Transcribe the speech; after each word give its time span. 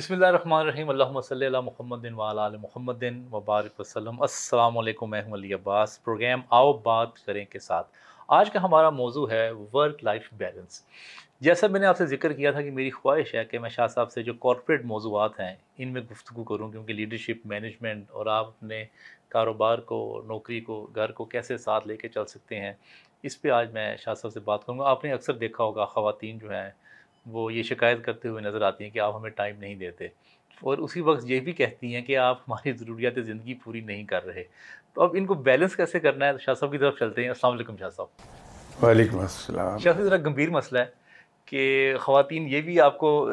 بسم 0.00 0.14
اللہ 0.14 0.26
الرحمن 0.26 0.58
الرحیم، 0.58 0.90
اللہم 0.90 1.20
صلی 1.20 1.46
اللہ 1.46 1.60
محمد 1.60 2.04
وعلا 2.16 2.44
آل 2.44 2.56
محمد 2.56 3.02
وبارک 3.32 3.80
وسلم۔ 3.80 4.22
السلام 4.22 4.78
علیکم، 4.78 5.10
میں 5.10 5.22
ہوں 5.22 5.32
علی 5.32 5.54
عباس۔ 5.54 6.02
پروگرام 6.04 6.40
آؤ 6.50 6.72
بات 6.72 7.18
کریں 7.26 7.44
کے 7.44 7.58
ساتھ۔ 7.58 7.86
آج 8.28 8.50
کا 8.50 8.62
ہمارا 8.62 8.90
موضوع 8.90 9.30
ہے 9.30 9.50
ورک 9.74 10.04
لائف 10.04 10.28
بیلنس 10.32 10.82
جیسا 11.40 11.66
میں 11.66 11.80
نے 11.80 11.86
آپ 11.86 11.96
سے 11.96 12.06
ذکر 12.06 12.32
کیا 12.32 12.50
تھا 12.50 12.62
کہ 12.62 12.70
میری 12.70 12.90
خواہش 12.90 13.34
ہے 13.34 13.44
کہ 13.44 13.58
میں 13.58 13.70
شاہ 13.70 13.86
صاحب 13.86 14.12
سے 14.12 14.22
جو 14.22 14.34
کارپوریٹ 14.34 14.84
موضوعات 14.84 15.40
ہیں، 15.40 15.54
ان 15.78 15.88
میں 15.88 16.02
گفتگو 16.10 16.44
کروں، 16.44 16.70
کیونکہ 16.70 16.92
لیڈرشپ 16.92 17.46
مینجمنٹ 17.46 18.10
اور 18.10 18.26
آپ 18.26 18.46
اپنے 18.46 18.84
کاروبار 19.28 19.78
کو، 19.78 20.22
نوکری 20.26 20.60
کو، 20.60 20.88
گھر 20.94 21.12
کو 21.12 21.24
کیسے 21.24 21.58
ساتھ 21.58 21.88
لے 21.88 21.96
کے 21.96 22.08
چل 22.08 22.26
سکتے 22.26 22.60
ہیں، 22.60 22.72
اس 23.22 23.42
پہ 23.42 23.50
آج 23.50 23.72
میں 23.72 23.96
شاہ 23.96 24.14
صاحب 24.14 24.32
سے 24.32 24.40
بات 24.40 24.66
کروں 24.66 24.78
گا۔ 24.78 24.84
آپ 24.84 25.04
نے 25.04 25.12
اکثر 25.12 25.32
دیکھا 25.32 25.64
ہوگا 25.64 25.84
خواتین 25.84 26.38
جو 26.38 26.50
ہیں 26.50 26.70
وہ 27.26 27.52
یہ 27.52 27.62
شکایت 27.62 28.04
کرتے 28.04 28.28
ہوئے 28.28 28.42
نظر 28.42 28.62
آتی 28.62 28.84
ہیں 28.84 28.90
کہ 28.90 28.98
آپ 28.98 29.16
ہمیں 29.16 29.30
ٹائم 29.30 29.56
نہیں 29.58 29.74
دیتے۔ 29.74 30.04
اور 30.60 30.78
اسی 30.78 31.00
وقت 31.00 31.24
یہ 31.24 31.40
بھی 31.40 31.52
کہتی 31.52 31.94
ہیں 31.94 32.02
کہ 32.02 32.16
آپ 32.16 32.38
ہماری 32.48 32.72
ضروریات 32.72 33.12
زندگی 33.16 33.54
پوری 33.54 33.80
نہیں 33.80 34.04
کر 34.04 34.24
رہے۔ 34.24 34.44
تو 34.94 35.02
اب 35.02 35.10
ان 35.14 35.26
کو 35.26 35.34
بیلنس 35.34 35.76
کیسے 35.76 36.00
کرنا 36.00 36.26
ہے؟ 36.26 36.32
شاہ 36.40 36.54
صاحب 36.54 36.72
کی 36.72 36.78
طرف 36.78 36.98
چلتے 36.98 37.22
ہیں۔ 37.22 37.28
السلام 37.28 37.52
علیکم 37.52 37.76
شاہ 37.76 37.90
صاحب۔ 37.90 38.08
وعلیکم 38.84 39.18
السلام۔ 39.18 39.78
شاہ 39.78 39.92
صاحب 39.92 40.04
ذرا 40.04 40.16
گمبھیر 40.16 40.50
مسئلہ 40.50 40.78
ہے 40.78 40.84
کہ 41.44 41.94
خواتین 42.00 42.48
یہ 42.48 42.60
بھی 42.60 42.80
آپ 42.80 42.98
کو 42.98 43.30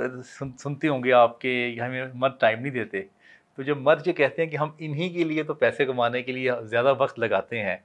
سنتے 0.59 0.87
ہوں 0.87 1.03
گے 1.03 1.13
آپ 1.13 1.41
کے 1.41 1.77
ہمیں 1.85 2.05
مرد 2.13 2.39
ٹائم 2.39 2.59
نہیں 2.59 2.71
دیتے۔ 2.71 3.01
تو 3.55 3.63
جب 3.63 3.77
مرد 3.77 4.07
یہ 4.07 4.13
کہتے 4.13 4.43
ہیں 4.43 4.49
کہ 4.49 4.57
ہم 4.57 4.71
انہی 4.77 5.09
کے 5.09 5.23
لیے 5.23 5.43
تو 5.43 5.53
پیسے 5.53 5.85
کمانے 5.85 6.21
کے 6.21 6.31
لیے 6.31 6.51
زیادہ 6.61 6.93
وقت 6.97 7.19
لگاتے 7.19 7.59
ہیں۔ 7.59 7.77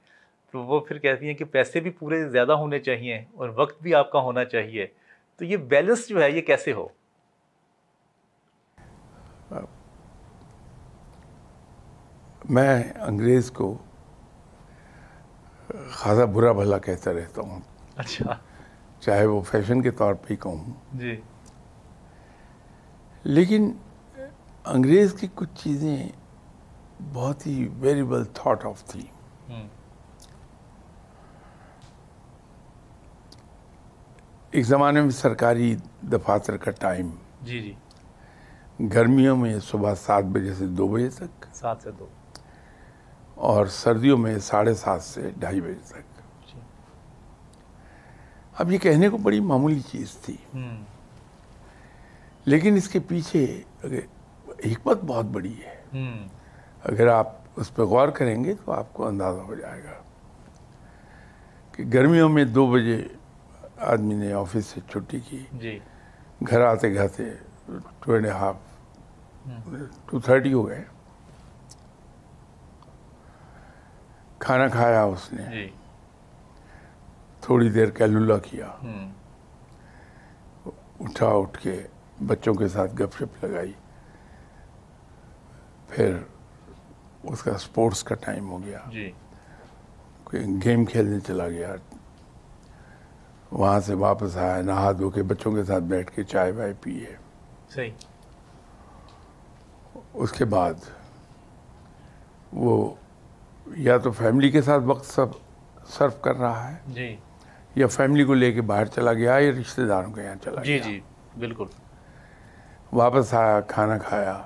تو 0.51 0.63
وہ 0.63 0.79
پھر 0.79 0.97
کہتی 0.97 1.27
ہیں 1.27 1.33
کہ 1.33 1.45
پیسے 1.45 1.79
بھی 1.79 1.91
پورے 1.91 2.29
زیادہ 2.29 2.51
ہونے 2.51 2.79
چاہیے 2.79 3.25
اور 3.33 3.49
وقت 3.49 3.81
بھی 3.81 3.95
آپ 3.95 4.11
کا 4.11 4.19
ہونا 4.19 4.45
چاہیے۔ 4.45 4.87
تو 5.35 5.45
یہ 5.45 5.57
بیلنس 5.57 6.09
جو 6.09 6.23
ہے 6.23 6.31
یہ 6.31 6.41
کیسے 6.41 6.73
ہو؟ 6.73 6.87
میں 12.49 12.83
انگریز 12.93 13.51
کو 13.51 13.77
خاصا 15.89 16.25
برا 16.25 16.51
بھلا 16.51 16.77
کہتا 16.77 17.13
رہتا 17.13 17.41
ہوں۔ 17.41 17.59
اچھا۔ 17.95 18.37
چاہے 18.99 19.25
وہ 19.25 19.41
فیشن 19.41 19.81
کے 19.81 19.91
طور 19.91 20.13
پہ 20.13 20.27
ہی 20.29 20.35
کہوں۔ 20.35 20.63
جی۔ 20.93 21.21
لیکن 23.23 23.71
انگریز 24.65 25.13
کی 25.13 25.27
کچھ 25.35 25.49
چیزیں 25.63 26.09
بہت 27.13 27.47
ہی 27.47 27.67
ویریبل 27.79 28.25
تھاٹ 28.25 28.65
آف 28.65 28.83
تھی 28.83 29.05
ایک 34.53 34.65
زمانے 34.65 35.01
میں 35.01 35.09
سرکاری 35.09 35.75
دفاتر 36.11 36.57
کا 36.57 36.71
ٹائم 36.71 37.09
جی 37.41 37.59
جی۔ 37.61 37.73
گرمیوں 38.93 39.37
میں 39.37 39.59
صبح 39.59 39.95
سات 39.95 40.23
بجے 40.23 40.53
سے 40.53 40.67
دو 40.67 40.87
بجے 40.87 41.09
تک 41.09 41.45
سات 41.53 41.77
سے 41.83 41.91
دو۔ 41.91 42.07
اور 43.35 43.65
سردیوں 43.65 44.17
میں 44.17 44.37
ساڑھے 44.39 44.73
سات 44.73 45.03
سے 45.03 45.29
ڈھائی 45.37 45.61
بجے 45.61 45.73
تک۔ 45.73 46.19
جی۔ 46.47 46.59
اب 48.57 48.71
یہ 48.71 48.77
کہنے 48.77 49.09
کو 49.09 49.17
بڑی 49.17 49.39
معمولی 49.39 49.79
چیز 49.79 50.11
تھی۔ 50.11 50.37
لیکن 52.45 52.75
اس 52.75 52.89
کے 52.89 52.99
پیچھے 52.99 53.61
حکمت 54.47 55.03
بہت 55.03 55.25
بڑی 55.25 55.55
ہے۔ 55.65 56.05
اگر 56.83 57.07
آپ 57.07 57.27
اس 57.55 57.75
پہ 57.75 57.81
غور 57.81 58.07
کریں 58.07 58.43
گے 58.43 58.53
تو 58.65 58.71
آپ 58.71 58.93
کو 58.93 59.07
اندازہ 59.07 59.39
ہو 59.39 59.55
جائے 59.55 59.83
گا 59.83 60.01
کہ 61.71 61.83
گرمیوں 61.93 62.29
میں 62.29 62.45
دو 62.45 62.67
بجے 62.67 63.07
آدمی 63.83 64.13
نے 64.13 64.33
آفس 64.33 64.65
سے 64.65 64.81
چھٹی 64.89 65.19
کی۔ 65.19 65.43
جی۔ 65.51 65.79
گھر 66.49 66.61
آتے 66.61 66.93
گھاتے 66.95 67.23
two 67.99 68.13
and 68.13 68.27
half 68.27 68.55
two 70.05 70.19
thirty 70.19 70.53
ہو 70.53 70.67
گئے۔ 70.67 70.83
کھانا 74.39 74.67
کھایا 74.67 75.03
اس 75.03 75.33
نے۔ 75.33 75.43
جی۔ 75.51 75.69
تھوڑی 77.41 77.69
دیر 77.69 77.89
کیلولا 77.89 78.37
کیا۔ 78.37 78.67
اٹھا 80.99 81.27
اٹھ 81.27 81.59
کے 81.61 81.87
بچوں 82.27 82.53
کے 82.53 82.67
ساتھ 82.67 82.95
گپ 82.95 83.17
شپ 83.19 83.45
لگائی۔ 83.45 83.73
پھر 85.87 86.17
اس 87.23 87.43
کا 87.43 87.57
سپورٹس 87.57 88.03
کا 88.03 88.15
ٹائم 88.15 88.49
ہو 88.49 88.63
گیا۔ 88.63 88.79
جی۔ 88.91 89.11
گیم 90.65 90.85
کھیلنے 90.85 91.19
چلا 91.19 91.47
گیا۔ 91.49 91.75
وہاں 93.53 93.79
سے 93.79 93.93
واپس 93.93 94.37
آیا 94.37 94.61
نہا 94.61 94.91
دھو 94.91 95.09
کے 95.09 95.23
بچوں 95.23 95.51
کے 95.51 95.63
ساتھ 95.63 95.83
بیٹھ 95.83 96.11
کے 96.11 96.23
چائے 96.23 96.51
وائے 96.51 96.73
پیے۔ 96.81 97.15
صحیح۔ 97.69 97.91
اس 100.13 100.31
کے 100.31 100.45
بعد 100.45 100.73
وہ 102.53 102.95
یا 103.77 103.97
تو 103.97 104.11
فیملی 104.11 104.51
کے 104.51 104.61
ساتھ 104.61 104.83
وقت 104.85 105.05
سب 105.05 105.25
صرف 105.87 106.21
کر 106.21 106.35
رہا 106.35 106.71
ہے 106.71 106.75
جی۔ 106.87 107.15
یا 107.75 107.87
فیملی 107.87 108.23
کو 108.23 108.33
لے 108.33 108.51
کے 108.51 108.61
باہر 108.61 108.85
چلا 108.85 109.13
گیا 109.13 109.37
یا 109.37 109.51
رشتہ 109.59 109.81
داروں 109.81 110.11
کے 110.13 110.23
یہاں 110.23 110.35
چلا 110.43 110.61
جی 110.63 110.73
گیا۔ 110.73 110.83
جی 110.83 110.99
بالکل۔ 111.39 111.65
واپس 112.93 113.33
آیا 113.33 113.61
کھانا 113.61 113.97
کھایا 113.97 114.41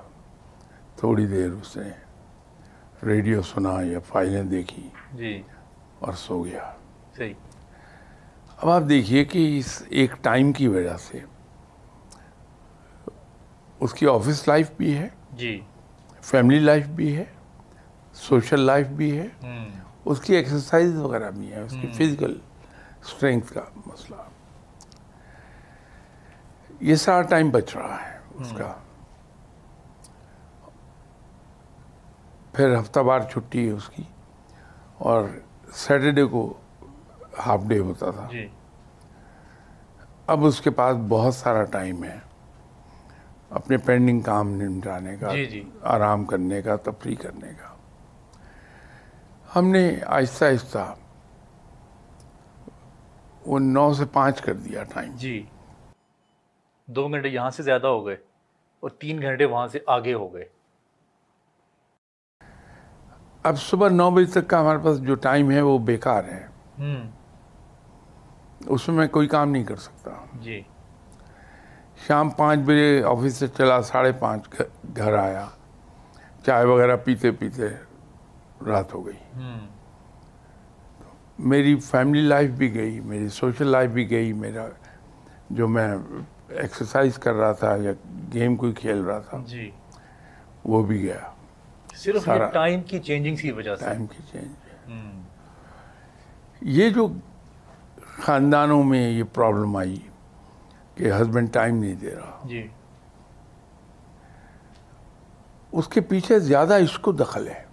تھوڑی 0.96 1.26
دیر 1.26 1.50
اس 1.50 1.76
نے 1.76 1.90
ریڈیو 3.06 3.42
سنا 3.42 3.82
یا 3.82 3.98
فائلیں 4.06 4.42
دیکھی 4.42 4.88
جی۔ 5.14 5.42
اور 5.98 6.12
سو 6.12 6.44
گیا۔ 6.44 6.72
صحیح۔ 7.16 7.32
اب 8.58 8.70
آپ 8.70 8.82
دیکھیے 8.88 9.24
کہ 9.24 9.58
اس 9.58 9.82
ایک 9.88 10.12
ٹائم 10.22 10.52
کی 10.52 10.68
وجہ 10.68 10.96
سے 10.96 11.18
اس 13.80 13.92
کی 13.94 14.06
آفس 14.06 14.48
لائف 14.48 14.70
بھی 14.76 14.96
ہے 14.98 15.08
جی۔ 15.32 15.60
فیملی 16.22 16.58
لائف 16.58 16.86
بھی 16.86 17.16
ہے 17.16 17.24
سوشل 18.14 18.60
لائف 18.60 18.86
بھی 18.86 19.18
ہے 19.18 19.28
اس 20.04 20.20
کی 20.20 20.34
ایکسرسائز 20.36 20.96
وغیرہ 20.96 21.30
بھی 21.30 21.52
ہے 21.52 21.60
اس 21.60 21.76
کی 21.80 21.86
فزیکل 21.86 22.38
اسٹرینتھ 23.04 23.52
کا 23.52 23.60
مسئلہ۔ 23.86 24.22
یہ 26.80 26.94
سارا 26.94 27.22
ٹائم 27.22 27.50
بچ 27.50 27.76
رہا 27.76 27.96
ہے 28.02 28.18
اس 28.34 28.52
کا۔ 28.56 28.72
پھر 32.52 32.78
ہفتہ 32.80 33.00
بار 33.00 33.20
چھٹی 33.20 33.66
ہے 33.66 33.72
اس 33.72 33.88
کی 33.88 34.02
اور 34.98 35.24
سیٹرڈے 35.72 36.24
کو 36.24 36.42
ہاف 37.46 37.60
ڈے 37.68 37.78
ہوتا 37.78 38.10
تھا۔ 38.10 38.28
جی۔ 38.30 38.48
اب 40.26 40.44
اس 40.44 40.60
کے 40.60 40.70
پاس 40.70 40.96
بہت 41.08 41.34
سارا 41.34 41.64
ٹائم 41.64 42.04
ہے۔ 42.04 42.18
اپنے 43.50 43.76
پینڈنگ 43.76 44.20
کام 44.20 44.50
نمٹانے 44.50 45.16
کا 45.16 45.32
جی 45.32 45.44
جی۔ 45.44 45.70
آرام 45.82 46.24
کرنے 46.24 46.62
کا 46.62 46.76
تفریح 46.76 47.16
کرنے 47.16 47.52
کا۔ 47.60 47.74
ہم 49.56 49.68
نے 49.68 49.96
آہستہ 50.06 50.44
آہستہ 50.44 50.94
وہ 53.46 53.58
نو 53.58 53.92
سے 53.92 54.04
پانچ 54.12 54.40
کر 54.40 54.54
دیا 54.54 54.82
ٹائم 54.84 55.12
جی۔ 55.16 55.42
دو 56.86 57.08
گھنٹے 57.08 57.28
یہاں 57.28 57.50
سے 57.50 57.62
زیادہ 57.62 57.86
ہو 57.86 58.06
گئے 58.06 58.16
اور 58.80 58.90
تین 58.90 59.22
گھنٹے 59.22 59.44
وہاں 59.44 59.66
سے 59.66 59.78
آگے 59.86 60.14
ہو 60.14 60.34
گئے۔ 60.34 60.44
اب 63.42 63.58
صبح 63.58 63.88
نو 63.88 64.10
بجے 64.10 64.40
تک 64.40 64.48
کا 64.50 64.60
ہمارے 64.60 64.78
پاس 64.84 65.02
جو 65.02 65.14
ٹائم 65.14 65.50
ہے 65.50 65.60
وہ 65.60 65.78
بیکار 65.78 66.24
ہے۔ 66.24 66.46
اس 68.68 68.88
میں 68.88 68.96
میں 68.96 69.08
کوئی 69.08 69.28
کام 69.28 69.50
نہیں 69.50 69.64
کر 69.64 69.76
سکتا۔ 69.76 70.10
جی۔ 70.40 70.62
شام 72.06 72.30
پانچ 72.30 72.60
بجے 72.60 73.02
آفس 73.04 73.36
سے 73.36 73.46
چلا 73.48 73.82
ساڑھے 73.82 74.12
پانچ 74.12 74.60
گھر 74.96 75.12
آیا۔ 75.12 75.46
چائے 76.46 76.64
وغیرہ 76.64 76.96
پیتے 76.96 77.30
پیتے 77.30 77.62
رات 78.66 78.94
ہو 78.94 79.06
گئی۔ 79.06 79.40
میری 81.38 81.76
فیملی 81.76 82.20
لائف 82.20 82.50
بھی 82.50 82.74
گئی 82.74 83.00
میری 83.00 83.28
سوشل 83.28 83.66
لائف 83.66 83.90
بھی 83.90 84.10
گئی 84.10 84.32
میرا 84.32 84.66
جو 85.50 85.68
میں 85.68 85.96
ایکسرسائز 86.48 87.18
کر 87.18 87.34
رہا 87.34 87.52
تھا 87.52 87.76
یا 87.76 87.92
گیم 88.34 88.56
کوئی 88.56 88.72
کھیل 88.72 88.98
رہا 88.98 89.18
تھا 89.18 89.38
جی۔ 89.46 89.70
وہ 90.64 90.82
بھی 90.82 91.02
گیا۔ 91.02 91.30
صرف 91.94 92.28
ٹائم 92.52 92.82
کی 92.82 92.98
چینجنگ 92.98 93.36
کی 93.36 93.52
وجہ 93.52 93.76
سے۔ 93.76 93.84
ٹائم 93.84 94.06
کی 94.06 94.22
چینج 94.32 94.90
یہ 96.60 96.90
جو 96.90 97.08
خاندانوں 98.18 98.82
میں 98.82 99.10
یہ 99.10 99.24
پرابلم 99.34 99.76
آئی 99.76 99.96
کہ 100.94 101.12
ہسبینڈ 101.12 101.52
ٹائم 101.52 101.76
نہیں 101.76 101.94
دے 101.94 102.14
رہا۔ 102.14 102.40
جی۔ 102.44 102.68
اس 105.72 105.88
کے 105.88 106.00
پیچھے 106.00 106.38
زیادہ 106.38 106.74
اس 106.74 106.98
کو 106.98 107.12
دخل 107.12 107.48
ہے۔ 107.48 107.64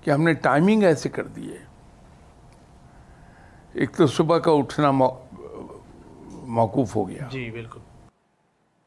کہ 0.00 0.10
ہم 0.10 0.22
نے 0.22 0.34
ٹائمنگ 0.34 0.82
ایسے 0.82 1.08
کر 1.08 1.26
دی 1.26 1.52
ہے۔ 1.52 1.64
ایک 3.72 3.96
تو 3.96 4.06
صبح 4.06 4.38
کا 4.38 4.50
اٹھنا 4.50 4.90
مو- 4.90 5.26
موقوف 6.32 6.96
ہو 6.96 7.08
گیا۔ 7.08 7.28
جی 7.30 7.50
بالکل۔ 7.50 7.80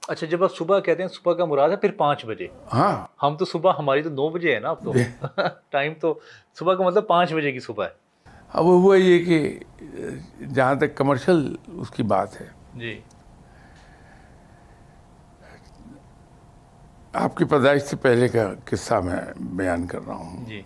اچھا 0.07 0.27
جب 0.27 0.43
آپ 0.43 0.55
صبح 0.55 0.79
کہتے 0.79 1.01
ہیں 1.03 1.09
صبح 1.09 1.33
کا 1.33 1.45
مراد 1.45 1.69
ہے 1.69 1.75
پھر 1.75 1.91
پانچ 1.91 2.25
بجے۔ 2.25 2.47
ہاں۔ 2.73 3.25
ہم 3.25 3.37
تو 3.37 3.45
صبح 3.45 3.71
ہماری 3.79 4.01
تو 4.01 4.09
نو 4.09 4.29
بجے 4.29 4.55
ہے 4.55 4.59
نا 4.59 4.69
اب 4.69 4.83
تو۔ 4.83 4.93
ٹائم 5.69 5.93
تو 6.01 6.19
صبح 6.59 6.73
کا 6.73 6.83
مطلب 6.83 7.07
پانچ 7.07 7.33
بجے 7.33 7.51
کی 7.51 7.59
صبح 7.59 7.85
ہے۔ 7.85 8.02
اب 8.53 8.65
ہوا 8.65 8.95
یہ 8.95 9.25
کہ 9.25 9.59
جہاں 10.53 10.75
تک 10.75 10.95
کمرشل 10.95 11.55
اس 11.67 11.89
کی 11.89 12.03
بات 12.03 12.41
ہے 12.41 12.47
جی۔ 12.75 13.01
آپ 17.13 17.37
کی 17.37 17.45
پیدائش 17.45 17.81
سے 17.83 17.95
پہلے 17.95 18.27
کا 18.27 18.53
قصہ 18.65 18.93
میں 18.93 19.15
بیان 19.39 19.87
کر 19.87 19.99
رہا 20.07 20.15
ہوں۔ 20.15 20.45
جی۔ 20.45 20.61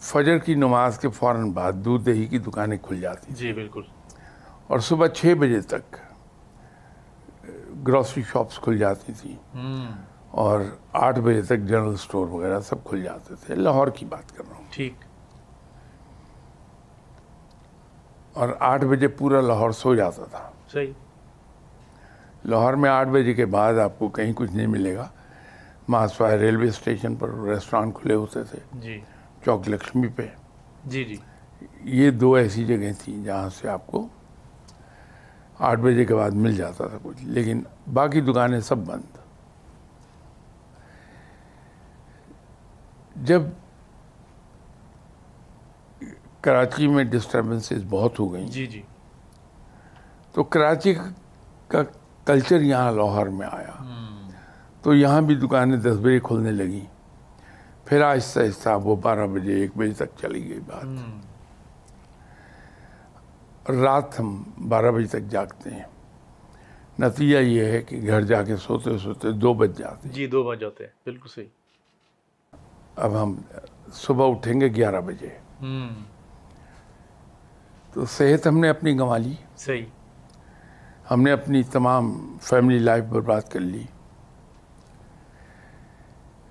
فجر 0.00 0.38
کی 0.38 0.54
نماز 0.54 0.98
کے 0.98 1.08
فوراً 1.08 1.50
بعد 1.50 1.72
دودھ 1.72 2.04
دہی 2.06 2.26
کی 2.26 2.38
دکانیں 2.38 2.78
کھل 2.82 3.00
جاتی۔ 3.00 3.32
جی 3.34 3.52
بالکل۔ 3.52 3.82
اور 4.66 4.78
صبح 4.78 5.06
چھ 5.06 5.34
بجے 5.38 5.60
تک 5.60 5.96
گروسری 7.86 8.22
شاپس 8.32 8.58
کھل 8.58 8.78
جاتی 8.78 9.12
تھیں۔ 9.20 9.36
اور 10.30 10.60
آٹھ 10.92 11.20
بجے 11.20 11.42
تک 11.42 11.58
جنرل 11.58 11.96
سٹور 11.96 12.28
وغیرہ 12.28 12.60
سب 12.60 12.84
کھل 12.84 13.02
جاتے 13.02 13.34
تھے۔ 13.46 13.54
لاہور 13.54 13.88
کی 13.88 14.06
بات 14.06 14.36
کر 14.36 14.44
رہا 14.50 14.56
ہوں۔ 14.56 14.64
ٹھیک۔ 14.70 14.92
اور 18.32 18.48
آٹھ 18.60 18.84
بجے 18.84 19.08
پورا 19.08 19.40
لاہور 19.40 19.70
سو 19.70 19.94
جاتا 19.94 20.24
تھا۔ 20.24 20.50
صحیح۔ 20.72 20.92
لاہور 22.44 22.74
میں 22.74 22.90
آٹھ 22.90 23.08
بجے 23.08 23.34
کے 23.34 23.46
بعد 23.46 23.74
آپ 23.74 23.98
کو 23.98 24.08
کہیں 24.08 24.32
کچھ 24.36 24.52
نہیں 24.52 24.66
ملے 24.66 24.96
گا۔ 24.96 25.08
ماسوائے 25.88 26.38
ریلوے 26.38 26.68
اسٹیشن 26.68 27.16
پر 27.16 27.28
ریسٹورانٹ 27.28 27.94
کھلے 27.94 28.14
ہوتے 28.14 28.44
تھے۔ 28.44 28.58
جی۔ 28.72 29.00
چوک 29.44 29.68
لکشمی 29.68 30.08
پہ۔ 30.08 30.26
جی 30.84 31.04
جی۔ 31.04 31.16
یہ 31.84 32.10
دو 32.10 32.34
ایسی 32.34 32.64
جگہیں 32.64 32.92
تھیں 32.98 33.24
جہاں 33.24 33.48
سے 33.48 33.68
آپ 33.68 33.86
کو 33.86 34.08
آٹھ 35.58 35.80
بجے 35.80 36.04
کے 36.04 36.14
بعد 36.14 36.30
مل 36.30 36.56
جاتا 36.56 36.86
تھا 36.86 36.98
کچھ۔ 37.02 37.24
لیکن 37.24 37.62
باقی 37.92 38.20
دکانیں 38.20 38.60
سب 38.60 38.78
بند۔ 38.78 39.18
جب 43.16 43.42
کراچی 46.42 46.86
میں 46.86 47.04
ڈسٹربنسز 47.04 47.84
بہت 47.88 48.18
ہو 48.18 48.32
گئیں۔ 48.32 48.46
جی 48.46 48.66
جی۔ 48.66 48.82
تو 50.32 50.42
کراچی 50.44 50.94
کا 51.68 51.82
کلچر 52.24 52.60
یہاں 52.60 52.92
لاہور 52.92 53.26
میں 53.26 53.48
آیا۔ 53.52 53.76
تو 54.82 54.94
یہاں 54.94 55.20
بھی 55.20 55.34
دکانیں 55.34 55.76
دس 55.76 55.96
بجے 56.02 56.20
کھلنے 56.20 56.52
لگیں۔ 56.52 56.86
پھر 57.84 58.02
آہستہ 58.02 58.40
آہستہ 58.40 58.68
وہ 58.84 58.96
بارہ 58.96 59.26
بجے 59.26 59.54
ایک 59.54 59.70
بجے 59.76 59.92
تک 59.92 60.18
چلی 60.20 60.48
گئی 60.48 60.60
بات۔ 60.60 60.84
رات 63.70 64.20
ہم 64.20 64.42
بارہ 64.68 64.90
بجے 64.90 65.06
تک 65.06 65.30
جاگتے 65.30 65.70
ہیں۔ 65.70 65.82
نتیجہ 66.98 67.38
یہ 67.38 67.64
ہے 67.64 67.82
کہ 67.82 68.00
گھر 68.06 68.20
جا 68.20 68.42
کے 68.42 68.56
سوتے 68.56 68.98
سوتے 68.98 69.30
دو 69.32 69.54
بج 69.54 69.78
جاتے 69.78 70.08
جی 70.08 70.26
دو 70.26 70.42
بج 70.42 70.60
جاتے 70.60 70.84
ہیں 70.84 70.90
بالکل 71.04 71.28
صحیح۔ 71.28 71.46
اب 72.96 73.22
ہم 73.22 73.34
صبح 73.92 74.30
اٹھیں 74.30 74.60
گے 74.60 74.68
گیارہ 74.68 75.00
بجے۔ 75.00 75.28
تو 77.92 78.04
صحت 78.04 78.46
ہم 78.46 78.58
نے 78.58 78.68
اپنی 78.68 78.94
گنوا 78.94 79.16
لی۔ 79.16 79.34
صحیح۔ 79.56 79.84
ہم 81.10 81.22
نے 81.22 81.30
اپنی 81.30 81.62
تمام 81.62 82.36
فیملی 82.42 82.78
لائف 82.78 83.04
برباد 83.04 83.40
کر 83.40 83.60
لی۔ 83.60 83.82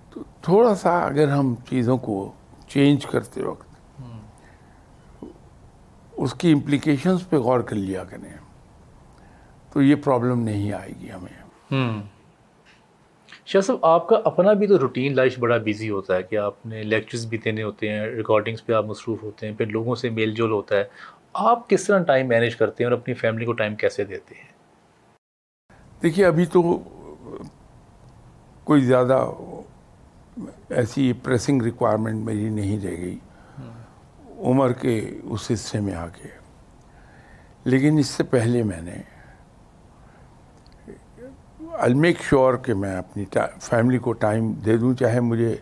تو 0.10 0.24
تھوڑا 0.42 0.76
سا 0.76 1.00
اگر 1.00 1.28
ہم 1.28 1.56
چیزوں 1.70 1.98
کو 1.98 2.32
چینج 2.68 3.06
کرتے 3.06 3.44
وقت 3.44 3.68
اس 6.12 6.34
کی 6.34 6.52
امپلیکیشنز 6.52 7.30
پہ 7.30 7.36
غور 7.36 7.60
کر 7.60 7.76
لیا 7.76 8.04
کریں 8.04 8.38
تو 9.74 9.82
یہ 9.82 9.96
پرابلم 9.96 10.40
نہیں 10.40 10.74
آئے 10.74 10.94
گی 11.00 11.12
ہمیں۔ 11.12 11.42
شاہ 13.46 13.62
صاحب 13.62 13.86
آپ 13.86 14.08
کا 14.08 14.16
اپنا 14.26 14.54
بھی 14.54 14.68
تو 14.68 14.80
روٹین 14.80 15.16
لائف 15.16 15.40
بڑا 15.40 15.58
بیزی 15.58 15.90
ہوتا 15.90 16.16
ہے 16.16 16.24
کہ 16.24 16.36
آپ 16.36 16.66
نے 16.66 16.84
لیکچرز 16.84 17.26
بھی 17.26 17.38
دینے 17.38 17.64
ہوتے 17.64 17.90
ہیں 17.90 18.06
ریکارڈنگس 18.06 18.66
پہ 18.66 18.74
آپ 18.74 18.86
مصروف 18.86 19.24
ہوتے 19.24 19.48
ہیں 19.48 19.56
پھر 19.56 19.66
لوگوں 19.66 19.96
سے 19.96 20.10
میل 20.10 20.34
جول 20.34 20.52
ہوتا 20.52 20.76
ہے۔ 20.76 20.84
آپ 21.33 21.69
کس 21.69 21.88
طرح 21.88 22.04
ٹائم 22.04 22.28
مینیج 22.28 22.56
کرتے 22.56 22.83
ہیں 22.83 22.92
اور 22.92 23.00
اپنی 23.00 23.13
فیملی 23.13 23.45
کو 23.45 23.54
ٹائم 23.54 23.75
کیسے 23.75 24.04
دیتے 24.04 24.36
ہیں؟ 24.36 24.51
دیکھیے 26.01 26.25
ابھی 26.25 26.45
تو 26.45 26.62
کوئی 28.63 28.81
زیادہ 28.81 29.30
ایسی 30.69 31.13
پریسنگ 31.13 31.62
ریکوائرمنٹ 31.62 32.25
میری 32.25 32.50
نہیں 32.50 32.86
رہ 32.86 32.92
گئی۔ 32.92 33.19
عمر 34.39 34.72
کے 34.72 35.19
اس 35.24 35.51
حصے 35.54 35.80
میں 35.80 35.94
آ 35.94 36.07
کے۔ 36.07 36.28
لیکن 37.63 37.98
اس 37.98 38.07
سے 38.07 38.24
پہلے 38.24 38.63
میں 38.63 38.81
نے 38.81 39.01
آئی 41.80 41.94
میک 41.94 42.22
شیور 42.22 42.54
کہ 42.54 42.74
میں 42.74 42.95
اپنی 42.95 43.25
فیملی 43.62 43.98
کو 43.98 44.13
ٹائم 44.13 44.54
دے 44.54 44.77
دوں 44.77 44.94
چاہے 44.94 45.19
مجھے 45.19 45.56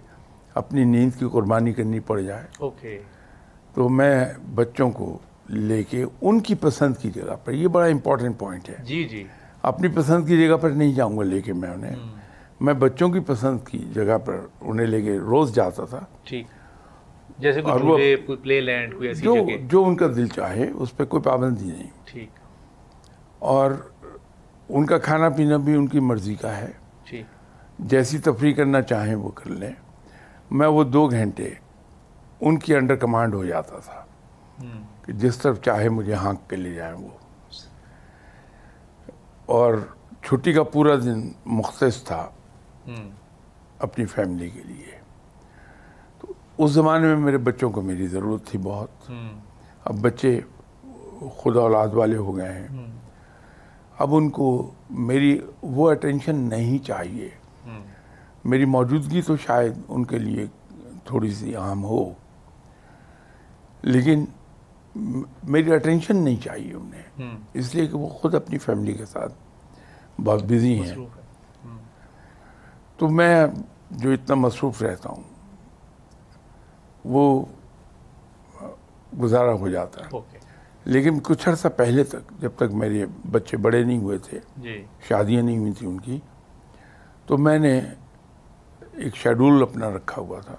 اپنی 0.54 0.84
نیند 0.84 1.20
کی 1.20 1.26
قربانی 1.32 1.74
کرنی 1.74 2.00
پڑ 2.00 2.20
جائے۔ 2.20 2.48
اوکے 2.58 3.02
تو 3.74 3.90
میں 3.90 4.26
بچوں 4.56 4.92
کو 4.92 5.18
لے 5.50 5.84
کے 5.84 6.06
ان 6.22 6.40
کی 6.40 6.56
پسند 6.56 6.98
کی 6.98 7.12
جگہ 7.12 7.36
پر 7.46 7.52
یہ 7.52 7.68
بڑا 7.68 7.86
امپورٹنٹ 7.86 8.40
پوائنٹ 8.40 8.70
ہے۔ 8.70 8.76
جی 8.84 9.04
جی۔ 9.04 9.24
اپنی 9.62 9.88
پسند 9.88 10.28
کی 10.28 10.48
جگہ 10.48 10.56
پر 10.56 10.70
نہیں 10.70 10.94
جاؤں 10.94 11.18
گا 11.18 11.24
لے 11.24 11.42
کے 11.42 11.54
میں 11.54 11.70
انہیں۔ 11.70 11.96
میں 12.60 12.74
بچوں 12.74 13.10
کی 13.10 13.20
پسند 13.20 13.60
کی 13.68 13.78
جگہ 13.96 14.18
پر 14.18 14.40
انہیں 14.62 14.88
لے 14.88 15.02
کے 15.02 15.20
روز 15.20 15.56
جاتا 15.56 15.86
تھا۔ 15.86 16.00
ٹھیک۔ 16.24 16.48
جیسے 17.38 17.62
کوئی 17.62 18.38
پلے 18.38 18.62
لینڈ 18.62 18.96
کوئی 18.96 19.08
ایسی 19.08 19.22
جو 19.22 19.36
جو 19.62 19.86
ان 19.86 19.96
کا 19.96 20.08
دل 20.08 20.28
چاہے 20.28 20.70
اس 20.74 20.98
پہ 20.98 21.06
کوئی 21.06 21.24
پابندی 21.24 21.66
نہیں۔ 21.66 21.90
ٹھیک۔ 22.06 22.30
اور 23.40 23.72
ان 24.70 24.86
کا 24.86 24.98
کھانا 24.98 25.30
پینا 25.30 25.58
بھی 25.58 25.76
ان 25.76 25.88
کی 25.88 26.00
مرضی 26.00 26.36
کا 26.36 26.58
ہے۔ 26.58 26.72
ٹھیک۔ 27.04 27.26
جیسی 27.80 28.18
تفریح 28.18 28.54
کرنا 28.54 28.82
چاہیں 28.82 29.16
وہ 29.16 29.30
کر 29.30 29.50
لیں۔ 29.50 29.72
میں 30.52 30.68
وہ 30.68 30.84
دو 30.84 31.08
گھنٹے 31.08 31.50
ان 32.42 32.60
کی 32.60 32.76
انڈر 32.76 32.96
کمانڈ 32.96 33.34
ہو 33.34 33.46
جاتا 33.46 33.78
تھا۔ 33.78 34.06
کہ 35.10 35.16
جس 35.16 35.38
طرف 35.38 35.62
چاہے 35.62 35.90
مجھے 35.90 36.14
ہانک 36.14 36.50
کے 36.50 36.56
لے 36.56 36.74
جائیں 36.74 36.94
وہ۔ 36.94 37.08
اور 39.46 39.74
چھٹی 40.22 40.54
کا 40.54 40.64
پورا 40.64 40.96
دن 40.96 41.32
مختص 41.46 42.04
تھا 42.04 42.30
اپنی 43.80 44.06
فیملی 44.06 44.50
کے 44.50 44.64
لیے۔ 44.64 45.00
تو 46.20 46.34
اس 46.58 46.72
زمانے 46.72 47.08
میں 47.08 47.16
میرے 47.16 47.38
بچوں 47.38 47.70
کو 47.70 47.82
میری 47.82 48.08
ضرورت 48.08 48.46
تھی 48.46 48.60
بہت۔ 48.60 49.12
اب 49.86 49.96
بچے 50.02 50.40
خدا 51.38 51.60
اولاد 51.60 51.88
والے 51.88 52.18
ہو 52.18 52.38
گئے 52.38 52.54
ہیں۔ 52.54 52.68
اب 54.00 54.16
ان 54.16 54.30
کو 54.30 54.72
میری 54.90 55.40
وہ 55.62 55.92
اٹینشن 55.92 56.36
نہیں 56.36 56.86
چاہیے۔ 56.86 57.30
میری 58.44 58.66
موجودگی 58.66 59.22
تو 59.22 59.38
شاید 59.38 59.74
ان 59.88 60.06
کے 60.06 60.20
لیے 60.20 60.46
تھوڑی 61.06 61.32
سی 61.32 61.56
عام 61.56 61.84
ہو۔ 61.84 62.14
لیکن 63.82 64.26
میری 65.44 65.74
اٹینشن 65.74 66.18
نہیں 66.18 66.44
چاہیے 66.44 66.74
انہیں 66.74 67.38
اس 67.54 67.76
لیے 67.76 67.88
کہ 67.88 67.98
وہ 67.98 68.08
خود 68.08 68.36
اپنی 68.36 68.58
فیملی 68.58 68.94
کے 68.94 69.06
ساتھ 69.06 69.34
بہت 70.22 70.44
بزی 70.44 70.80
ہیں۔ 70.80 70.96
تو 72.98 73.10
میں 73.10 73.48
جو 73.92 74.12
اتنا 74.12 74.36
مصروف 74.36 74.82
رہتا 74.82 75.10
ہوں 75.10 75.24
وہ 77.06 77.46
گزارا 79.22 79.54
ہو 79.54 79.70
جاتا 79.70 80.02
ہے۔ 80.02 80.10
لیکن 80.86 81.20
کچھ 81.24 81.50
عرصہ 81.50 81.68
پہلے 81.68 82.04
تک 82.04 82.32
جب 82.40 82.52
تک 82.56 82.74
میرے 82.74 83.06
بچے 83.32 83.58
بڑے 83.58 83.84
نہیں 83.84 83.98
ہوئے 83.98 84.18
تھے 84.18 84.40
جی۔ 84.58 84.86
شادیاں 85.08 85.42
نہیں 85.42 85.58
ہوئی 85.58 85.72
تھیں 85.72 85.90
ان 85.90 86.00
کی 86.00 86.20
تو 87.26 87.38
میں 87.38 87.60
نے 87.60 87.82
ایک 88.92 89.16
شیڈول 89.16 89.62
اپنا 89.62 89.90
رکھا 89.90 90.22
ہوا 90.22 90.40
تھا۔ 90.40 90.56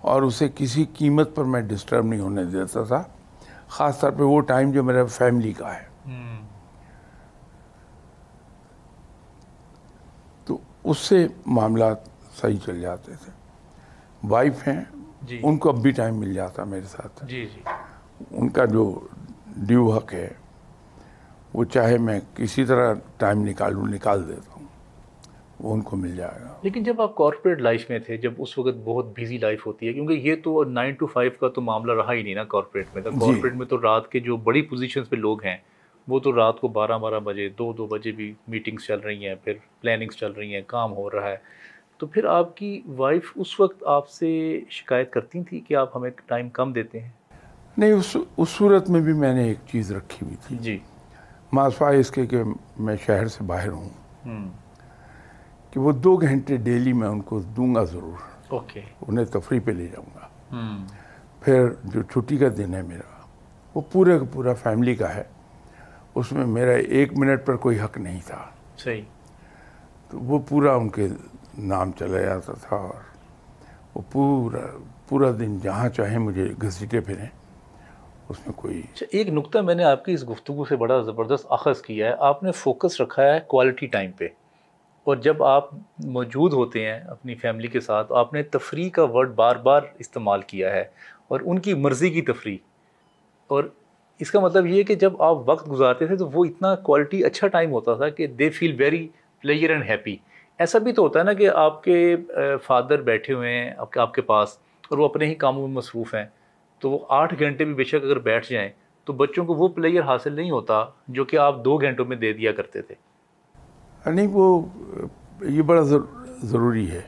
اور 0.00 0.22
اسے 0.22 0.48
کسی 0.54 0.84
قیمت 0.84 1.34
پر 1.34 1.44
میں 1.44 1.60
ڈسٹرب 1.60 2.04
نہیں 2.04 2.20
ہونے 2.20 2.44
دیتا 2.44 2.82
تھا۔ 2.82 3.02
خاص 3.70 4.00
طور 4.00 4.10
پہ 4.10 4.22
وہ 4.22 4.40
ٹائم 4.40 4.70
جو 4.70 4.84
میرا 4.84 5.04
فیملی 5.04 5.52
کا 5.52 5.74
ہے۔ 5.74 5.90
تو 10.44 10.58
اس 10.84 10.98
سے 10.98 11.26
معاملات 11.46 11.96
صحیح 12.40 12.58
چل 12.66 12.80
جاتے 12.80 13.12
تھے۔ 13.24 13.32
وائف 14.28 14.68
ہیں 14.68 14.84
جی۔ 15.22 15.40
ان 15.42 15.58
کو 15.58 15.68
اب 15.68 15.82
بھی 15.82 15.90
ٹائم 15.90 16.18
مل 16.18 16.34
جاتا 16.34 16.64
میرے 16.64 16.86
ساتھ۔ 16.86 17.24
جی 17.26 17.46
جی۔ 17.46 17.62
ان 18.30 18.48
کا 18.48 18.64
جو 18.64 19.00
ڈیو 19.56 19.90
حق 19.90 20.12
ہے 20.12 20.28
وہ 21.54 21.64
چاہے 21.64 21.98
میں 21.98 22.20
کسی 22.34 22.64
طرح 22.64 22.94
ٹائم 23.16 23.42
نکالوں 23.42 23.86
نکال 23.86 24.28
دیتا 24.28 24.54
ہوں۔ 24.54 24.59
وہ 25.60 25.74
ان 25.74 25.80
کو 25.80 25.96
مل 25.96 26.16
جائے 26.16 26.42
گا۔ 26.42 26.54
لیکن 26.62 26.82
جب 26.82 27.00
آپ 27.00 27.14
کارپوریٹ 27.14 27.60
لائف 27.60 27.90
میں 27.90 27.98
تھے 27.98 28.16
جب 28.16 28.32
اس 28.38 28.58
وقت 28.58 28.76
بہت 28.84 29.06
بیزی 29.14 29.38
لائف 29.38 29.66
ہوتی 29.66 29.88
ہے 29.88 29.92
کیونکہ 29.92 30.12
یہ 30.12 30.34
تو 30.44 30.64
نائن 30.64 30.94
ٹو 30.94 31.06
فائیو 31.06 31.30
کا 31.40 31.48
تو 31.48 31.60
معاملہ 31.60 31.92
رہا 31.92 32.12
ہی 32.12 32.22
نہیں 32.22 32.34
نا 32.34 32.44
کارپوریٹ 32.44 32.86
میں۔ 32.94 33.02
کارپوریٹ 33.02 33.54
میں 33.54 33.66
تو 33.66 33.82
رات 33.82 34.10
کے 34.10 34.20
جو 34.20 34.36
بڑی 34.36 34.62
پوزیشنز 34.62 35.08
پہ 35.08 35.16
لوگ 35.16 35.44
ہیں 35.44 35.56
وہ 36.08 36.20
تو 36.20 36.36
رات 36.36 36.60
کو 36.60 36.68
بارہ 36.68 36.98
بارہ 36.98 37.20
بجے 37.20 37.48
دو 37.48 37.72
دو 37.72 37.86
بجے 37.86 38.12
بھی 38.12 38.34
میٹنگس 38.48 38.86
چل 38.86 38.98
رہی 39.00 39.26
ہیں 39.26 39.34
پھر 39.44 39.52
پلاننگس 39.80 40.16
چل 40.16 40.32
رہی 40.32 40.54
ہیں 40.54 40.62
کام 40.66 40.92
ہو 40.92 41.10
رہا 41.10 41.30
ہے۔ 41.30 41.36
تو 41.98 42.06
پھر 42.06 42.24
آپ 42.24 42.56
کی 42.56 42.80
وائف 42.86 43.32
اس 43.36 43.60
وقت 43.60 43.84
آپ 43.86 44.08
سے 44.08 44.60
شکایت 44.70 45.12
کرتی 45.12 45.42
تھی 45.42 45.60
کہ 45.60 45.74
آپ 45.74 45.96
ہمیں 45.96 46.10
ٹائم 46.26 46.48
کم 46.48 46.72
دیتے 46.72 47.00
ہیں؟ 47.00 47.08
نہیں 47.78 47.92
اس 47.92 48.16
اس 48.36 48.48
صورت 48.48 48.90
میں 48.90 49.00
بھی 49.00 49.12
میں 49.12 49.34
نے 49.34 49.44
ایک 49.44 49.56
چیز 49.72 49.92
رکھی 49.92 50.26
ہوئی 50.26 50.36
تھی۔ 50.46 50.56
جی۔ 50.56 50.78
ماسوائے 51.52 51.98
اس 51.98 52.10
کے 52.10 52.26
کہ 52.26 52.36
میں 52.78 52.96
شہر 53.06 53.26
سے 53.26 53.44
باہر 53.44 53.68
ہوں۔ 53.68 53.88
کہ 55.70 55.80
وہ 55.80 55.92
دو 55.92 56.16
گھنٹے 56.16 56.56
ڈیلی 56.56 56.92
میں 56.92 57.08
ان 57.08 57.20
کو 57.20 57.40
دوں 57.40 57.74
گا 57.74 57.84
ضرور۔ 57.84 58.40
اوکے۔ 58.48 58.80
انہیں 59.08 59.24
تفریح 59.24 59.60
پہ 59.64 59.70
لے 59.70 59.86
جاؤں 59.86 60.10
گا۔ 60.14 60.28
پھر 61.40 61.68
جو 61.84 62.02
چھٹی 62.02 62.36
کا 62.36 62.46
دن 62.56 62.74
ہے 62.74 62.82
میرا 62.82 63.26
وہ 63.74 63.80
پورے 63.92 64.18
کا 64.18 64.24
پورا 64.32 64.54
فیملی 64.54 64.94
کا 64.94 65.14
ہے۔ 65.14 65.22
اس 66.14 66.32
میں 66.32 66.46
میرا 66.46 66.72
ایک 66.72 67.18
منٹ 67.18 67.46
پر 67.46 67.56
کوئی 67.56 67.80
حق 67.80 67.98
نہیں 67.98 68.20
تھا۔ 68.26 68.44
صحیح۔ 68.78 69.02
تو 70.08 70.18
وہ 70.18 70.38
پورا 70.48 70.74
ان 70.74 70.88
کے 70.88 71.08
نام 71.58 71.90
چلا 71.98 72.20
جاتا 72.20 72.52
تھا 72.52 72.76
اور 72.76 72.94
وہ 73.94 74.02
پورا 74.12 74.58
پورا 75.08 75.30
دن 75.40 75.58
جہاں 75.58 75.88
چاہیں 75.88 76.18
مجھے 76.18 76.52
گھسیٹے 76.62 77.00
پھریں۔ 77.00 77.26
اس 78.28 78.36
میں 78.46 78.52
کوئی 78.56 78.78
اچھا 78.78 79.06
ایک 79.10 79.28
نقطہ 79.28 79.58
میں 79.58 79.74
نے 79.74 79.84
آپ 79.84 80.04
کی 80.04 80.12
اس 80.12 80.28
گفتگو 80.28 80.64
سے 80.64 80.76
بڑا 80.76 81.02
زبردست 81.02 81.46
اخذ 81.50 81.82
کیا 81.82 82.08
ہے۔ 82.08 82.14
آپ 82.18 82.42
نے 82.42 82.52
فوکس 82.52 83.00
رکھا 83.00 83.22
ہے 83.22 83.40
کوالٹی 83.40 83.86
ٹائم 83.86 84.12
پہ۔ 84.12 84.28
اور 85.06 85.16
جب 85.16 85.42
آپ 85.42 85.68
موجود 86.04 86.52
ہوتے 86.52 86.84
ہیں 86.86 86.98
اپنی 87.00 87.34
فیملی 87.34 87.68
کے 87.68 87.80
ساتھ، 87.80 88.12
آپ 88.12 88.32
نے 88.34 88.42
تفریح 88.42 88.90
کا 88.90 89.04
ورڈ 89.04 89.34
بار 89.34 89.56
بار 89.56 89.82
استعمال 89.98 90.40
کیا 90.40 90.72
ہے 90.72 90.84
اور 91.28 91.40
ان 91.44 91.58
کی 91.58 91.74
مرضی 91.74 92.10
کی 92.10 92.22
تفریح۔ 92.22 92.56
اور 93.46 93.64
اس 94.20 94.30
کا 94.30 94.40
مطلب 94.40 94.66
یہ 94.66 94.78
ہے 94.78 94.82
کہ 94.82 94.94
جب 94.94 95.22
آپ 95.22 95.48
وقت 95.48 95.70
گزارتے 95.70 96.06
تھے 96.06 96.16
تو 96.16 96.28
وہ 96.28 96.44
اتنا 96.44 96.74
کوالٹی 96.74 97.24
اچھا 97.24 97.48
ٹائم 97.48 97.72
ہوتا 97.72 97.94
تھا 97.94 98.08
کہ 98.08 98.26
they 98.26 98.50
feel 98.50 98.74
very 98.78 99.08
player 99.40 99.70
and 99.70 99.88
happy 99.88 100.16
ایسا 100.58 100.78
بھی 100.78 100.92
تو 100.92 101.02
ہوتا 101.02 101.18
ہے 101.18 101.24
نا 101.24 101.32
کہ 101.32 101.48
آپ 101.48 101.82
کے 101.84 102.16
فادر 102.62 103.02
بیٹھے 103.02 103.34
ہوئے 103.34 103.52
ہیں، 103.52 103.70
آپ 103.96 104.14
کے 104.14 104.22
پاس 104.22 104.58
اور 104.88 104.98
وہ 104.98 105.04
اپنے 105.04 105.26
ہی 105.26 105.34
کاموں 105.34 105.66
میں 105.68 105.76
مصروف 105.76 106.14
ہیں۔ 106.14 106.24
تو 106.78 106.90
وہ 106.90 106.98
آٹھ 107.08 107.34
گھنٹے 107.38 107.64
بھی 107.64 107.74
بے 107.74 107.84
شک 107.84 108.04
اگر 108.04 108.18
بیٹھ 108.18 108.52
جائیں 108.52 108.68
تو 109.04 109.12
بچوں 109.12 109.44
کو 109.44 109.54
وہ 109.54 109.68
پلیئر 109.68 110.02
حاصل 110.02 110.32
نہیں 110.32 110.50
ہوتا 110.50 110.84
جو 111.08 111.24
کہ 111.24 111.36
آپ 111.36 111.64
دو 111.64 111.76
گھنٹوں 111.76 112.04
میں 112.04 112.16
دے 112.16 112.32
دیا 112.32 112.52
کرتے 112.52 112.82
تھے۔ 112.82 112.94
نہیں 114.06 114.26
وہ 114.26 114.66
یہ 115.40 115.62
بڑا 115.62 115.82
ضروری 116.42 116.90
ہے۔ 116.90 117.00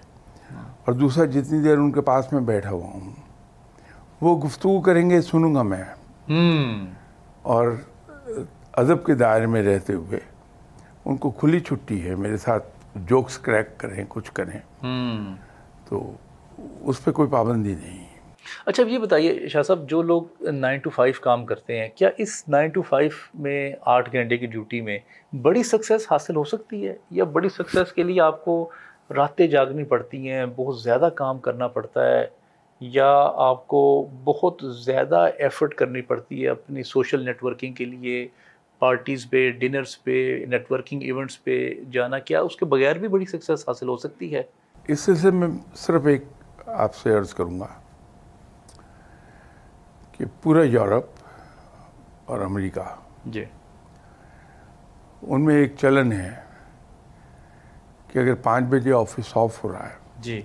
اور 0.85 0.93
دوسرا 0.93 1.25
جتنی 1.25 1.63
دیر 1.63 1.79
ان 1.79 1.93
کے 1.93 2.01
پاس 2.01 2.33
میں 2.33 2.41
بیٹھا 2.41 2.71
ہوا 2.71 2.87
ہوں 2.87 3.11
وہ 4.21 4.39
گفتگو 4.39 4.81
کریں 4.81 5.11
گے 5.11 5.21
سنوں 5.21 5.55
گا 5.55 5.63
میں۔ 5.63 5.85
اور 7.43 7.69
ادب 8.73 9.05
کے 9.07 9.15
دائرے 9.15 9.47
میں 9.47 9.63
رہتے 9.63 9.93
ہوئے 9.95 10.21
ان 11.05 11.17
کو 11.17 11.31
کھلی 11.31 11.61
چھٹی 11.61 12.09
ہے 12.09 12.15
میرے 12.15 12.37
ساتھ 12.37 12.65
جوکس 12.95 13.39
کریک 13.39 13.79
کریں 13.79 14.05
کچھ 14.09 14.33
کریں۔ 14.33 14.59
تو 15.89 16.13
اس 16.81 17.05
پہ 17.05 17.11
کوئی 17.11 17.29
پابندی 17.31 17.75
نہیں۔ 17.75 18.02
اچھا 18.67 18.83
اب 18.83 18.89
یہ 18.89 18.99
بتائیے 18.99 19.49
شاہ 19.49 19.63
صاحب، 19.63 19.89
جو 19.89 20.03
لوگ 20.03 20.43
نائن 20.53 20.79
ٹو 20.81 20.91
فائیو 20.91 21.15
کام 21.23 21.45
کرتے 21.47 21.79
ہیں، 21.79 21.89
کیا 21.95 22.11
اس 22.19 22.43
نائن 22.49 22.71
ٹو 22.71 22.83
فائیو 22.83 23.11
میں 23.43 23.73
آٹھ 23.81 24.13
گھنٹے 24.13 24.37
کی 24.39 24.47
ڈیوٹی 24.47 24.81
میں 24.81 24.99
بڑی 25.33 25.63
سکسیس 25.63 26.07
حاصل 26.11 26.37
ہو 26.37 26.45
سکتی 26.45 26.87
ہے؟ 26.89 26.95
یا 27.11 27.25
بڑی 27.25 27.49
سکسیس 27.49 27.93
کے 27.93 28.03
لیے 28.03 28.21
آپ 28.21 28.45
کو 28.45 28.69
راتیں 29.17 29.47
جاگنی 29.47 29.85
پڑتی 29.85 30.29
ہیں، 30.31 30.45
بہت 30.57 30.81
زیادہ 30.81 31.09
کام 31.15 31.39
کرنا 31.39 31.69
پڑتا 31.69 32.07
ہے، 32.09 32.25
یا 32.81 33.11
آپ 33.35 33.67
کو 33.67 33.83
بہت 34.25 34.63
زیادہ 34.85 35.27
ایفرٹ 35.39 35.75
کرنی 35.75 36.03
پڑتی 36.03 36.43
ہے 36.45 36.49
اپنی 36.49 36.83
سوشل 36.83 37.25
نیٹورکنگ 37.25 37.73
کے 37.73 37.85
لیے 37.85 38.27
پارٹیز 38.79 39.29
پہ 39.31 39.51
ڈنرز 39.51 40.03
پہ 40.05 40.45
نیٹورکنگ 40.49 41.03
ایونٹس 41.03 41.43
پہ 41.45 41.59
جانا، 41.91 42.19
کیا 42.19 42.41
اس 42.41 42.57
کے 42.57 42.65
بغیر 42.65 42.99
بھی 42.99 43.09
بڑی 43.09 43.25
سکسیس 43.25 43.69
حاصل 43.69 43.89
ہو 43.89 43.97
سکتی 43.97 44.35
ہے؟ 44.35 44.43
اس 44.89 45.01
سلسلے 45.01 45.31
میں 45.31 45.49
صرف 45.75 46.07
ایک 46.07 46.25
آپ 46.67 46.95
سے 46.95 47.15
عرض 47.15 47.35
کروں 47.35 47.61
گا۔ 47.61 47.67
کہ 50.13 50.25
پورا 50.43 50.63
یورپ 50.65 51.07
اور 52.25 52.41
امریکہ 52.41 52.97
جی۔ 53.27 53.45
ان 55.23 55.45
میں 55.45 55.55
ایک 55.57 55.75
چلن 55.81 56.13
ہے 56.13 56.35
کہ 58.09 58.19
اگر 58.19 58.35
پانچ 58.35 58.65
بجے 58.69 58.93
آفس 58.93 59.33
آف 59.35 59.65
ہو 59.65 59.73
رہا 59.73 59.87
ہے 59.87 59.95
جی۔ 60.19 60.43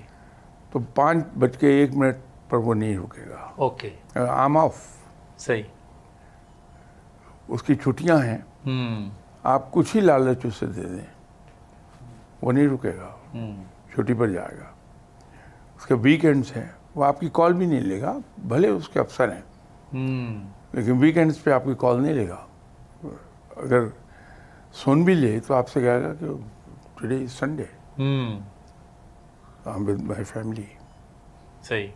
تو 0.72 0.80
پانچ 0.96 1.26
بج 1.40 1.58
کے 1.58 1.68
ایک 1.68 1.96
منٹ 1.96 2.16
پر 2.50 2.58
وہ 2.58 2.74
نہیں 2.74 2.98
رکے 2.98 3.30
گا۔ 3.30 3.52
اوکے۔ 3.56 3.90
آم 4.30 4.58
آف 4.58 4.76
صحیح۔ 5.38 5.64
اس 7.48 7.64
کی 7.64 7.76
چھٹیاں 7.76 8.18
ہیں 8.18 8.38
آپ 9.44 9.72
کچھ 9.72 9.96
ہی 9.96 10.02
لالچ 10.02 10.46
اسے 10.46 10.66
دے 10.66 10.82
دیں 10.82 11.06
وہ 12.42 12.52
نہیں 12.52 12.68
رکے 12.68 12.92
گا۔ 12.98 13.16
چھٹی 13.94 14.14
پر 14.14 14.28
جائے 14.28 14.58
گا۔ 14.58 14.66
اس 15.76 15.86
کے 15.86 15.94
ویکینڈس 15.94 16.58
ہیں 16.58 16.68
وہ 16.96 17.06
آپ 17.06 17.20
کی 17.20 17.30
کال 17.34 17.54
بھی 17.54 17.66
نہیں 17.66 17.82
لے 17.82 18.02
گا 18.02 18.18
بھلے 18.38 18.68
اس 18.68 18.90
کے 18.90 19.00
افسر 19.00 19.32
ہیں۔ 19.32 19.42
لیکن 20.74 20.98
ویکینڈس 20.98 21.44
پہ 21.44 21.52
آپ 21.52 21.64
کی 21.64 21.74
کال 21.78 22.02
نہیں 22.02 22.14
لے 22.14 22.30
گا۔ 22.30 22.46
اگر 23.56 23.80
سن 24.74 25.04
بھی 25.04 25.14
لے 25.14 25.40
تو 25.40 25.54
آپ 25.54 25.70
سے 25.70 25.82
کہے 25.82 26.04
گا 26.04 26.14
کہ 26.14 26.26
today 26.96 27.24
is 27.24 27.32
Sunday 27.32 27.66
am 29.66 29.82
with 29.88 30.02
my 30.02 30.24
family 30.24 30.66
صحیح۔ 31.64 31.88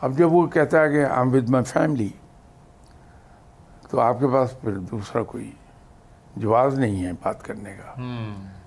اب 0.00 0.18
جب 0.18 0.32
وہ 0.32 0.46
کہتا 0.46 0.82
ہے 0.82 0.88
کہ 0.88 1.04
آم 1.04 1.34
ود 1.34 1.48
مائی 1.48 1.64
فیملی 1.64 2.08
تو 3.90 4.00
آپ 4.00 4.20
کے 4.20 4.26
پاس 4.32 4.60
پھر 4.60 4.72
دوسرا 4.72 5.22
کوئی 5.22 5.52
جواز 6.36 6.78
نہیں 6.78 7.06
ہے 7.06 7.12
بات 7.12 7.42
کرنے 7.42 7.76
کا۔ 7.76 7.94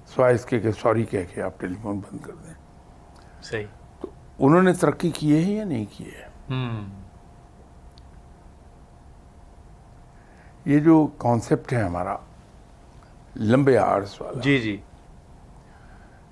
سوائے 0.06 0.36
اس 0.36 0.46
کے 0.46 0.60
کہ 0.60 0.72
سوری 0.72 1.06
کہہ 1.06 1.34
کے 1.34 1.42
آپ 1.42 1.60
ٹیلی 1.60 1.76
فون 1.82 2.00
بند 2.00 2.20
کر 2.22 2.34
دیں۔ 2.34 2.54
صحیح۔ 3.42 3.66
تو 4.02 4.08
انہوں 4.40 4.62
نے 4.62 4.74
ترقی 4.74 5.10
کی 5.10 5.36
ہے 5.36 5.52
یا 5.52 5.64
نہیں 5.64 5.86
کی 5.92 6.04
ہے 6.04 6.54
یہ 10.66 10.80
جو 10.80 11.08
کانسیپٹ 11.18 11.74
ہے 11.74 11.82
ہمارا 11.82 12.16
لمبے 13.36 13.78
آرس 13.78 14.22
والا 14.22 14.40
جی 14.42 14.58
جی۔ 14.60 14.78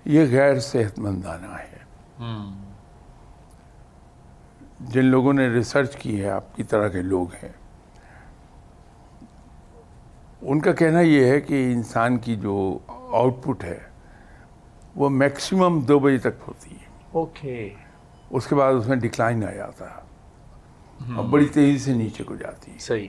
یہ 0.05 0.25
غیر 0.31 0.59
صحت 0.59 0.99
مندانہ 0.99 1.47
ہے۔ 1.47 1.73
جن 4.79 5.05
لوگوں 5.05 5.33
نے 5.33 5.47
ریسرچ 5.49 5.95
کی 5.95 6.21
ہے 6.23 6.29
آپ 6.29 6.55
کی 6.55 6.63
طرح 6.63 6.87
کے 6.87 7.01
لوگ 7.01 7.27
ہیں 7.43 7.51
ان 10.41 10.59
کا 10.59 10.71
کہنا 10.71 10.99
یہ 10.99 11.25
ہے 11.25 11.41
کہ 11.41 11.73
انسان 11.73 12.17
کی 12.17 12.35
جو 12.35 12.77
آؤٹ 12.87 13.43
پٹ 13.43 13.63
ہے 13.63 13.79
وہ 14.95 15.09
میکسیمم 15.09 15.79
دو 15.79 15.99
بجے 15.99 16.17
تک 16.17 16.43
ہوتی 16.47 16.71
ہے۔ 16.71 16.85
اوکے۔ 17.11 17.73
اس 18.29 18.47
کے 18.47 18.55
بعد 18.55 18.73
اس 18.73 18.87
میں 18.87 18.97
ڈکلائن 18.97 19.43
آ 19.47 19.51
جاتا 19.51 19.89
ہے۔ 19.89 20.01
اور 21.15 21.25
بڑی 21.25 21.45
تیزی 21.45 21.77
سے 21.77 21.93
نیچے 21.93 22.23
کو 22.23 22.35
جاتی 22.35 22.71
ہے۔ 22.71 22.77
صحیح۔ 22.79 23.07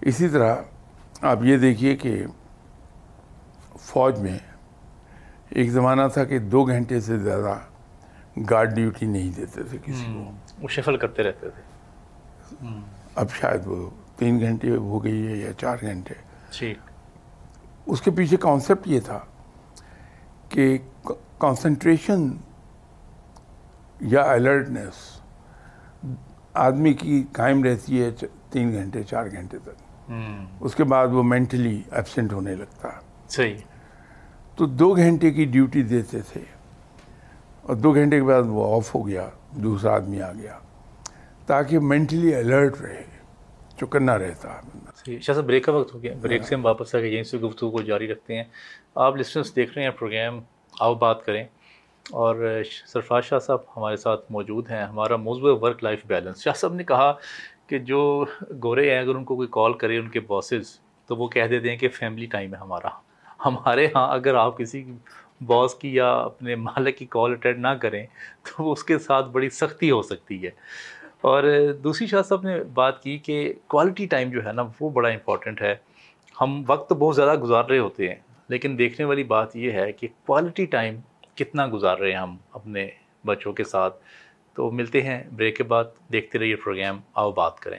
اسی 0.00 0.28
طرح 0.28 0.56
آپ 1.22 1.44
یہ 1.44 1.56
دیکھیے 1.56 1.96
کہ 1.96 2.26
فوج 3.80 4.18
میں 4.18 4.38
ایک 5.50 5.70
زمانہ 5.70 6.02
تھا 6.12 6.24
کہ 6.24 6.38
دو 6.38 6.64
گھنٹے 6.64 7.00
سے 7.00 7.18
زیادہ 7.18 7.58
گارڈ 8.50 8.74
ڈیوٹی 8.74 9.06
نہیں 9.06 9.32
دیتے 9.36 9.62
تھے 9.62 9.78
کسی 9.84 10.04
کو۔ 10.04 10.32
وہ 10.62 10.68
شفل 10.68 10.96
کرتے 10.96 11.22
رہتے 11.22 11.50
تھے۔ 11.50 11.62
اب 13.14 13.30
شاید 13.30 13.66
وہ 13.66 13.90
تین 14.16 14.40
گھنٹے 14.40 14.76
ہو 14.76 15.04
گئی 15.04 15.26
ہے 15.26 15.36
یا 15.36 15.52
چار 15.52 15.76
گھنٹے۔ 15.80 16.14
ٹھیک 16.58 16.78
اس 17.86 18.00
کے 18.02 18.10
پیچھے 18.10 18.36
کانسیپٹ 18.36 18.88
یہ 18.88 19.00
تھا 19.00 19.18
کہ 20.48 20.78
کانسنٹریشن 21.38 22.28
یا 24.00 24.22
الرٹنیس 24.22 25.20
آدمی 26.54 26.92
کی 26.92 27.24
قائم 27.32 27.64
رہتی 27.64 28.02
ہے 28.02 28.10
تین 28.50 28.72
گھنٹے 28.72 29.02
چار 29.02 29.26
گھنٹے 29.32 29.58
تک۔ 29.58 29.85
اس 30.60 30.74
کے 30.74 30.84
بعد 30.84 31.08
وہ 31.08 31.22
مینٹلی 31.22 31.82
ایبسنٹ 31.90 32.32
ہونے 32.32 32.54
لگتا۔ 32.54 32.88
صحیح۔ 33.28 33.56
تو 34.56 34.66
دو 34.66 34.96
گھنٹے 34.96 35.30
کی 35.30 35.44
ڈیوٹی 35.44 35.82
دیتے 35.82 36.20
تھے۔ 36.20 36.40
اور 37.62 37.76
دو 37.76 37.94
گھنٹے 37.94 38.16
کے 38.16 38.22
بعد 38.22 38.42
وہ 38.46 38.76
آف 38.76 38.94
ہو 38.94 39.08
گیا 39.08 39.28
دوسرا 39.50 39.94
آدمی 39.94 40.22
آ 40.22 40.32
گیا۔ 40.32 40.58
تاکہ 41.46 41.78
مینٹلی 41.78 42.34
الرٹ 42.34 42.80
رہے 42.80 43.02
چکنا 43.80 44.18
رہتا۔ 44.18 44.60
شاہ 45.20 45.34
صاحب 45.34 45.44
بریک 45.44 45.64
کا 45.64 45.72
وقت 45.72 45.94
ہو 45.94 46.02
گیا۔ 46.02 46.14
بریک 46.22 46.42
سے 46.42 46.54
ہم 46.54 46.64
واپس 46.66 46.94
آ 46.94 47.00
کے 47.00 47.06
یہیں 47.06 47.22
سے 47.22 47.38
گفتگو 47.38 47.70
کو 47.70 47.82
جاری 47.82 48.08
رکھتے 48.08 48.36
ہیں۔ 48.36 48.44
آپ 48.94 49.16
لسنرس 49.16 49.56
دیکھ 49.56 49.74
رہے 49.74 49.82
ہیں 49.82 49.90
پروگرام 49.90 50.40
آؤ 50.80 50.94
بات 50.94 51.24
کریں۔ 51.24 51.44
اور 52.10 52.62
سرفراز 52.86 53.24
شاہ 53.24 53.38
صاحب 53.38 53.58
ہمارے 53.76 53.96
ساتھ 53.96 54.32
موجود 54.32 54.70
ہیں۔ 54.70 54.84
ہمارا 54.84 55.16
موضوع 55.16 55.58
ورک 55.60 55.84
لائف 55.84 56.06
بیلنس 56.06 56.42
شاہ 56.44 56.52
صاحب 56.52 56.74
نے 56.74 56.84
کہا 56.84 57.12
کہ 57.66 57.78
جو 57.78 58.24
گورے 58.62 58.90
ہیں، 58.90 59.00
اگر 59.00 59.14
ان 59.14 59.24
کو 59.24 59.36
کوئی 59.36 59.48
کال 59.50 59.72
کرے 59.72 59.98
ان 59.98 60.08
کے 60.08 60.20
باسز 60.20 60.80
تو 61.06 61.16
وہ 61.16 61.28
کہہ 61.28 61.46
دیتے 61.46 61.70
ہیں 61.70 61.76
کہ 61.76 61.88
فیملی 61.88 62.26
ٹائم 62.26 62.54
ہے 62.54 62.58
ہمارا۔ 62.58 62.88
ہمارے 63.46 63.86
ہاں 63.94 64.12
اگر 64.12 64.34
آپ 64.34 64.58
کسی 64.58 64.84
باس 65.46 65.74
کی 65.74 65.94
یا 65.94 66.14
اپنے 66.14 66.54
مالک 66.54 66.98
کی 66.98 67.06
کال 67.06 67.30
اٹینڈ 67.30 67.58
نہ 67.58 67.68
کریں، 67.68 68.06
تو 68.42 68.72
اس 68.72 68.84
کے 68.84 68.98
ساتھ 68.98 69.28
بڑی 69.28 69.50
سختی 69.50 69.90
ہو 69.90 70.02
سکتی 70.02 70.44
ہے۔ 70.44 70.50
اور 71.20 71.44
دوسری 71.84 72.06
شاہ 72.06 72.22
صاحب 72.22 72.42
نے 72.42 72.64
بات 72.64 73.02
کی 73.02 73.18
کہ 73.18 73.52
کوالٹی 73.66 74.06
ٹائم 74.06 74.30
جو 74.30 74.44
ہے 74.46 74.52
نا، 74.52 74.62
وہ 74.80 74.90
بڑا 74.90 75.08
امپورٹنٹ 75.08 75.62
ہے۔ 75.62 75.74
ہم 76.40 76.62
وقت 76.66 76.92
بہت 76.92 77.16
زیادہ 77.16 77.38
گزار 77.40 77.64
رہے 77.64 77.78
ہوتے 77.78 78.08
ہیں، 78.08 78.14
لیکن 78.48 78.78
دیکھنے 78.78 79.06
والی 79.06 79.24
بات 79.24 79.56
یہ 79.56 79.70
ہے 79.70 79.92
کہ 79.92 80.08
کوالٹی 80.26 80.66
ٹائم 80.66 80.96
کتنا 81.34 81.66
گزار 81.72 81.98
رہے 81.98 82.10
ہیں 82.10 82.18
ہم 82.18 82.36
اپنے 82.52 82.88
بچوں 83.26 83.52
کے 83.52 83.64
ساتھ۔ 83.64 83.96
تو 84.56 84.70
ملتے 84.70 85.02
ہیں 85.02 85.24
بریک 85.36 85.56
کے 85.56 85.62
بعد، 85.62 85.84
دیکھتے 86.12 86.38
رہیے 86.38 86.56
پروگرام، 86.56 87.00
آؤ 87.14 87.32
بات 87.32 87.60
کریں۔ 87.60 87.78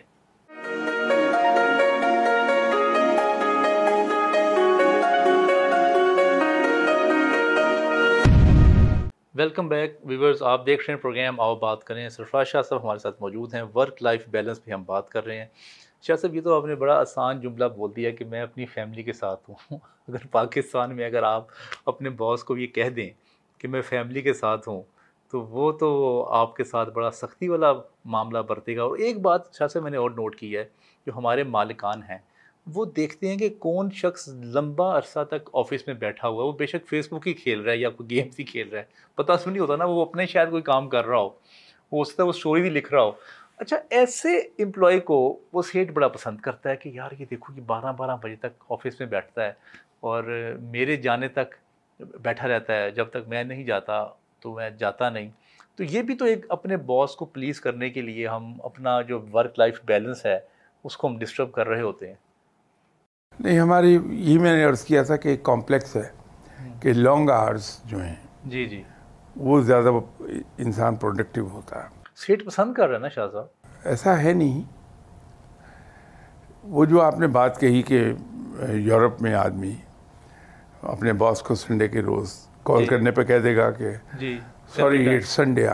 ویلکم 9.36 9.68
بیک 9.68 9.98
ویورز 10.04 10.42
آپ 10.42 10.66
دیکھ 10.66 10.86
رہے 10.86 10.94
ہیں 10.94 11.02
پروگرام، 11.02 11.40
آؤ 11.40 11.56
بات 11.56 11.84
کریں۔ 11.84 12.10
سرفراز 12.10 12.48
شاہ 12.48 12.62
صاحب 12.62 12.84
ہمارے 12.84 13.00
ساتھ 13.00 13.22
موجود 13.22 13.54
ہیں۔ 13.54 13.64
ورک 13.76 14.04
لائف 14.04 14.28
بیلنس 14.28 14.64
پہ 14.64 14.72
ہم 14.72 14.84
بات 14.84 15.10
کر 15.10 15.26
رہے 15.26 15.38
ہیں۔ 15.38 15.46
شاہ 16.02 16.16
صاحب، 16.16 16.36
یہ 16.36 16.42
تو 16.42 16.56
آپ 16.56 16.66
نے 16.66 16.76
بڑا 16.76 17.00
آسان 17.00 17.42
جملہ 17.42 17.66
بول 17.66 17.92
دیا 17.96 18.10
کہ 18.10 18.26
میں 18.26 18.42
اپنی 18.42 18.66
فیملی 18.66 19.04
کے 19.04 19.14
ساتھ 19.14 19.50
ہوں۔ 19.50 19.78
اگر 20.08 20.28
پاکستان 20.32 20.96
میں 20.96 21.06
اگر 21.06 21.24
آپ 21.24 21.48
اپنے 21.86 22.10
باس 22.10 22.44
کو 22.44 22.58
یہ 22.58 22.68
کہہ 22.68 22.90
دیں 22.90 23.10
کہ 23.58 23.68
میں 23.68 23.82
فیملی 23.82 24.22
کے 24.22 24.34
ساتھ 24.34 24.70
ہوں 24.70 24.82
تو 25.32 25.42
وہ 25.42 25.72
تو 25.72 26.24
آپ 26.30 26.56
کے 26.56 26.64
ساتھ 26.64 26.90
بڑا 26.90 27.12
سختی 27.12 27.48
والا 27.48 27.74
معاملہ 28.06 28.38
برتے 28.38 28.78
گا۔ 28.78 28.84
اور 28.84 28.98
ایک 28.98 29.22
بات 29.22 29.54
شاہ 29.54 29.68
سے 29.68 29.80
میں 29.80 29.92
نے 29.92 29.98
اور 29.98 30.12
نوٹ 30.12 30.36
کی 30.36 30.58
ہے 30.58 30.66
جو 31.06 31.12
ہمارے 31.16 31.44
مالکان 31.44 32.04
ہیں، 32.04 32.18
وہ 32.74 32.86
دیکھتے 32.86 33.28
ہیں 33.28 33.38
کہ 33.38 33.50
کون 33.60 33.90
شخص 33.94 34.30
لمبا 34.30 34.98
عرصہ 34.98 35.20
تک 35.30 35.50
آفس 35.54 35.88
میں 35.88 35.96
بیٹھا 35.96 36.28
ہوا 36.28 36.44
ہے۔ 36.44 36.48
وہ 36.48 36.54
بے 36.54 36.66
شک 36.66 36.88
فیس 36.88 37.14
بک 37.14 37.28
ہی 37.28 37.34
کھیل 37.34 37.62
رہا 37.62 37.72
ہے 37.72 37.78
یا 37.78 37.90
کوئی 37.90 38.10
گیمس 38.10 38.40
ہی 38.40 38.44
کھیل 38.44 38.70
رہا 38.70 38.80
ہے۔ 38.80 38.86
پتہ 39.16 39.32
سن 39.44 39.50
نہیں 39.50 39.60
ہوتا 39.60 39.76
نا، 39.76 39.86
وہ 39.86 40.02
اپنے 40.02 40.26
شاید 40.26 40.50
کوئی 40.50 40.62
کام 40.62 40.90
کر 40.90 41.06
رہا 41.06 41.18
ہو۔ 41.18 41.30
وہ 41.92 42.02
اس 42.02 42.16
طرح 42.16 42.26
وہ 42.26 42.30
اسٹوری 42.30 42.62
بھی 42.62 42.70
لکھ 42.70 42.94
رہا 42.94 43.04
ہو۔ 43.04 43.12
اچھا 43.58 43.78
ایسے 43.90 44.38
امپلائی 44.38 45.00
کو 45.00 45.40
وہ 45.54 45.62
سیٹ 45.62 45.92
بڑا 45.92 46.08
پسند 46.08 46.38
کرتا 46.38 46.70
ہے 46.70 46.76
کہ 46.76 46.90
یار 46.90 47.10
یہ 47.20 47.26
دیکھو 47.30 47.54
کہ 47.54 47.62
بارہ 47.62 47.94
بارہ 47.98 48.18
بجے 48.24 48.36
تک 48.36 48.64
آفس 48.70 49.00
میں 49.00 49.08
بیٹھتا 49.08 49.46
ہے 49.46 49.54
اور 50.00 50.24
میرے 50.62 50.96
جانے 50.96 51.28
تک 51.28 51.56
بیٹھا 52.00 52.48
رہتا 52.48 52.76
ہے۔ 52.76 52.92
جب 52.92 53.10
تک 53.10 53.28
میں 53.28 53.44
نہیں 53.44 53.64
جاتا 53.64 54.06
تو 54.42 54.54
میں 54.54 54.70
جاتا 54.70 55.10
نہیں۔ 55.10 55.30
تو 55.76 55.84
یہ 55.84 56.02
بھی 56.02 56.16
تو 56.16 56.26
ایک 56.26 56.46
اپنے 56.50 56.78
باس 56.78 57.16
کو 57.16 57.26
پلیز 57.26 57.62
کرنے 57.62 57.90
کے 57.90 58.02
لیے 58.02 58.28
ہم 58.28 58.54
اپنا 58.64 59.02
جو 59.02 59.26
ورک 59.34 59.54
لائف 59.58 59.80
بیلنس 59.86 60.26
ہے 60.26 60.40
اس 60.84 60.98
کو 60.98 61.08
ہم 61.08 61.18
ڈسٹرب 61.18 61.52
کر 61.52 61.68
رہے 61.68 61.82
ہوتے 61.82 62.08
ہیں۔ 62.08 62.16
نہیں 63.40 63.60
ہماری 63.60 63.98
یہ 64.10 64.40
میں 64.40 64.56
نے 64.58 64.64
عرض 64.64 64.84
کیا 64.84 65.04
تھا 65.04 65.16
کہ 65.16 65.30
ایک 65.30 65.44
کمپلیکس 65.44 65.96
ہے 65.96 66.10
کہ 66.82 66.94
لانگ 66.94 67.30
آورس 67.30 67.82
جو 67.86 68.02
ہیں 68.02 68.16
جی 68.46 68.66
جی۔ 68.66 68.84
وہ 69.36 69.62
زیادہ 69.62 69.90
انسان 70.58 70.96
پروڈکٹیو 70.96 71.48
ہوتا 71.48 71.84
ہے۔ 71.84 71.90
سیٹ 72.16 72.46
پسند 72.46 72.74
کر 72.74 72.88
رہے 72.88 72.96
ہیں 72.96 73.02
نا 73.02 73.08
شاہ 73.08 73.28
صاحب؟ 73.32 73.46
ایسا 73.84 74.24
ہے 74.24 74.34
نہیں۔ 74.34 74.62
وہ 76.64 76.86
جو 76.86 77.02
آپ 77.02 77.20
نے 77.20 77.28
بات 77.28 77.60
کہی 77.60 77.82
کہ 77.82 78.14
یورپ 78.70 79.22
میں 79.22 79.34
آدمی 79.34 79.76
اپنے 80.82 81.14
باس 81.14 81.42
کو 81.42 81.56
سنڈے 81.56 81.88
کے 81.88 82.02
روز 82.02 82.48
کال 82.68 82.80
جی۔ 82.80 82.86
کرنے 82.86 83.12
پہ 83.12 83.24
کہہ 83.24 83.40
دے 83.40 83.56
گا 83.56 83.72
کہ 83.72 83.90
جی 84.20 84.40
sorry 84.76 85.16
it 85.16 85.24
Sunday 85.24 85.68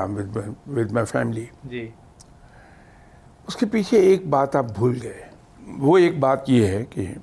with 0.68 0.92
my 0.92 1.06
family 1.06 1.46
جی۔ 1.64 1.88
اس 3.48 3.56
کے 3.56 3.66
پیچھے 3.66 4.00
ایک 4.00 4.28
بات 4.28 4.56
آپ 4.56 4.66
بھول 4.76 4.98
گئے۔ 5.04 5.22
وہ 5.78 5.98
ایک 5.98 6.20
بات 6.20 6.50
یہ 6.50 6.68
ہے 6.68 6.84
کہ 6.86 7.14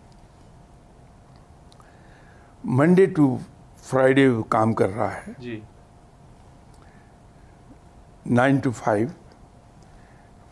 منڈے 2.65 3.07
ٹو 3.07 3.37
فرائیڈے 3.83 4.29
کام 4.49 4.73
کر 4.73 4.89
رہا 4.89 5.15
ہے۔ 5.15 5.33
جی۔ 5.39 5.61
Nine 8.27 8.59
to 8.59 8.71
five 8.71 9.09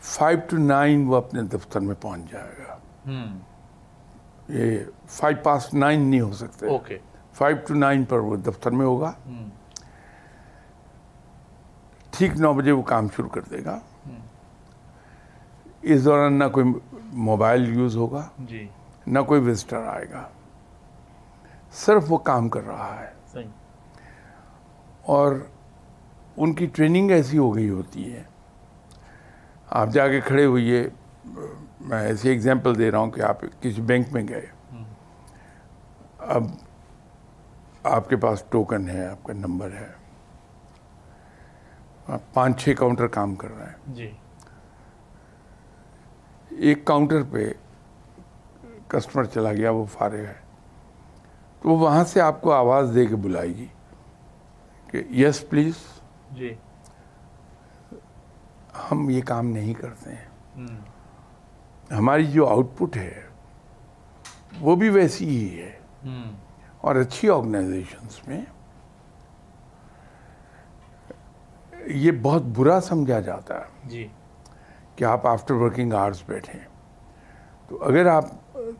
five 0.01 0.39
to 0.49 0.57
nine 0.57 1.07
وہ 1.07 1.15
اپنے 1.15 1.41
دفتر 1.41 1.79
میں 1.79 1.95
پہنچ 2.01 2.31
جائے 2.31 2.55
گا۔ 2.59 2.77
یہ 4.49 4.79
فائیو 5.07 5.37
پاس 5.43 5.73
نائن 5.73 6.01
نہیں 6.01 6.21
ہو 6.21 6.31
سکتے۔ 6.33 6.67
اوکے 6.67 6.97
فائیو 7.39 7.57
ٹو 7.67 7.73
نائن 7.73 8.05
پر 8.05 8.17
وہ 8.17 8.35
دفتر 8.35 8.71
میں 8.71 8.85
ہوگا۔ 8.85 9.11
ٹھیک 12.11 12.37
نو 12.39 12.53
بجے 12.53 12.71
وہ 12.71 12.81
کام 12.81 13.07
شروع 13.15 13.29
کر 13.29 13.41
دے 13.41 13.65
گا۔ 13.65 13.79
اس 15.81 16.05
دوران 16.05 16.39
نہ 16.39 16.43
کوئی 16.51 16.65
موبائل 17.03 17.77
یوز 17.77 17.97
ہوگا۔ 17.97 18.29
جی۔ 18.39 18.67
نہ 19.07 19.19
کوئی 19.19 19.49
وزٹر 19.49 19.77
آئے 19.77 20.05
گا۔ 20.09 20.29
صرف 21.71 22.11
وہ 22.11 22.17
کام 22.17 22.49
کر 22.49 22.67
رہا 22.67 23.01
ہے۔ 23.01 23.39
اور 25.01 25.35
ان 26.37 26.53
کی 26.53 26.65
ٹریننگ 26.65 27.11
ایسی 27.11 27.37
ہو 27.37 27.55
گئی 27.55 27.69
ہوتی 27.69 28.13
ہے۔ 28.13 28.23
آپ 29.69 29.87
جا 29.87 30.07
کے 30.07 30.21
کھڑے 30.21 30.45
ہوئیے۔ 30.45 30.89
میں 31.81 32.01
ایسی 32.01 32.29
ایگزامپل 32.29 32.77
دے 32.77 32.91
رہا 32.91 32.99
ہوں 32.99 33.11
کہ 33.11 33.21
آپ 33.21 33.41
کسی 33.61 33.81
بینک 33.81 34.07
میں 34.11 34.27
گئے۔ 34.29 34.45
اب 36.17 36.43
آپ 37.89 38.09
کے 38.09 38.17
پاس 38.17 38.43
ٹوکن 38.49 38.89
ہے 38.89 39.07
آپ 39.07 39.23
کا 39.23 39.33
نمبر 39.33 39.69
ہے۔ 39.71 39.87
پانچ 42.33 42.63
چھ 42.63 42.73
کاؤنٹر 42.77 43.07
کام 43.07 43.35
کر 43.35 43.47
رہے 43.57 43.65
ہیں۔ 43.65 43.73
جی۔ 43.87 44.11
ایک 46.49 46.85
کاؤنٹر 46.85 47.23
پہ 47.31 47.53
کسٹمر 48.87 49.23
چلا 49.23 49.53
گیا 49.53 49.71
وہ 49.71 49.85
فارغ 49.85 50.15
ہے۔ 50.15 50.33
تو 51.61 51.69
وہ 51.69 51.77
وہاں 51.79 52.03
سے 52.03 52.21
آپ 52.21 52.41
کو 52.41 52.53
آواز 52.53 52.91
دے 52.95 53.05
کے 53.05 53.15
بلائے 53.15 53.47
گی 53.47 53.67
کہ 54.87 55.03
یس 55.09 55.49
پلیز 55.49 55.73
جی۔ 56.31 56.53
ہم 58.91 59.09
یہ 59.09 59.21
کام 59.21 59.45
نہیں 59.47 59.73
کرتے 59.73 60.09
ہیں۔ 60.09 60.29
ہماری 61.91 62.25
جو 62.25 62.47
آؤٹ 62.47 62.67
پٹ 62.77 62.97
ہے 62.97 63.21
وہ 64.59 64.75
بھی 64.75 64.89
ویسی 64.89 65.27
ہی 65.27 65.61
ہے۔ 65.61 65.79
اور 66.81 66.95
اچھی 66.95 67.29
آرگنائزیشنس 67.29 68.27
میں 68.27 68.41
یہ 71.85 72.11
بہت 72.21 72.41
برا 72.41 72.79
سمجھا 72.81 73.19
جاتا 73.19 73.55
ہے 73.55 73.65
جی۔ 73.83 74.07
کہ 74.95 75.03
آپ 75.03 75.27
آفٹر 75.27 75.53
ورکنگ 75.53 75.93
آورس 75.93 76.23
بیٹھیں۔ 76.25 76.59
تو 77.67 77.83
اگر 77.83 78.05
آپ 78.05 78.25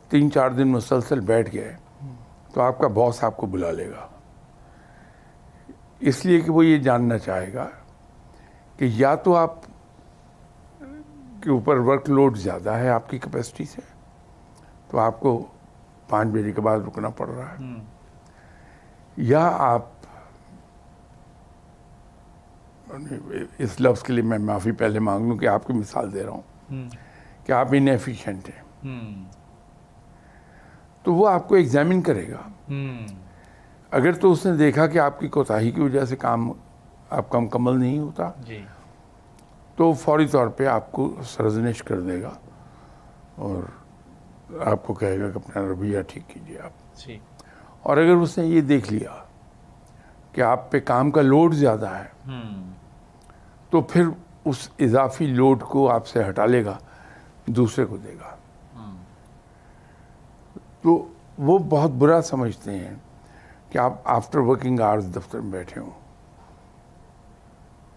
تین 0.08 0.30
چار 0.32 0.50
دن 0.50 0.68
مسلسل 0.68 1.20
بیٹھ 1.20 1.54
گئے 1.54 1.76
تو 2.54 2.60
آپ 2.60 2.78
کا 2.78 2.88
باس 2.88 3.24
آپ 3.24 3.36
کو 3.36 3.46
بلا 3.46 3.70
لے 3.70 3.90
گا۔ 3.90 4.08
اس 6.00 6.26
لیے 6.26 6.40
کہ 6.40 6.50
وہ 6.50 6.66
یہ 6.66 6.78
جاننا 6.78 7.18
چاہے 7.18 7.54
گا 7.54 7.68
کہ 8.76 8.84
یا 8.92 9.14
تو 9.14 9.36
آپ 9.36 9.54
کے 11.42 11.50
اوپر 11.50 11.76
ورک 11.76 12.10
لوڈ 12.10 12.38
زیادہ 12.38 12.70
ہے 12.70 12.88
آپ 12.88 13.10
کی 13.10 13.18
کیپیسٹی 13.18 13.64
سے 13.64 13.80
تو 14.88 14.98
آپ 14.98 15.20
کو 15.20 15.46
پانچ 16.10 16.28
بجے 16.28 16.52
کے 16.52 16.60
بعد 16.60 16.78
رکنا 16.78 17.08
پڑ 17.08 17.28
رہا 17.28 17.52
ہے۔ 17.52 17.56
یا 19.16 19.56
آپ 19.58 19.82
اس 23.58 23.80
لفظ 23.80 24.02
کے 24.02 24.12
لیے 24.12 24.24
میں 24.24 24.38
معافی 24.38 24.72
پہلے 24.72 24.98
مانگ 24.98 25.28
لوں 25.28 25.36
کہ 25.36 25.48
آپ 25.48 25.66
کی 25.66 25.72
مثال 25.72 26.14
دے 26.14 26.24
رہا 26.24 26.30
ہوں 26.30 26.88
کہ 27.46 27.52
آپ 27.52 27.68
انفیشینٹ 27.72 28.48
ہیں۔ 28.48 28.62
تو 31.02 31.14
وہ 31.14 31.28
آپ 31.28 31.48
کو 31.48 31.54
ایگزامن 31.54 32.02
کرے 32.02 32.28
گا۔ 32.28 32.72
اگر 33.90 34.12
تو 34.12 34.32
اس 34.32 34.46
نے 34.46 34.56
دیکھا 34.56 34.86
کہ 34.86 34.98
آپ 34.98 35.20
کی 35.20 35.28
کوتاہی 35.28 35.70
کی 35.70 35.80
وجہ 35.80 36.04
سے 36.04 36.16
کام 36.16 36.52
آپ 37.10 37.30
کا 37.30 37.38
مکمل 37.38 37.80
نہیں 37.80 37.98
ہوتا 37.98 38.30
جی۔ 38.40 38.64
تو 39.76 39.92
فوری 39.92 40.26
طور 40.26 40.48
پہ 40.48 40.66
آپ 40.66 40.92
کو 40.92 41.14
سرزنش 41.24 41.82
کر 41.82 42.00
دے 42.00 42.22
گا۔ 42.22 42.30
اور 43.36 43.79
آپ 44.64 44.86
کو 44.86 44.94
کہے 44.94 45.20
گا 45.20 45.30
کہ 45.30 45.38
اپنا 45.38 45.62
رویہ 45.62 46.02
ٹھیک 46.08 46.22
کیجیے 46.28 46.58
آپ۔ 46.58 46.96
جی۔ 46.96 47.18
اور 47.82 47.96
اگر 47.96 48.14
اس 48.14 48.38
نے 48.38 48.46
یہ 48.46 48.60
دیکھ 48.60 48.92
لیا 48.92 49.24
کہ 50.32 50.40
آپ 50.40 50.70
پہ 50.70 50.80
کام 50.80 51.10
کا 51.10 51.22
لوڈ 51.22 51.54
زیادہ 51.54 51.88
ہے 51.88 52.30
تو 53.70 53.80
پھر 53.80 54.04
اس 54.44 54.68
اضافی 54.78 55.26
لوڈ 55.26 55.62
کو 55.62 55.90
آپ 55.90 56.06
سے 56.06 56.28
ہٹا 56.28 56.46
لے 56.46 56.64
گا 56.64 56.78
دوسرے 57.46 57.84
کو 57.84 57.96
دے 57.96 58.14
گا۔ 58.14 58.36
تو 60.82 61.08
وہ 61.38 61.58
بہت 61.58 61.90
برا 61.90 62.22
سمجھتے 62.22 62.78
ہیں 62.78 62.94
کہ 63.70 63.78
آپ 63.78 63.92
آفٹر 64.04 64.38
ورکنگ 64.38 64.80
آورس 64.80 65.14
دفتر 65.14 65.40
میں 65.40 65.52
بیٹھے 65.52 65.80
ہوں۔ 65.80 65.90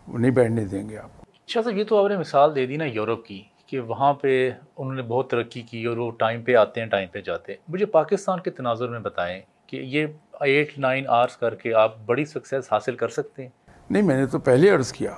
وہ 0.07 0.17
نہیں 0.17 0.31
بیٹھنے 0.31 0.65
دیں 0.65 0.89
گے 0.89 0.97
آپ۔ 0.97 1.09
شاہ 1.47 1.61
صاحب 1.61 1.77
یہ 1.77 1.83
تو 1.83 2.03
آپ 2.03 2.09
نے 2.09 2.17
مثال 2.17 2.55
دے 2.55 2.65
دی 2.65 2.77
نا 2.77 2.85
یورپ 2.85 3.25
کی۔ 3.25 3.43
کہ 3.73 3.79
وہاں 3.79 4.13
پہ 4.13 4.51
انہوں 4.77 4.93
نے 4.93 5.01
بہت 5.01 5.29
ترقی 5.29 5.61
کی 5.61 5.85
اور 5.85 5.97
وہ 5.97 6.11
ٹائم 6.11 6.41
پہ 6.41 6.55
آتے 6.55 6.81
ہیں 6.81 6.87
ٹائم 6.87 7.09
پہ 7.11 7.21
جاتے 7.21 7.51
ہیں۔ 7.51 7.59
مجھے 7.67 7.85
پاکستان 7.85 8.39
کے 8.39 8.51
تناظر 8.51 8.87
میں 8.87 8.99
بتائیں 8.99 9.41
کہ 9.67 9.77
یہ 9.77 10.05
ایٹ 10.39 10.79
نائن 10.79 11.03
آورس 11.07 11.37
کر 11.37 11.55
کے 11.55 11.73
آپ 11.73 11.95
بڑی 12.05 12.25
سکسیز 12.25 12.63
حاصل 12.71 12.95
کر 12.95 13.07
سکتے 13.07 13.41
ہیں؟ 13.41 13.49
نہیں 13.89 14.03
میں 14.03 14.17
نے 14.17 14.25
تو 14.25 14.39
پہلے 14.39 14.69
عرض 14.69 14.91
کیا 14.91 15.11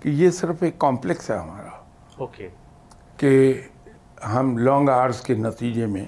کہ 0.00 0.08
یہ 0.08 0.30
صرف 0.30 0.62
ایک 0.62 0.78
کمپلیکس 0.78 1.30
ہے 1.30 1.36
ہمارا۔ 1.36 1.84
اوکے۔ 2.18 2.48
کہ 3.16 3.62
ہم 4.34 4.58
لانگ 4.58 4.88
آورس 4.88 5.20
کے 5.20 5.34
نتیجے 5.34 5.86
میں 5.86 6.04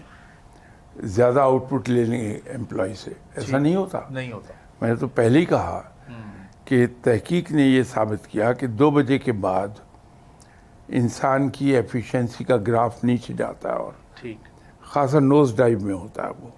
زیادہ 0.96 1.40
آؤٹ 1.40 1.64
پٹ 1.70 1.90
لے 1.90 2.04
لیں 2.04 2.20
گے 2.20 2.38
امپلائی 2.54 2.94
سے۔ 2.94 3.10
ایسا 3.36 3.58
نہیں 3.58 3.76
ہوتا۔ 3.76 4.00
نہیں 4.10 4.32
ہوتا۔ 4.32 4.54
میں 4.80 4.88
نے 4.88 4.96
تو 4.96 5.08
پہلے 5.08 5.38
ہی 5.38 5.44
کہا 5.44 5.82
کہ 6.64 6.86
تحقیق 7.02 7.50
نے 7.52 7.62
یہ 7.62 7.82
ثابت 7.82 8.26
کیا 8.26 8.52
کہ 8.52 8.66
دو 8.66 8.90
بجے 8.90 9.18
کے 9.18 9.32
بعد 9.32 9.68
انسان 10.88 11.49
کی 11.49 11.77
ایفیشنسی 11.77 12.44
کا 12.44 12.57
گراف 12.57 13.05
نیچے 13.05 13.33
جاتا 13.33 13.68
ہے 13.68 13.75
اور 13.75 13.92
ٹھیک۔ 14.14 14.37
خاصا 14.83 15.18
نوز 15.18 15.57
ڈائیو 15.57 15.81
میں 15.81 15.94
ہوتا 15.94 16.27
ہے 16.27 16.31
وہ۔ 16.31 16.49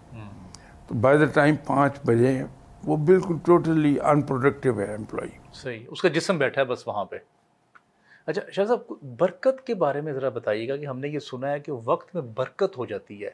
تو 0.86 0.94
بائی 0.94 1.18
دا 1.18 1.24
ٹائم 1.24 1.54
پانچ 1.66 1.96
بجے 2.06 2.42
وہ 2.84 2.96
بالکل 2.96 3.34
ٹوٹلی 3.44 4.00
ان 4.04 4.22
پروڈکٹیو 4.22 4.80
ہے 4.80 4.94
امپلائی 4.94 5.30
صحیح۔ 5.54 5.84
اس 5.88 6.02
کا 6.02 6.08
جسم 6.08 6.38
بیٹھا 6.38 6.60
ہے 6.60 6.66
بس 6.66 6.88
وہاں 6.88 7.04
پہ۔ 7.04 7.16
اچھا 8.26 8.42
شاہ 8.52 8.64
صاحب 8.64 8.92
برکت 9.18 9.66
کے 9.66 9.74
بارے 9.74 10.00
میں 10.00 10.12
ذرا 10.12 10.28
بتائیے 10.28 10.68
گا 10.68 10.76
کہ 10.76 10.86
ہم 10.86 10.98
نے 10.98 11.08
یہ 11.08 11.18
سنا 11.18 11.52
ہے 11.52 11.60
کہ 11.60 11.72
وقت 11.72 12.14
میں 12.14 12.22
برکت 12.22 12.78
ہو 12.78 12.86
جاتی 12.86 13.24
ہے۔ 13.24 13.30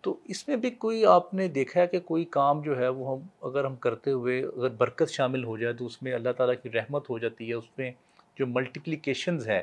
تو 0.00 0.16
اس 0.24 0.48
میں 0.48 0.56
بھی 0.56 0.70
کوئی 0.70 1.06
آپ 1.06 1.34
نے 1.34 1.48
دیکھا 1.48 1.80
ہے 1.80 1.86
کہ 1.86 2.00
کوئی 2.00 2.24
کام 2.24 2.60
جو 2.60 2.78
ہے 2.78 2.88
وہ 2.88 3.16
ہم 3.16 3.46
اگر 3.48 3.64
ہم 3.64 3.76
کرتے 3.76 4.10
ہوئے 4.10 4.44
اگر 4.44 4.68
برکت 4.68 5.10
شامل 5.10 5.44
ہو 5.44 5.58
جائے 5.58 5.74
تو 5.74 5.86
اس 5.86 6.02
میں 6.02 6.12
اللہ 6.12 6.30
تعالیٰ 6.36 6.54
کی 6.62 6.70
رحمت 6.70 7.10
ہو 7.10 7.18
جاتی 7.18 7.48
ہے 7.48 7.54
اس 7.54 7.78
میں 7.78 7.92
جو 8.38 8.46
ملٹیپلیکیشنز 8.46 9.48
ہے 9.48 9.62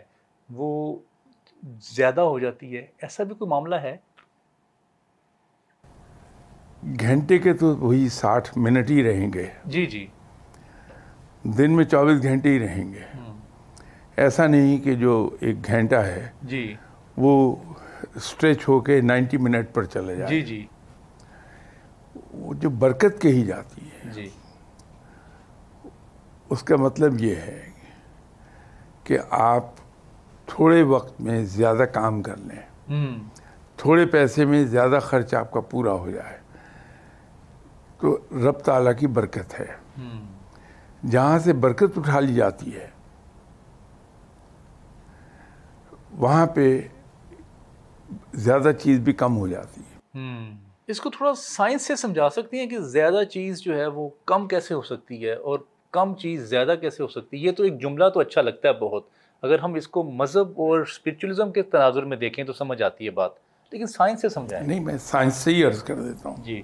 وہ 0.50 1.00
زیادہ 1.96 2.22
ہو 2.22 2.40
جاتی 2.40 2.78
ہے 2.78 2.86
ایسا 3.02 3.24
بھی 3.24 3.36
کوئی 3.36 3.50
معاملہ 3.50 3.76
ہے؟ 3.76 3.98
گھنٹے 7.00 7.38
کے 7.38 7.54
تو 7.54 7.78
وہی 7.78 8.10
ساٹھ 8.10 8.58
منٹ 8.58 8.90
ہی 8.90 9.04
رہیں 9.04 9.34
گے۔ 9.34 9.46
جی 9.66 9.86
جی۔ 9.86 10.08
دن 11.44 11.76
میں 11.76 11.86
چوبیس 11.86 12.24
گھنٹے 12.24 12.50
ہی 12.50 12.60
رہیں 12.60 12.94
گے۔ 12.94 13.04
ایسا 14.18 14.48
نہیں 14.48 14.78
کہ 14.78 14.96
جو 14.96 15.38
ایک 15.40 15.68
گھنٹہ 15.68 15.96
ہے 15.96 16.30
جی۔ 16.44 16.76
وہ 17.18 17.56
اسٹریچ 18.16 18.68
ہو 18.68 18.80
کے 18.80 19.02
نائنٹی 19.02 19.38
منٹ 19.38 19.74
پر 19.74 19.84
چلے 19.84 20.16
جائے۔ 20.16 20.30
جی 20.30 20.42
جی۔ 20.42 20.68
وہ 22.34 22.54
جو 22.54 22.70
برکت 22.70 23.22
کہی 23.22 23.46
جاتی 23.46 23.82
ہے۔ 23.86 24.12
جی۔ 24.12 24.30
اس 26.50 26.64
کا 26.64 26.76
مطلب 26.76 27.22
یہ 27.22 27.36
ہے 27.36 27.70
کہ 29.04 29.18
آپ 29.30 29.66
تھوڑے 30.48 30.84
وقت 30.84 31.22
میں 31.22 31.46
زیادہ 31.46 31.84
کام 31.94 32.22
کر 32.22 32.38
لیں۔ 32.38 32.62
تھوڑے 33.78 34.06
پیسے 34.06 34.46
میں 34.46 34.64
زیادہ 34.64 35.00
خرچ 35.02 35.34
آپ 35.34 35.52
کا 35.52 35.60
پورا 35.60 35.94
ہو 35.94 36.12
جائے۔ 36.12 36.38
تو 38.00 38.18
رب 38.32 38.52
تعالیٰ 38.52 38.92
کی 39.00 39.08
برکت 39.08 39.60
ہے۔ 39.60 39.68
جہاں 41.10 41.40
سے 41.40 41.54
برکت 41.54 41.98
اٹھا 41.98 42.20
لی 42.20 42.34
جاتی 42.36 42.76
ہے 42.76 42.88
وہاں 46.12 46.48
پہ 46.48 46.82
زیادہ 48.34 48.72
چیز 48.80 49.00
بھی 49.00 49.14
کم 49.14 49.38
ہو 49.38 49.48
جاتی 49.48 49.82
ہے۔ 49.82 50.20
اس 50.88 51.02
کو 51.02 51.10
تھوڑا 51.10 51.34
سائنس 51.38 51.82
سے 51.82 51.96
سمجھا 51.96 52.30
سکتی 52.30 52.60
ہیں 52.60 52.68
کہ 52.68 52.80
زیادہ 52.80 53.24
چیز 53.24 53.62
جو 53.62 53.78
ہے 53.78 53.88
وہ 53.88 54.10
کم 54.26 54.48
کیسے 54.48 54.74
ہو 54.74 54.82
سکتی 54.82 55.26
ہے 55.26 55.34
اور 55.34 55.60
کم 55.92 56.16
چیز 56.16 56.42
زیادہ 56.42 56.76
کیسے 56.82 57.04
ہو 57.04 57.08
سکتی 57.08 57.38
ہے؟ 57.38 57.42
یہ 57.42 57.52
تو 57.52 57.64
ایک 57.64 57.82
جملہ 57.82 58.06
تو 58.14 58.20
اچھا 58.20 58.42
لگتا 58.42 58.68
ہے 58.68 58.74
بہت۔ 58.74 59.04
اگر 59.41 59.60
ہم 59.60 59.73
اس 59.73 59.88
کو 59.88 60.04
مذہب 60.04 60.50
اور 60.50 60.80
اسپرچولیزم 60.80 61.52
کے 61.52 61.62
تناظر 61.62 62.04
میں 62.04 62.17
دیکھیں 62.17 62.43
تو 62.45 62.54
سمجھ 62.54 62.82
آتی 62.82 63.06
ہے 63.06 63.10
بات۔ 63.10 63.32
لیکن 63.71 63.86
سائنس 63.86 64.21
سے 64.21 64.30
سمجھائیں۔ 64.30 64.67
نہیں 64.67 64.80
میں 64.80 64.97
سائنس 64.97 65.34
سے 65.36 65.54
ہی 65.54 65.63
عرض 65.63 65.84
کر 65.84 65.95
دیتا 65.95 66.30
ہوں۔ 66.30 66.36
جی۔ 66.43 66.62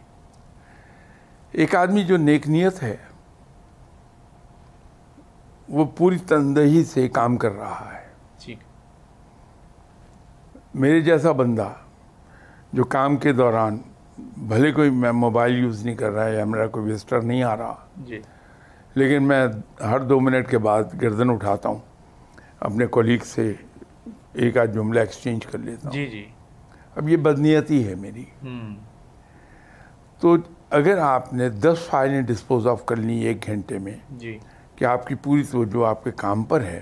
ایک 1.52 1.76
آدمی 1.76 2.04
جو 2.04 2.18
نیک 2.18 2.50
نیت 2.50 2.84
ہے 2.84 2.98
وہ 5.70 5.86
پوری 5.98 6.18
تندہی 6.18 6.84
سے 6.84 7.10
کام 7.10 7.38
کر 7.38 7.52
رہا 7.52 7.92
ہے۔ 7.94 8.08
ٹھیک۔ 8.40 8.58
میرے 10.74 11.02
جیسا 11.02 11.32
بندہ 11.32 11.70
جو 12.74 12.84
کام 12.84 13.18
کے 13.18 13.34
دوران 13.34 13.78
بھلے 14.20 14.72
کوئی 14.72 14.90
میں 14.90 15.12
موبائل 15.12 15.60
یوز 15.60 15.86
نہیں 15.86 15.96
کر 15.96 16.12
رہا 16.12 16.26
ہے 16.26 16.36
یا 16.36 16.46
میرا 16.46 16.68
کوئی 16.68 16.92
وزٹر 16.92 17.22
نہیں 17.22 17.44
آ 17.44 17.58
رہا 17.58 17.76
جی۔ 17.98 18.22
لیکن 18.96 19.24
میں 19.24 19.48
ہر 19.82 20.00
دو 20.00 20.20
منٹ 20.20 20.50
کے 20.50 20.58
بعد 20.58 20.84
گردن 21.02 21.30
اٹھاتا 21.30 21.70
ہوں۔ 21.70 21.80
اپنے 22.64 22.86
کولیگ 22.86 23.18
سے 23.26 23.54
ایک 24.34 24.58
آدھ 24.58 24.72
جملہ 24.72 25.00
ایکسچینج 25.00 25.46
کر 25.46 25.58
لیتا 25.58 25.82
ہوں۔ 25.84 25.92
جی 25.92 26.06
جی۔ 26.08 26.26
اب 26.96 27.10
یہ 27.10 27.18
بدنیتی 27.18 27.88
ہے 27.88 27.96
میری۔ 27.96 28.26
تو 30.20 30.36
اگر 30.70 30.98
آپ 30.98 31.34
نے 31.34 31.50
دس 31.50 31.78
فائلیں 31.90 32.22
ڈسپوز 32.22 32.68
آف 32.68 32.86
کر 32.86 32.96
لی 32.96 33.20
ایک 33.20 33.46
گھنٹے 33.46 33.78
میں 33.78 33.98
جی۔ 34.12 34.38
کہ 34.76 34.86
آپ 34.86 35.08
کی 35.08 35.16
پوری 35.16 35.44
توجہ 35.44 35.88
آپ 35.88 36.04
کے 36.04 36.12
کام 36.12 36.44
پر 36.44 36.62
ہے 36.62 36.82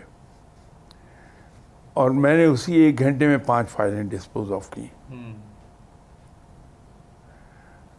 اور 1.93 2.11
میں 2.11 2.37
نے 2.37 2.45
اسی 2.45 2.73
ایک 2.73 2.99
گھنٹے 2.99 3.27
میں 3.27 3.37
پانچ 3.37 3.69
فائلیں 3.69 4.03
ڈسپوز 4.03 4.51
آف 4.51 4.69
کی 4.69 4.85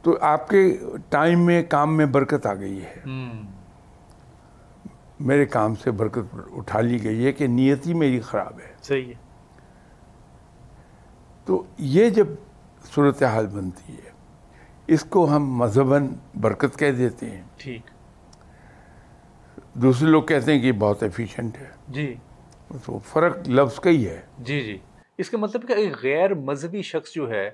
تو 0.03 0.17
آپ 0.21 0.49
کے 0.49 0.79
ٹائم 1.09 1.47
میں 1.47 1.63
کام 1.63 1.97
میں 1.97 2.07
برکت 2.07 2.47
آ 2.47 2.55
گئی 2.55 2.83
ہے۔ 2.83 3.01
میرے 5.23 5.47
کام 5.47 5.75
سے 5.75 5.91
برکت 5.91 6.35
اٹھا 6.53 6.81
لی 6.81 7.05
گئی 7.05 7.27
ہے 7.27 7.33
کہ 7.33 7.47
نیتی 7.47 7.95
میری 7.95 8.21
خراب 8.21 8.61
ہے۔ 8.61 8.73
صحیح 8.83 9.07
ہے۔ 9.07 9.15
تو 11.45 11.63
یہ 11.79 12.11
جب 12.11 12.27
صورتحال 12.95 13.47
بنتی 13.47 13.93
ہے 13.93 14.11
اس 14.87 15.05
کو 15.05 15.37
ہم 15.37 15.57
مذہباً 15.57 16.09
برکت 16.41 16.79
کہہ 16.79 16.91
دیتے 16.91 17.31
ہیں۔ 17.31 17.43
ٹھیک۔ 17.57 17.81
دوسرے 19.75 20.09
لوگ 20.09 20.23
کہتے 20.23 20.53
ہیں 20.53 20.61
کہ 20.61 20.67
یہ 20.67 20.73
بہت 20.73 21.03
ایفیشینٹ 21.03 21.59
ہے۔ 21.59 21.71
جی۔ 21.89 22.15
تو 22.87 22.99
فرق 22.99 23.37
لفظ 23.49 23.81
کا 23.81 23.91
ہی 23.91 24.09
ہے۔ 24.09 24.21
جی 24.39 24.61
جی۔ 24.61 24.79
اس 25.19 25.31
کا 25.31 25.39
مطلب 25.39 25.69
کہ 25.69 25.73
ایک 25.73 25.93
غیر 26.03 26.35
مذہبی 26.35 26.83
شخص 26.83 27.13
جو 27.13 27.31
ہے 27.31 27.51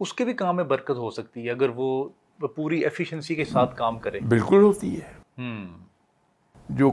اس 0.00 0.14
کے 0.14 0.24
بھی 0.24 0.32
کام 0.32 0.56
میں 0.56 0.64
برکت 0.64 0.96
ہو 0.96 1.10
سکتی 1.10 1.46
ہے 1.46 1.50
اگر 1.50 1.68
وہ 1.74 2.08
پوری 2.38 2.80
ایفیشنسی 2.80 3.34
کے 3.34 3.44
ساتھ 3.44 3.76
کام 3.76 3.98
کرے۔ 3.98 4.20
بالکل 4.20 4.62
ہوتی 4.62 5.00
ہے۔ 5.00 5.22
جو 6.68 6.90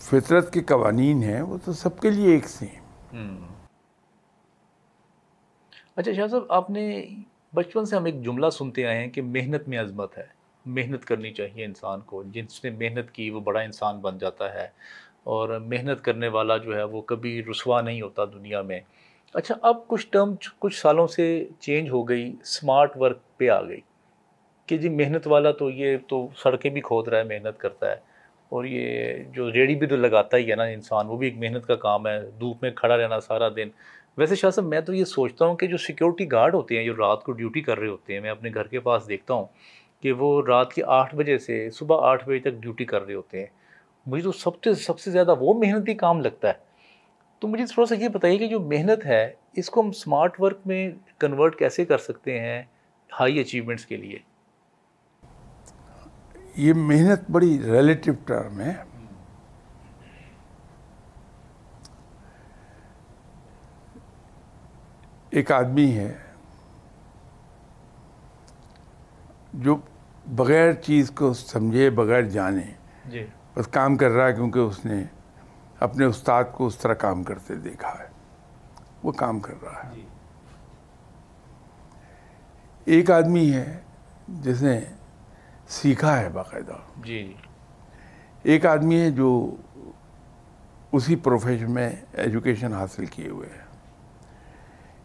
فطرت 0.00 0.52
کے 0.52 0.60
قوانین 0.60 1.22
ہیں، 1.22 1.42
وہ 1.42 1.58
تو 1.64 1.72
سب 1.72 2.00
کے 2.00 2.10
لیے 2.10 2.32
ایک 2.32 2.48
سے 2.48 2.66
ہیں 2.66 2.80
ہوں 3.12 3.54
اچھا 5.96 6.12
شاہ 6.12 6.26
صاحب، 6.26 6.42
آپ 6.48 6.70
نے 6.70 7.06
بچپن 7.54 7.84
سے 7.84 7.96
ہم 7.96 8.04
ایک 8.04 8.22
جملہ 8.22 8.50
سنتے 8.50 8.86
آئے 8.86 8.98
ہیں 8.98 9.06
کہ 9.06 9.22
محنت 9.22 9.68
میں 9.68 9.78
عظمت 9.78 10.18
ہے۔ 10.18 10.26
محنت 10.66 11.04
کرنی 11.04 11.32
چاہیے 11.32 11.64
انسان 11.64 12.00
کو۔ 12.00 12.22
جس 12.22 12.64
نے 12.64 12.70
محنت 12.70 13.10
کی، 13.10 13.30
وہ 13.30 13.40
بڑا 13.40 13.60
انسان 13.60 14.00
بن 14.00 14.18
جاتا 14.18 14.54
ہے۔ 14.54 14.68
اور 15.24 15.48
محنت 15.48 16.04
کرنے 16.04 16.28
والا 16.28 16.56
جو 16.56 16.76
ہے، 16.76 16.82
وہ 16.82 17.00
کبھی 17.00 17.44
رسوا 17.50 17.80
نہیں 17.80 18.02
ہوتا 18.02 18.24
دنیا 18.24 18.62
میں۔ 18.62 18.80
اچھا 19.34 19.54
اب 19.62 19.88
کچھ 19.88 20.06
ٹرم، 20.10 20.34
کچھ 20.58 20.80
سالوں 20.80 21.06
سے 21.06 21.48
چینج 21.60 21.90
ہو 21.90 22.08
گئی 22.08 22.36
اسمارٹ 22.42 22.96
ورک 22.96 23.18
پہ 23.36 23.48
آ 23.48 23.62
گئی۔ 23.62 23.80
کہ 24.66 24.78
جی 24.78 24.88
محنت 24.88 25.26
والا 25.26 25.50
تو 25.50 25.70
یہ 25.70 25.96
تو 26.08 26.28
سڑکیں 26.36 26.70
بھی 26.70 26.80
کھود 26.80 27.08
رہا 27.08 27.18
ہے، 27.18 27.24
محنت 27.24 27.58
کرتا 27.58 27.90
ہے۔ 27.90 28.13
اور 28.48 28.64
یہ 28.64 29.14
جو 29.32 29.52
ریڑھی 29.52 29.74
بھی 29.74 29.86
تو 29.86 29.96
لگاتا 29.96 30.36
ہی 30.36 30.50
ہے 30.50 30.56
نا 30.56 30.62
انسان، 30.62 31.06
وہ 31.06 31.16
بھی 31.16 31.26
ایک 31.26 31.36
محنت 31.36 31.66
کا 31.66 31.74
کام 31.74 32.06
ہے، 32.06 32.20
دھوپ 32.40 32.62
میں 32.62 32.70
کھڑا 32.70 32.96
رہنا 32.96 33.20
سارا 33.20 33.48
دن۔ 33.56 33.68
ویسے 34.16 34.34
شاہ 34.34 34.50
صاحب، 34.50 34.66
میں 34.66 34.80
تو 34.80 34.94
یہ 34.94 35.04
سوچتا 35.04 35.44
ہوں 35.44 35.56
کہ 35.56 35.66
جو 35.66 35.76
سیکیورٹی 35.76 36.32
گارڈ 36.32 36.54
ہوتے 36.54 36.78
ہیں، 36.78 36.84
جو 36.84 36.96
رات 36.96 37.24
کو 37.24 37.32
ڈیوٹی 37.32 37.60
کر 37.60 37.78
رہے 37.78 37.88
ہوتے 37.88 38.14
ہیں، 38.14 38.20
میں 38.20 38.30
اپنے 38.30 38.50
گھر 38.54 38.66
کے 38.66 38.80
پاس 38.80 39.08
دیکھتا 39.08 39.34
ہوں 39.34 39.44
کہ 40.02 40.12
وہ 40.12 40.42
رات 40.46 40.72
کے 40.72 40.82
آٹھ 40.86 41.14
بجے 41.14 41.38
سے 41.38 41.70
صبح 41.70 41.96
آٹھ 42.00 42.28
بجے 42.28 42.38
تک 42.38 42.50
ڈیوٹی 42.50 42.84
کر 42.84 43.06
رہے 43.06 43.14
ہوتے 43.14 43.38
ہیں۔ 43.38 43.46
مجھے 44.06 44.24
تو 44.24 44.32
سب 44.32 44.62
سے 44.64 44.74
سب 44.74 44.98
سے 44.98 45.10
زیادہ 45.10 45.34
وہ 45.40 45.54
محنتی 45.54 45.94
کام 45.94 46.20
لگتا 46.20 46.48
ہے۔ 46.48 46.74
تو 47.38 47.48
مجھے 47.48 47.64
تھوڑا 47.66 47.86
سا 47.86 48.02
یہ 48.04 48.08
بتائیے 48.08 48.38
کہ 48.38 48.46
جو 48.46 48.60
محنت 48.60 49.06
ہے، 49.06 49.32
اس 49.52 49.70
کو 49.70 49.80
ہم 49.80 49.88
اسمارٹ 49.88 50.40
ورک 50.40 50.58
میں 50.66 50.90
کنورٹ 51.18 51.58
کیسے 51.58 51.84
کر 51.84 51.98
سکتے 51.98 52.40
ہیں 52.40 52.62
ہائی 53.20 53.40
اچیومنٹس 53.40 53.86
کے 53.86 53.96
لیے؟ 53.96 54.18
یہ 56.56 56.74
محنت 56.74 57.30
بڑی 57.30 57.62
ریلیٹو 57.62 58.12
ٹرم 58.26 58.60
ہے۔ 58.60 58.74
ایک 65.30 65.52
آدمی 65.52 65.92
ہے 65.98 66.14
جو 69.52 69.76
بغیر 70.26 70.72
چیز 70.72 71.10
کو 71.10 71.32
سمجھے 71.32 71.90
بغیر 71.90 72.22
جانے 72.22 72.74
جی۔ 73.04 73.26
بس 73.56 73.66
کام 73.66 73.96
کر 73.96 74.10
رہا 74.10 74.26
ہے 74.26 74.32
کیونکہ 74.32 74.58
اس 74.58 74.84
نے 74.84 75.04
اپنے 75.80 76.04
استاد 76.04 76.44
کو 76.52 76.66
اس 76.66 76.76
طرح 76.76 76.94
کام 76.94 77.22
کرتے 77.22 77.54
دیکھا 77.54 77.88
ہے۔ 77.88 78.08
وہ 79.02 79.12
کام 79.12 79.40
کر 79.40 79.54
رہا 79.62 79.84
ہے۔ 79.84 79.94
جی۔ 79.94 80.06
ایک 82.84 83.10
آدمی 83.10 83.52
ہے 83.52 83.80
جس 84.28 84.62
نے 84.62 84.80
سیکھا 85.68 86.20
ہے 86.20 86.28
باقاعدہ۔ 86.28 86.72
جی 87.04 87.24
جی۔ 87.24 87.34
ایک 88.42 88.66
آدمی 88.66 89.00
ہے 89.00 89.10
جو 89.10 89.56
اسی 90.92 91.16
پروفیشن 91.16 91.70
میں 91.70 91.92
ایجوکیشن 92.12 92.72
حاصل 92.72 93.06
کیے 93.06 93.28
ہوئے 93.28 93.48
ہے۔ 93.48 93.64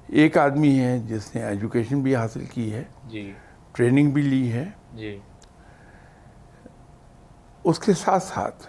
ایک 0.07 0.37
آدمی 0.37 0.79
ہے 0.79 0.99
جس 0.99 1.35
نے 1.35 1.43
ایجوکیشن 1.43 2.01
بھی 2.01 2.15
حاصل 2.15 2.45
کی 2.45 2.73
ہے۔ 2.73 2.83
جی۔ 3.07 3.33
ٹریننگ 3.71 4.11
بھی 4.11 4.21
لی 4.21 4.51
ہے۔ 4.51 4.65
جی۔ 4.93 5.19
اس 7.63 7.79
کے 7.79 7.93
ساتھ 7.93 8.23
ساتھ 8.23 8.67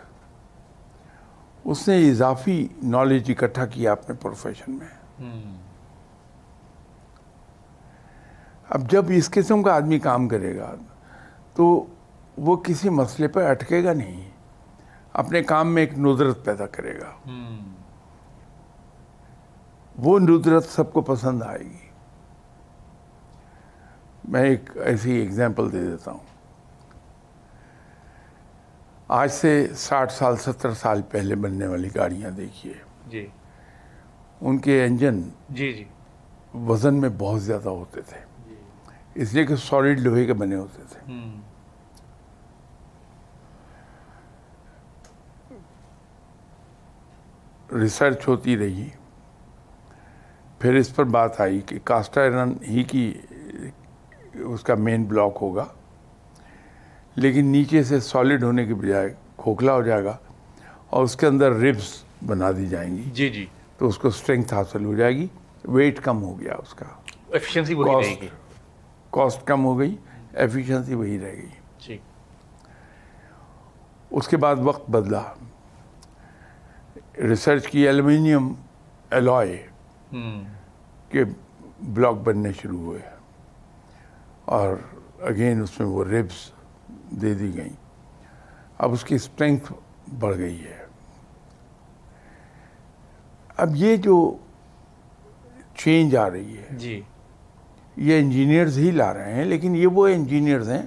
اس 1.64 1.88
نے 1.88 2.10
اضافی 2.10 2.68
نالج 2.82 3.30
اکٹھا 3.30 3.66
کیا 3.66 3.92
اپنے 3.92 4.16
پروفیشن 4.22 4.72
میں۔ 4.72 5.20
اب 8.70 8.90
جب 8.90 9.04
اس 9.08 9.30
قسم 9.30 9.62
کا 9.62 9.74
آدمی 9.74 9.98
کام 9.98 10.28
کرے 10.28 10.56
گا 10.56 10.74
تو 11.60 11.86
وہ 12.38 12.56
کسی 12.56 12.88
مسئلے 12.88 13.28
پہ 13.28 13.46
اٹکے 13.46 13.84
گا 13.84 13.92
نہیں 13.92 14.30
اپنے 15.12 15.42
کام 15.42 15.74
میں 15.74 15.82
ایک 15.82 15.98
ندرت 15.98 16.44
پیدا 16.44 16.66
کرے 16.66 16.98
گا۔ 17.00 17.30
وہ 19.98 20.18
ندرت 20.18 20.64
سب 20.64 20.92
کو 20.92 21.00
پسند 21.00 21.42
آئے 21.42 21.58
گی۔ 21.58 21.88
میں 24.24 24.42
ایک 24.42 24.70
ایسی 24.76 25.12
ایگزامپل 25.12 25.72
دے 25.72 25.90
دیتا 25.90 26.10
ہوں۔ 26.10 26.20
آج 29.08 29.32
سے 29.32 29.68
ساٹھ 29.74 30.12
سال 30.12 30.36
ستر 30.36 30.72
سال 30.72 31.02
پہلے 31.02 31.34
بننے 31.34 31.66
والی 31.66 31.88
گاڑیاں 31.94 32.30
دیکھیے۔ 32.30 32.74
جی۔ 33.06 33.26
ان 34.40 34.58
کے 34.58 34.84
انجن 34.84 35.22
جی 35.48 35.72
جی۔ 35.72 35.84
وزن 36.54 36.94
میں 36.94 37.10
بہت 37.18 37.42
زیادہ 37.42 37.68
ہوتے 37.68 38.00
تھے۔ 38.00 38.20
جی۔ 38.48 38.54
اس 39.14 39.34
لیے 39.34 39.46
کہ 39.46 39.56
سالڈ 39.56 40.00
لوہے 40.00 40.26
کے 40.26 40.32
بنے 40.32 40.56
ہوتے 40.56 40.82
تھے۔ 40.90 41.12
ریسرچ 47.72 48.28
ہوتی 48.28 48.58
رہی۔ 48.58 48.88
پھر 50.58 50.74
اس 50.74 50.96
پر 50.96 51.04
بات 51.04 51.40
آئی 51.40 51.60
کہ 51.60 51.78
کاسٹ 51.84 52.18
آئرن 52.18 52.52
ہی 52.68 52.82
کی 52.82 53.20
اس 54.34 54.62
کا 54.62 54.74
مین 54.74 55.04
بلاک 55.04 55.38
ہوگا 55.40 55.64
لیکن 57.16 57.46
نیچے 57.46 57.82
سے 57.82 58.00
سالڈ 58.00 58.42
ہونے 58.42 58.66
کے 58.66 58.74
بجائے 58.74 59.14
کھوکھلا 59.36 59.72
ہو 59.74 59.82
جائے 59.82 60.04
گا 60.04 60.16
اور 60.90 61.04
اس 61.04 61.16
کے 61.16 61.26
اندر 61.26 61.52
ربس 61.52 62.04
بنا 62.26 62.52
دی 62.52 62.66
جائیں 62.66 62.96
گی۔ 62.96 63.02
جی 63.02 63.28
جی۔ 63.28 63.46
تو 63.78 63.88
اس 63.88 63.98
کو 63.98 64.08
اسٹرینتھ 64.08 64.54
حاصل 64.54 64.84
ہو 64.84 64.94
جائے 64.94 65.16
گی۔ 65.16 65.26
ویٹ 65.64 66.00
کم 66.00 66.22
ہو 66.22 66.40
گیا 66.40 66.54
اس 66.54 66.74
کا۔ 66.74 66.86
ایفیشنسی 67.32 67.74
وہی 67.74 68.06
رہے 68.06 68.20
گی۔ 68.22 68.28
کاسٹ 69.10 69.46
کم 69.46 69.64
ہو 69.64 69.78
گئی 69.78 69.96
ایفیشنسی 70.32 70.94
وہی 70.94 71.18
رہ 71.18 71.32
گئی 71.32 71.48
جی۔ 71.86 71.98
اس 74.10 74.28
کے 74.28 74.36
بعد 74.36 74.56
وقت 74.58 74.90
بدلا۔ 74.90 75.22
ریسرچ 77.28 77.66
کی 77.66 77.86
ایلومینیم 77.86 78.52
الوائے 79.10 79.66
کے 81.08 81.24
بلاک 81.82 82.14
بننے 82.14 82.52
شروع 82.52 82.78
ہوئے 82.78 83.00
اور 84.44 84.76
اگین 85.20 85.62
اس 85.62 85.80
میں 85.80 85.88
وہ 85.88 86.04
ریبس 86.04 86.52
دے 87.10 87.34
دی 87.34 87.56
گئیں۔ 87.56 87.76
اب 88.78 88.92
اس 88.92 89.04
کی 89.04 89.14
اسٹرینتھ 89.14 89.72
بڑھ 90.18 90.38
گئی 90.38 90.64
ہے۔ 90.64 90.86
اب 93.56 93.70
یہ 93.74 93.96
جو 93.96 94.36
چینج 95.74 96.16
آ 96.16 96.30
رہی 96.30 96.56
ہے 96.56 96.66
جی۔ 96.70 97.02
یہ 97.96 98.18
انجینئرز 98.18 98.78
ہی 98.78 98.90
لا 98.90 99.14
رہے 99.14 99.34
ہیں 99.34 99.44
لیکن 99.44 99.76
یہ 99.76 99.86
وہ 99.86 100.08
انجینئرز 100.08 100.70
ہیں 100.70 100.86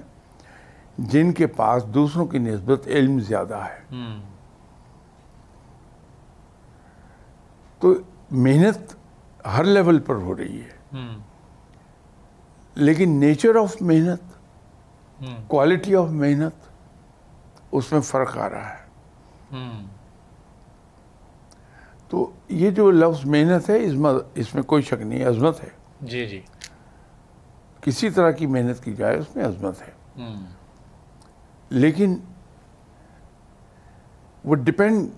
جن 0.98 1.32
کے 1.32 1.46
پاس 1.46 1.84
دوسروں 1.84 2.26
کی 2.26 2.38
نسبت 2.38 2.88
علم 2.88 3.20
زیادہ 3.20 3.54
ہے۔ 3.54 3.94
تو 7.78 7.94
محنت 8.30 8.94
ہر 9.46 9.64
لیول 9.64 10.00
پر 10.00 10.14
ہو 10.14 10.36
رہی 10.36 10.60
ہے۔ 10.60 10.96
لیکن 12.74 13.10
نیچر 13.10 13.56
آف 13.56 13.76
محنت 13.80 14.22
کوالٹی 15.48 15.96
آف 15.96 16.08
محنت 16.08 16.68
اس 17.72 17.92
میں 17.92 18.00
فرق 18.00 18.38
آ 18.38 18.50
رہا 18.50 18.74
ہے۔ 18.74 18.84
تو 22.08 22.30
یہ 22.48 22.70
جو 22.70 22.90
لفظ 22.90 23.26
محنت 23.26 23.70
ہے 23.70 23.76
اس 24.34 24.54
میں 24.54 24.62
کوئی 24.62 24.82
شک 24.82 25.02
نہیں 25.02 25.26
عظمت 25.26 25.64
ہے۔ 25.64 25.68
جی 26.00 26.26
جی۔ 26.26 26.40
کسی 27.80 28.10
طرح 28.10 28.30
کی 28.30 28.46
محنت 28.46 28.84
کی 28.84 28.94
جائے 28.94 29.18
اس 29.18 29.36
میں 29.36 29.44
عظمت 29.44 29.82
ہے۔ 29.82 29.92
لیکن 31.70 32.16
وہ 34.44 34.54
ڈپینڈ 34.54 35.08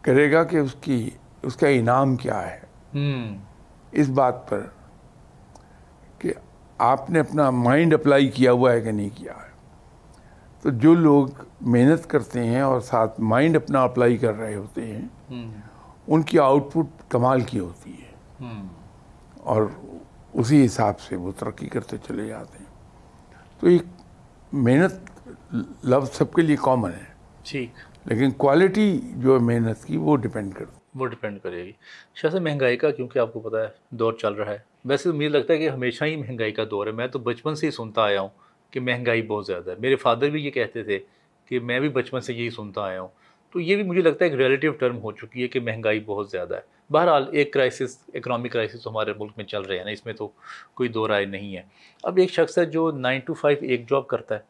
کرے 0.00 0.32
گا 0.32 0.44
کہ 0.44 0.56
اس 0.56 0.76
کی 0.80 1.10
اس 1.42 1.56
کا 1.56 1.68
انعام 1.68 2.16
کیا 2.16 2.50
ہے؟ 2.50 2.60
اس 3.92 4.08
بات 4.08 4.48
پر 4.48 4.60
کہ 6.18 6.32
آپ 6.78 7.10
نے 7.10 7.20
اپنا 7.20 7.50
مائنڈ 7.50 7.94
اپلائی 7.94 8.28
کیا 8.28 8.52
ہوا 8.52 8.72
ہے 8.72 8.80
کہ 8.80 8.92
نہیں 8.92 9.08
کیا 9.14 9.32
ہے۔ 9.32 9.50
تو 10.62 10.70
جو 10.70 10.94
لوگ 10.94 11.28
محنت 11.60 12.10
کرتے 12.10 12.44
ہیں 12.44 12.60
اور 12.60 12.80
ساتھ 12.80 13.20
مائنڈ 13.20 13.56
اپنا 13.56 13.82
اپلائی 13.82 14.16
کر 14.16 14.34
رہے 14.34 14.54
ہوتے 14.54 14.86
ہیں 14.86 15.08
ان 16.06 16.22
کی 16.22 16.38
آؤٹ 16.38 16.72
پٹ 16.72 17.02
کمال 17.08 17.40
کی 17.40 17.58
ہوتی 17.58 17.92
ہے۔ 17.92 18.12
اور 19.36 19.62
اسی 20.32 20.66
حساب 20.66 21.00
سے 21.00 21.16
وہ 21.16 21.32
ترقی 21.38 21.68
کرتے 21.68 21.96
چلے 22.08 22.26
جاتے 22.26 22.58
ہیں۔ 22.58 22.66
تو 23.60 23.66
ایک 23.66 23.82
محنت 24.52 24.92
لفظ 25.84 26.10
سب 26.12 26.32
کے 26.32 26.42
لیے 26.42 26.56
کامن 26.62 26.90
ہے۔ 26.90 27.14
ٹھیک۔ 27.42 27.70
لیکن 28.04 28.30
کوالٹی 28.30 29.00
جو 29.16 29.34
ہے 29.34 29.38
محنت 29.38 29.84
کی 29.84 29.96
وہ 29.96 30.16
ڈپینڈ 30.16 30.54
کرتی 30.54 30.79
وہ 30.94 31.06
ڈپینڈ 31.06 31.38
کرے 31.42 31.64
گی۔ 31.64 31.70
اچھا، 31.70 32.20
شاہ 32.20 32.30
سے 32.30 32.40
مہنگائی 32.40 32.76
کا، 32.76 32.90
کیونکہ 32.90 33.18
آپ 33.18 33.32
کو 33.32 33.40
پتا 33.40 33.62
ہے، 33.62 33.68
دور 33.90 34.12
چل 34.12 34.32
رہا 34.32 34.52
ہے۔ 34.52 34.58
ویسے 34.84 35.12
مجھے 35.12 35.28
لگتا 35.28 35.52
ہے 35.52 35.58
کہ 35.58 35.68
ہمیشہ 35.68 36.04
ہی 36.04 36.16
مہنگائی 36.16 36.52
کا 36.52 36.62
دور 36.70 36.86
ہے۔ 36.86 36.92
میں 36.92 37.06
تو 37.06 37.18
بچپن 37.18 37.54
سے 37.54 37.66
ہی 37.66 37.70
سنتا 37.70 38.02
آیا 38.02 38.20
ہوں 38.20 38.28
کہ 38.70 38.80
مہنگائی 38.80 39.22
بہت 39.22 39.46
زیادہ 39.46 39.70
ہے۔ 39.70 39.74
میرے 39.78 39.96
فادر 39.96 40.30
بھی 40.30 40.46
یہ 40.46 40.50
کہتے 40.50 40.82
تھے 40.82 40.98
کہ 41.46 41.60
میں 41.60 41.80
بھی 41.80 41.88
بچپن 41.88 42.20
سے 42.20 42.34
یہی 42.34 42.50
سنتا 42.50 42.82
آیا 42.82 43.00
ہوں۔ 43.00 43.08
تو 43.52 43.60
یہ 43.60 43.76
بھی 43.76 43.84
مجھے 43.84 44.02
لگتا 44.02 44.24
ہے 44.24 44.30
ایک 44.30 44.38
ریلیٹیو 44.38 44.72
ٹرم 44.72 44.98
ہو 44.98 45.12
چکی 45.12 45.42
ہے 45.42 45.48
کہ 45.48 45.60
مہنگائی 45.60 46.00
بہت 46.00 46.30
زیادہ 46.30 46.54
ہے۔ 46.54 46.92
بہرحال، 46.92 47.24
ایک 47.32 47.52
کرائسس 47.52 47.98
اکنامک 48.14 48.52
کرائسس 48.52 48.86
ہمارے 48.86 49.12
ملک 49.18 49.30
میں 49.36 49.44
چل 49.44 49.62
رہے 49.62 49.76
ہیں 49.78 49.84
نا، 49.84 49.90
اس 49.90 50.06
میں 50.06 50.14
تو 50.14 50.28
کوئی 50.74 50.88
دو 50.88 51.08
رائے 51.08 51.24
نہیں 51.24 51.56
ہے۔ 51.56 51.62
اب 52.02 52.16
ایک 52.16 52.30
شخص 52.30 52.58
ہے 52.58 52.64
جو 52.64 52.90
نائن 52.90 53.20
ٹو 53.20 53.34
فائیو 53.34 53.58
ایک 53.60 53.90
جاب 53.90 54.06
کرتا 54.06 54.34
ہے، 54.34 54.40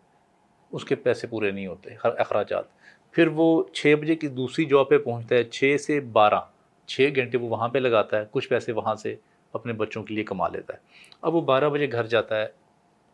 اس 0.73 0.85
کے 0.85 0.95
پیسے 0.95 1.27
پورے 1.27 1.51
نہیں 1.51 1.67
ہوتے، 1.67 1.91
اخراجات۔ 2.03 2.65
پھر 3.11 3.27
وہ 3.27 3.65
چھ 3.73 3.95
بجے 4.01 4.15
کی 4.15 4.29
دوسری 4.29 4.65
جاب 4.65 4.89
پہ 4.89 4.99
پہنچتا 4.99 5.35
ہے، 5.35 5.45
چھ 5.45 5.77
سے 5.81 6.01
بارہ۔ 6.01 6.41
چھ 6.87 7.09
گھنٹے 7.17 7.39
وہ 7.39 7.49
وہاں 7.49 7.69
پہ 7.69 7.79
لگاتا 7.79 8.19
ہے، 8.19 8.25
کچھ 8.31 8.49
پیسے 8.49 8.73
وہاں 8.73 8.95
سے 8.95 9.17
اپنے 9.53 9.73
بچوں 9.73 10.03
کے 10.03 10.15
لیے 10.15 10.25
کما 10.25 10.49
لیتا 10.49 10.75
ہے۔ 10.75 10.79
اب 11.23 11.35
وہ 11.35 11.41
بارہ 11.41 11.69
بجے 11.69 11.93
گھر 11.93 12.07
جاتا 12.07 12.41
ہے۔ 12.41 12.47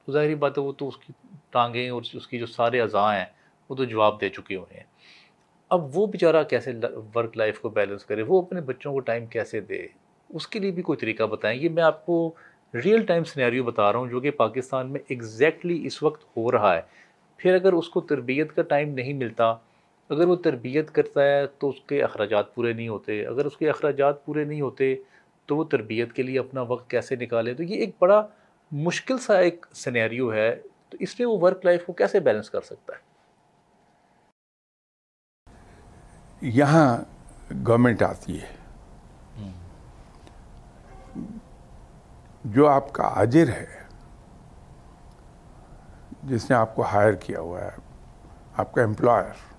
تو 0.06 0.12
ظاہری 0.12 0.34
بات 0.34 0.58
ہے، 0.58 0.62
وہ 0.62 0.72
تو 0.72 0.88
اس 0.88 0.96
کی 0.96 1.12
ٹانگیں 1.50 1.90
اور 1.90 2.02
اس 2.14 2.28
کی 2.28 2.38
جو 2.38 2.46
سارے 2.46 2.80
اعضاء 2.80 3.16
ہیں، 3.16 3.24
وہ 3.68 3.74
تو 3.74 3.84
جواب 3.84 4.20
دے 4.20 4.28
چکے 4.28 4.56
ہوئے 4.56 4.76
ہیں۔ 4.76 4.84
اب 5.68 5.98
وہ 5.98 6.06
بیچارہ 6.06 6.42
کیسے 6.42 6.72
ورک 7.14 7.36
لائف 7.36 7.60
کو 7.60 7.68
بیلنس 7.68 8.04
کرے؟ 8.04 8.22
وہ 8.22 8.42
اپنے 8.42 8.60
بچوں 8.60 8.92
کو 8.92 9.00
ٹائم 9.00 9.26
کیسے 9.26 9.60
دے؟ 9.60 9.86
اس 10.28 10.48
کے 10.48 10.58
لیے 10.58 10.70
بھی 10.70 10.82
کوئی 10.82 10.98
طریقہ 10.98 11.22
بتائیں۔ 11.22 11.60
یہ 11.60 11.68
میں 11.68 11.82
آپ 11.82 12.06
کو 12.06 12.34
ریئل 12.84 13.06
ٹائم 13.06 13.24
سنیریو 13.24 13.64
بتا 13.64 13.92
رہا 13.92 14.00
ہوں 14.00 14.06
جو 14.06 14.20
کہ 14.20 14.30
پاکستان 14.30 14.92
میں 14.92 15.00
ایگزیکٹلی 15.08 15.86
اس 15.86 16.02
وقت 16.02 16.36
ہو 16.36 16.52
رہا 16.52 16.76
ہے۔ 16.76 16.80
پھر 17.36 17.54
اگر 17.54 17.72
اس 17.72 17.88
کو 17.88 18.00
تربیت 18.00 18.52
کا 18.56 18.62
ٹائم 18.62 18.88
نہیں 18.88 19.12
ملتا 19.12 19.54
اگر 20.10 20.28
وہ 20.28 20.36
تربیت 20.36 20.90
کرتا 20.90 21.22
ہے 21.22 21.46
تو 21.46 21.68
اس 21.68 21.80
کے 21.86 22.02
اخراجات 22.02 22.54
پورے 22.54 22.72
نہیں 22.72 22.88
ہوتے 22.88 23.26
اگر 23.26 23.44
اس 23.44 23.56
کے 23.56 23.70
اخراجات 23.70 24.24
پورے 24.24 24.44
نہیں 24.44 24.60
ہوتے 24.60 24.94
تو 25.46 25.56
وہ 25.56 25.64
تربیت 25.64 26.12
کے 26.12 26.22
لیے 26.22 26.38
اپنا 26.38 26.60
وقت 26.62 26.90
کیسے 26.90 27.16
نکالے؟ 27.16 27.54
تو 27.54 27.62
یہ 27.62 27.76
ایک 27.76 27.90
بڑا 27.98 28.26
مشکل 28.72 29.18
سا 29.18 29.38
ایک 29.38 29.66
سنیریو 29.72 30.32
ہے 30.32 30.60
تو 30.88 30.96
اس 31.00 31.20
میں 31.20 31.26
وہ 31.28 31.38
ورک 31.40 31.64
لائف 31.64 31.86
کو 31.86 31.92
کیسے 31.92 32.20
بیلنس 32.20 32.50
کر 32.50 32.60
سکتا 32.60 32.92
ہے؟ 32.92 33.00
یہاں 36.40 36.98
گورنمنٹ 37.66 38.02
آتی 38.02 38.40
ہے۔ 38.40 38.54
جو 42.44 42.68
آپ 42.68 42.92
کا 42.92 43.10
آجر 43.14 43.48
ہے 43.48 43.66
جس 46.22 46.50
نے 46.50 46.56
آپ 46.56 46.76
کو 46.76 46.82
ہائر 46.82 47.12
کیا 47.12 47.40
ہوا 47.40 47.60
ہے 47.64 47.70
آپ 48.56 48.72
کا 48.72 48.82
امپلائر 48.82 49.55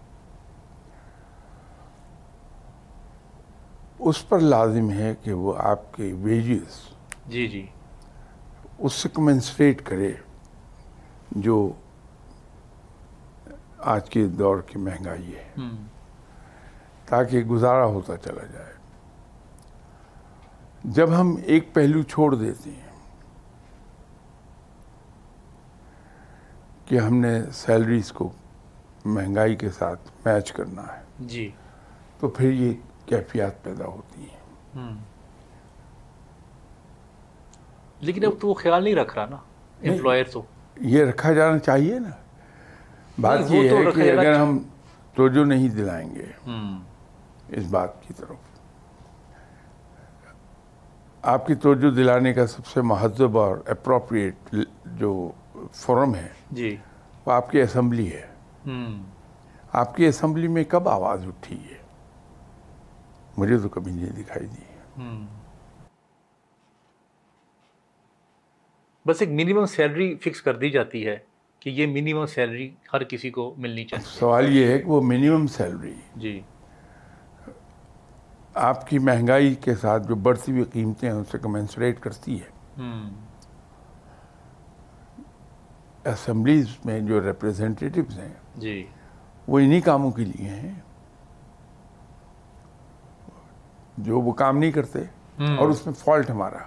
اس 4.00 4.30
پر 4.30 4.40
لازم 4.40 4.92
ہے 4.92 5.14
کہ 5.24 5.34
وہ 5.34 5.54
آپ 5.58 5.94
کے 5.96 6.14
ویجز 6.14 6.80
جی 7.28 7.48
جی۔ 7.48 7.66
اس 8.80 8.94
سے 8.94 9.10
کمنسریٹ 9.10 9.82
کرے 9.86 10.14
جو 11.32 11.72
آج 13.78 14.10
کے 14.10 14.28
دور 14.28 14.58
کی 14.62 14.80
مہنگائی 14.80 15.36
ہے۔ 15.36 15.68
تاکہ 17.06 17.40
گزارا 17.40 17.86
ہوتا 17.86 18.18
چلا 18.18 18.46
جائے۔ 18.46 18.74
جب 20.84 21.20
ہم 21.20 21.36
ایک 21.46 21.74
پہلو 21.74 22.02
چھوڑ 22.04 22.36
دیتے 22.36 22.70
ہیں 22.70 22.86
کہ 26.86 27.00
ہم 27.00 27.16
نے 27.16 27.40
سیلریز 27.54 28.12
کو 28.12 28.30
مہنگائی 29.06 29.56
کے 29.56 29.70
ساتھ 29.70 30.10
میچ 30.26 30.52
کرنا 30.52 30.82
ہے 30.82 31.02
جی۔ 31.20 31.52
تو 32.20 32.28
پھر 32.28 32.52
یہ 32.52 32.74
کیفیات 33.08 33.64
پیدا 33.64 33.86
ہوتی 33.86 34.22
ہیں۔ 34.22 34.38
لیکن 38.00 38.26
اب 38.26 38.32
تو 38.42 38.48
وہ 38.48 38.54
خیال 38.54 38.84
نہیں 38.84 38.96
رکھ 38.96 39.18
رہا 39.18 39.26
نا 39.26 39.36
امپلائر 39.84 40.24
تو۔ 40.24 40.42
یہ 40.76 41.04
رکھا 41.04 41.34
جانا 41.34 41.60
چاہیے 41.60 42.00
نا۔ 42.00 42.10
بات 43.22 43.40
یہ 43.50 43.70
ہے 43.70 43.92
کہ 43.96 44.12
اگر 44.12 44.34
ہم 44.34 44.60
توجہ 45.16 45.46
نہیں 45.46 45.70
دلائیں 45.70 46.16
گے 46.16 46.26
اس 47.50 47.64
بات 47.70 48.08
کی 48.08 48.14
طرف۔ 48.14 48.36
آپ 51.22 51.48
کی 51.48 51.56
توجہ 51.56 51.92
دلانے 51.96 52.34
کا 52.34 52.48
سب 52.48 52.66
سے 52.66 52.82
مہذب 52.82 53.38
اور 53.38 53.58
اپروپریٹ 53.66 54.56
جو 54.86 55.32
فورم 55.74 56.16
ہے 56.16 56.28
جی۔ 56.52 56.78
وہ 57.26 57.32
آپ 57.32 57.52
کی 57.52 57.62
اسمبلی 57.62 58.12
ہے۔ 58.14 58.28
آپ 59.74 59.96
کی 59.96 60.06
اسمبلی 60.06 60.48
میں 60.48 60.64
کب 60.64 60.90
آواز 60.90 61.26
اٹھی 61.28 61.56
ہے؟ 61.56 61.77
مجھے 63.38 63.58
تو 63.58 63.70
کبھی 63.70 63.92
نہیں 63.92 64.10
دکھائی 64.10 64.48
دی۔ 64.48 64.64
بس 69.06 69.16
ایک 69.20 69.30
منیمم 69.30 69.66
سیلری 69.66 70.16
فکس 70.16 70.42
کر 70.42 70.56
دی 70.56 70.70
جاتی 70.70 71.08
ہے 71.08 71.18
کہ 71.60 71.70
یہ 71.70 71.88
منیمم 71.88 72.26
سیلری 72.26 72.76
ہر 72.94 73.04
کسی 73.04 73.30
کو 73.30 73.56
ملنی 73.58 73.86
چاہیے۔ 73.86 74.06
سوال 74.20 74.56
یہ 74.56 74.68
ہے 74.68 74.80
کہ 74.80 74.86
وہ 74.86 75.02
منیمم 75.02 75.48
سیلری 75.48 75.94
جی۔ 76.16 76.42
آپ 78.54 78.90
کی 78.90 79.00
مہنگائی 79.00 79.56
کے 79.56 79.76
ساتھ 79.76 80.08
جو 80.08 80.16
بڑھتی 80.16 80.52
ہوئی 80.52 80.64
قیمتیں 80.64 81.10
ہیں 81.10 81.16
ان 81.18 81.26
سے 81.26 81.38
کمنسریٹ 81.38 82.00
کرتی 82.00 82.40
ہے۔ 82.42 82.50
اسمبلیز 86.06 86.68
میں 86.86 87.00
جو 87.00 87.22
ریپرزینٹیٹیوز 87.22 88.20
ہیں 88.20 88.34
جی۔ 88.56 88.88
وہ 89.48 89.60
انہی 89.60 89.82
کاموں 89.82 90.12
کے 90.12 90.24
لیے 90.24 90.50
ہیں۔ 90.50 90.74
جو 93.98 94.20
وہ 94.20 94.32
کام 94.34 94.58
نہیں 94.58 94.72
کرتے 94.72 95.00
اور 95.58 95.70
اس 95.70 95.86
میں 95.86 95.94
فالٹ 95.94 96.30
ہمارا۔ 96.30 96.58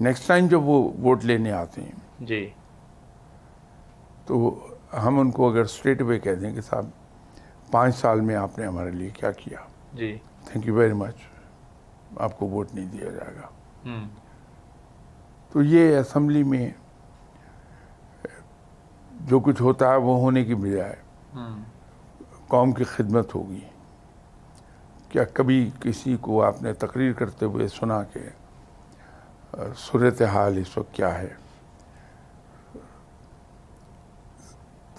نیکسٹ 0.00 0.28
ٹائم 0.28 0.46
جب 0.46 0.62
وہ 0.62 0.92
ووٹ 0.92 1.24
لینے 1.24 1.52
آتے 1.52 1.82
ہیں۔ 1.82 1.92
جی۔ 2.20 2.50
تو 4.26 4.66
ہم 5.04 5.18
ان 5.18 5.30
کو 5.30 5.50
اگر 5.50 5.60
اسٹریٹ 5.60 6.02
اوے 6.02 6.18
کہہ 6.18 6.34
دیں 6.34 6.54
کہ 6.54 6.60
صاحب 6.60 6.86
پانچ 7.70 7.96
سال 7.96 8.20
میں 8.20 8.34
آپ 8.34 8.58
نے 8.58 8.66
ہمارے 8.66 8.90
لیے 8.90 9.08
کیا 9.08 9.32
کیا؟ 9.32 9.58
جی۔ 9.94 10.18
تھینک 10.44 10.66
یو 10.66 10.74
ویری 10.74 10.92
مچ 10.92 11.14
آپ 12.16 12.38
کو 12.38 12.46
ووٹ 12.46 12.74
نہیں 12.74 12.86
دیا 12.86 13.04
جائے 13.04 13.34
گا۔ 13.36 13.46
تو 15.52 15.62
یہ 15.62 15.98
اسمبلی 15.98 16.42
میں 16.42 16.70
جو 19.20 19.40
کچھ 19.40 19.62
ہوتا 19.62 19.90
ہے 19.90 19.96
وہ 19.96 20.16
ہونے 20.16 20.44
کی 20.44 20.54
بجائے 20.54 20.94
قوم 22.48 22.72
کی 22.72 22.84
خدمت 22.84 23.34
ہوگی۔ 23.34 23.60
کیا 25.12 25.24
کبھی 25.24 25.70
کسی 25.80 26.16
کو 26.20 26.42
آپ 26.42 26.62
نے 26.62 26.72
تقریر 26.72 27.12
کرتے 27.12 27.46
ہوئے 27.46 27.68
سنا 27.68 28.02
کہ 28.02 28.20
صورتحال 29.76 30.56
اس 30.56 30.78
وقت 30.78 30.94
کیا 30.94 31.18
ہے؟ 31.18 31.28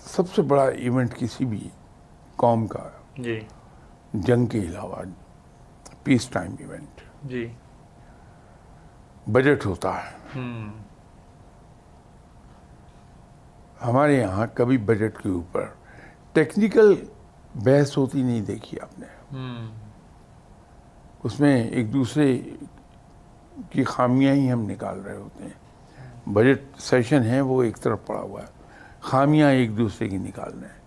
سب 0.02 0.30
سے 0.36 0.41
بڑا 0.41 0.65
ایونٹ 0.65 1.15
کسی 1.15 1.45
بھی 1.45 1.69
قوم 2.36 2.67
کا 2.67 2.89
جی۔ 3.17 3.39
جنگ 4.13 4.45
کے 4.45 4.60
علاوہ 4.60 4.95
پیس 6.04 6.28
ٹائم 6.28 6.56
ایونٹ 6.60 7.02
جی۔ 7.23 7.54
بجٹ 9.28 9.65
ہوتا 9.65 9.97
ہے۔ 9.97 10.39
ہمارے 13.88 14.17
یہاں 14.17 14.47
کبھی 14.54 14.78
بجٹ 14.78 15.23
کے 15.23 15.30
اوپر 15.30 15.65
ٹیکنیکل 16.34 16.95
بحث 17.56 17.97
ہوتی 17.97 18.21
نہیں 18.21 18.41
دیکھی 18.41 18.80
آپ 18.80 18.99
نے۔ 18.99 19.06
اس 21.24 21.40
میں 21.40 21.64
ایک 21.64 21.94
دوسرے 21.94 22.42
کی 23.70 23.84
خامیاں 23.84 24.34
ہی 24.34 24.52
ہم 24.52 24.70
نکال 24.70 25.00
رہے 25.00 25.18
ہوتے 25.18 25.44
ہیں۔ 25.44 25.64
بجٹ 26.30 26.82
سیشن 26.82 27.24
ہے 27.24 27.42
وہ 27.42 27.64
ایک 27.64 27.78
طرف 27.78 28.06
پڑا 28.06 28.22
ہوا 28.22 28.42
ہے۔ 28.42 28.48
خامیاں 29.00 29.52
ایک 29.52 29.78
دوسرے 29.78 30.10
کی 30.10 30.18
نکال 30.18 30.60
رہے 30.60 30.68
ہیں۔ 30.68 30.82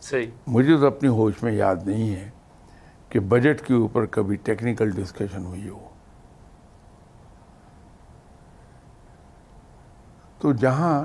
صحیح۔ 0.00 0.26
مجھے 0.46 0.76
تو 0.76 0.86
اپنی 0.86 1.08
ہوش 1.08 1.42
میں 1.42 1.52
یاد 1.52 1.76
نہیں 1.86 2.14
ہے 2.14 2.30
کہ 3.08 3.20
بجٹ 3.20 3.66
کے 3.66 3.74
اوپر 3.74 4.06
کبھی 4.06 4.36
ٹیکنیکل 4.36 4.90
ڈسکشن 4.90 5.44
ہوئی 5.46 5.68
ہو۔ 5.68 5.88
تو 10.38 10.52
جہاں 10.52 11.04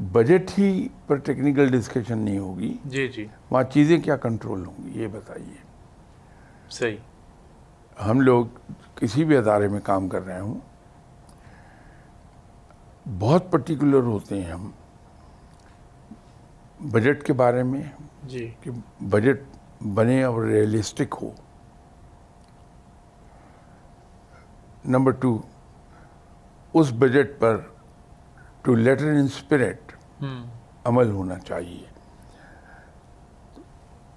بجٹ 0.00 0.58
ہی 0.58 0.88
پر 1.06 1.16
ٹیکنیکل 1.16 1.68
ڈسکشن 1.68 2.18
نہیں 2.18 2.38
ہوگی 2.38 2.76
جی 2.84 3.08
جی۔ 3.08 3.26
وہاں 3.50 3.62
چیزیں 3.62 3.98
کیا 4.00 4.16
کنٹرول 4.16 4.66
ہوں 4.66 4.84
گی؟ 4.84 5.02
یہ 5.02 5.06
بتائیے۔ 5.06 5.71
صحیح۔ 6.72 6.96
ہم 8.06 8.20
لوگ 8.20 8.46
کسی 8.94 9.24
بھی 9.24 9.36
ادارے 9.36 9.68
میں 9.68 9.80
کام 9.80 10.08
کر 10.08 10.26
رہے 10.26 10.40
ہوں 10.40 10.54
بہت 13.18 13.52
پرٹیکولر 13.52 14.02
ہوتے 14.02 14.42
ہیں 14.42 14.52
ہم۔ 14.52 14.70
بجٹ 16.80 17.22
کے 17.22 17.32
بارے 17.32 17.62
میں 17.62 17.82
جی۔ 18.24 18.54
کہ 18.60 18.70
بجٹ 19.00 19.40
بنے 19.94 20.22
اور 20.22 20.42
ریئلسٹک 20.42 21.14
ہو۔ 21.22 21.30
نمبر 24.84 25.12
ٹو 25.12 25.38
اس 26.74 26.92
بجٹ 26.98 27.40
پر 27.40 27.56
ٹو 28.62 28.74
لیٹر 28.74 29.08
ان 29.08 29.24
اسپرٹ 29.24 29.92
عمل 30.84 31.10
ہونا 31.10 31.38
چاہیے۔ 31.38 31.91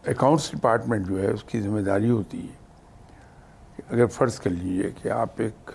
اکاؤنٹس 0.07 0.51
ڈپارٹمنٹ 0.51 1.07
جو 1.07 1.21
ہے 1.21 1.27
اس 1.27 1.43
کی 1.43 1.61
ذمہ 1.61 1.79
داری 1.79 2.09
ہوتی 2.09 2.47
ہے 2.47 2.63
اگر 3.89 4.05
فرض 4.05 4.39
کر 4.39 4.49
لیجیے 4.49 4.91
کہ 5.01 5.09
آپ 5.09 5.29
ایک 5.37 5.71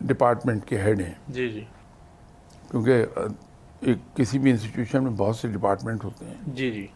ڈپارٹمنٹ 0.00 0.64
کے 0.64 0.78
ہیڈ 0.78 1.00
ہیں۔ 1.00 1.12
جی 1.28 1.48
جی۔ 1.48 1.64
کیونکہ 2.70 3.04
ایک 3.80 4.16
کسی 4.16 4.38
بھی 4.38 4.50
انسٹیٹیوشن 4.50 5.02
میں 5.04 5.10
بہت 5.10 5.36
سے 5.36 5.48
ڈپارٹمنٹ 5.48 6.04
ہوتے 6.04 6.24
ہیں۔ 6.24 6.34
جی 6.46 6.70
جی۔ 6.70 6.86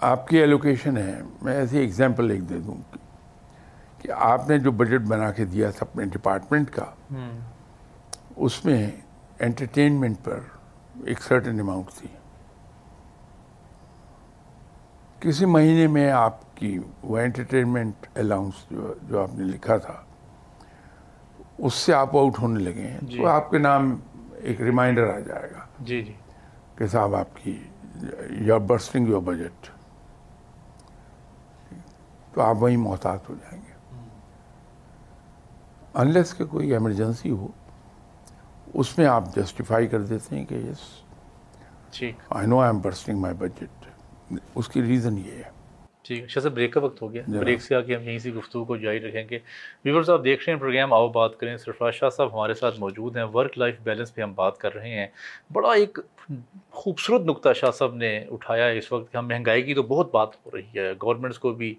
آپ 0.00 0.28
کی 0.28 0.38
ایلوکیشن 0.38 0.96
ہے۔ 0.96 1.20
میں 1.42 1.54
ایسی 1.54 1.78
ایگزامپل 1.78 2.30
ایک 2.30 2.48
دے 2.48 2.58
دوں 2.58 2.76
کہ 3.98 4.12
آپ 4.12 4.48
نے 4.48 4.58
جو 4.58 4.72
بجٹ 4.72 5.00
بنا 5.00 5.30
کے 5.32 5.44
دیا 5.44 5.70
تھا 5.70 5.86
اپنے 5.90 6.04
ڈپارٹمنٹ 6.04 6.70
کا 6.70 6.84
اس 8.36 8.64
میں 8.64 8.90
انٹرٹینمنٹ 9.38 10.16
پر 10.24 10.40
ایک 11.04 11.22
سرٹن 11.22 11.60
اماؤنٹ 11.60 11.90
تھی۔ 11.90 12.08
کسی 15.24 15.44
مہینے 15.44 15.86
میں 15.86 16.10
آپ 16.10 16.56
کی 16.56 16.78
وہ 17.02 17.18
انٹرٹینمنٹ 17.18 18.06
الاؤنس 18.14 18.54
جو 18.70 18.94
جو 19.02 19.22
آپ 19.22 19.34
نے 19.34 19.44
لکھا 19.44 19.76
تھا 19.76 20.02
اس 21.58 21.74
سے 21.74 21.94
آپ 21.94 22.16
آؤٹ 22.16 22.38
ہونے 22.38 22.60
لگے 22.60 22.86
ہیں۔ 22.86 22.98
جی۔ 23.02 23.18
تو 23.18 23.26
آپ 23.26 23.50
کے 23.50 23.58
نام 23.58 24.00
ایک 24.34 24.60
ریمائنڈر 24.60 25.14
آ 25.14 25.18
جائے 25.18 25.50
گا 25.54 25.66
جی 25.80 26.02
جی۔ 26.02 26.12
کہ 26.76 26.86
صاحب 26.86 27.14
آپ 27.14 27.26
کی 27.42 27.64
یور 28.30 28.60
برسٹنگ 28.60 29.08
یور 29.08 29.20
بجٹ 29.22 29.66
تو 32.34 32.40
آپ 32.40 32.56
وہیں 32.60 32.76
محتاط 32.76 33.30
ہو 33.30 33.34
جائیں 33.34 33.62
گے۔ 33.66 33.72
انلیس 35.94 36.34
کہ 36.34 36.44
کوئی 36.44 36.72
ایمرجنسی 36.72 37.30
ہو 37.30 37.48
اس 38.74 38.98
میں 38.98 39.06
آپ 39.06 39.34
جسٹیفائی 39.36 39.86
کر 39.86 40.02
دیتے 40.02 40.36
ہیں 40.36 40.44
کہ 40.44 40.54
یس 40.54 41.02
ٹھیک۔ 41.92 42.16
آئی 42.30 42.46
نو 42.46 42.60
آئی 42.60 42.70
ایم 42.72 42.80
برسٹنگ 42.80 43.18
مائی 43.18 43.34
بجٹ 43.34 43.83
اس 44.54 44.68
کی 44.68 44.82
ریزن 44.82 45.18
یہ 45.18 45.30
ہے۔ 45.30 45.64
ٹھیک 46.02 46.22
ہے 46.22 46.26
شاہ 46.26 46.42
صاحب 46.42 46.54
بریک 46.54 46.72
کا 46.72 46.80
وقت 46.80 47.02
ہو 47.02 47.12
گیا۔ 47.12 47.22
بریک 47.40 47.62
سے 47.62 47.74
آ 47.74 47.80
کے 47.80 47.96
ہم 47.96 48.02
یہیں 48.02 48.18
سے 48.18 48.30
گفتگو 48.30 48.64
کو 48.64 48.76
جاری 48.76 49.00
رکھیں 49.00 49.24
گے۔ 49.30 49.38
ویورز 49.84 50.10
آپ 50.10 50.24
دیکھ 50.24 50.44
رہے 50.44 50.52
ہیں 50.52 50.60
پروگرام 50.60 50.92
آؤ 50.92 51.08
بات 51.08 51.36
کریں۔ 51.36 51.56
سرفراز 51.56 51.94
شاہ 51.94 52.08
صاحب 52.08 52.34
ہمارے 52.34 52.54
ساتھ 52.54 52.80
موجود 52.80 53.16
ہیں۔ 53.16 53.24
ورک 53.24 53.58
لائف 53.58 53.74
بیلنس 53.82 54.14
پہ 54.14 54.22
ہم 54.22 54.32
بات 54.34 54.58
کر 54.58 54.74
رہے 54.74 54.88
ہیں۔ 54.88 55.06
بڑا 55.52 55.72
ایک 55.72 55.98
خوبصورت 56.70 57.22
نقطہ 57.22 57.48
شاہ 57.56 57.70
صاحب 57.70 57.94
نے 57.94 58.24
اٹھایا 58.30 58.66
ہے۔ 58.66 58.78
اس 58.78 58.92
وقت 58.92 59.12
کہ 59.12 59.16
ہم 59.16 59.28
مہنگائی 59.28 59.62
کی 59.62 59.74
تو 59.74 59.82
بہت 59.82 60.12
بات 60.12 60.46
ہو 60.46 60.50
رہی 60.54 60.78
ہے۔ 60.78 60.92
گورنمنٹس 61.02 61.38
کو 61.38 61.50
بھی 61.50 61.74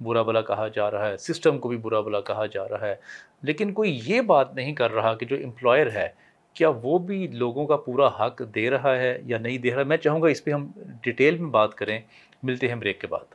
برا 0.00 0.22
بلا 0.22 0.40
کہا 0.40 0.68
جا 0.68 0.90
رہا 0.90 1.08
ہے۔ 1.08 1.16
سسٹم 1.16 1.58
کو 1.58 1.68
بھی 1.68 1.76
برا 1.76 2.00
بلا 2.00 2.20
کہا 2.20 2.46
جا 2.46 2.68
رہا 2.68 2.86
ہے۔ 2.86 2.94
لیکن 3.42 3.72
کوئی 3.72 4.00
یہ 4.04 4.20
بات 4.20 4.54
نہیں 4.54 4.74
کر 4.74 4.92
رہا 4.92 5.14
کہ 5.14 5.26
جو 5.26 5.36
امپلائر 5.36 5.90
ہے 5.90 6.25
کیا 6.56 6.70
وہ 6.82 6.98
بھی 6.98 7.26
لوگوں 7.26 7.66
کا 7.66 7.76
پورا 7.76 8.06
حق 8.06 8.42
دے 8.54 8.70
رہا 8.70 8.96
ہے 8.96 9.18
یا 9.26 9.38
نہیں 9.38 9.58
دے 9.58 9.74
رہا؟ 9.74 9.82
میں 9.82 9.96
چاہوں 9.96 10.22
گا 10.22 10.28
اس 10.28 10.44
پہ 10.44 10.50
ہم 10.50 10.70
ڈیٹیل 11.02 11.38
میں 11.38 11.50
بات 11.50 11.74
کریں، 11.74 12.00
ملتے 12.42 12.68
ہیں 12.68 12.74
بریک 12.74 13.00
کے 13.00 13.06
بعد۔ 13.06 13.34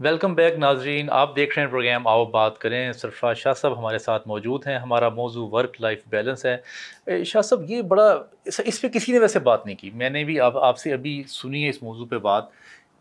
ویلکم 0.00 0.34
بیک 0.34 0.58
ناظرین، 0.58 1.06
آپ 1.10 1.36
دیکھ 1.36 1.58
رہے 1.58 1.64
ہیں 1.64 1.70
پروگرام 1.70 2.06
آؤ 2.06 2.24
بات 2.24 2.58
کریں۔ 2.58 2.92
سرفراز 2.92 3.36
شاہ 3.36 3.52
صاحب 3.52 3.78
ہمارے 3.78 3.98
ساتھ 3.98 4.28
موجود 4.28 4.66
ہیں، 4.66 4.78
ہمارا 4.78 5.08
موضوع 5.08 5.48
ورک 5.52 5.76
لائف 5.80 6.02
بیلنس 6.08 6.46
ہے۔ 6.46 7.24
شاہ 7.24 7.42
صاحب، 7.42 7.70
یہ 7.70 7.82
بڑا 7.82 8.22
اس 8.44 8.60
اس 8.64 8.80
پہ 8.80 8.88
کسی 8.88 9.12
نے 9.12 9.18
ویسے 9.18 9.38
بات 9.38 9.66
نہیں 9.66 9.76
کی۔ 9.76 9.90
میں 9.94 10.10
نے 10.10 10.24
بھی 10.24 10.40
آپ 10.40 10.56
آپ 10.56 10.78
سے 10.78 10.92
ابھی 10.92 11.22
سنی 11.28 11.64
ہے 11.64 11.68
اس 11.68 11.82
موضوع 11.82 12.06
پہ 12.06 12.18
بات۔ 12.18 12.44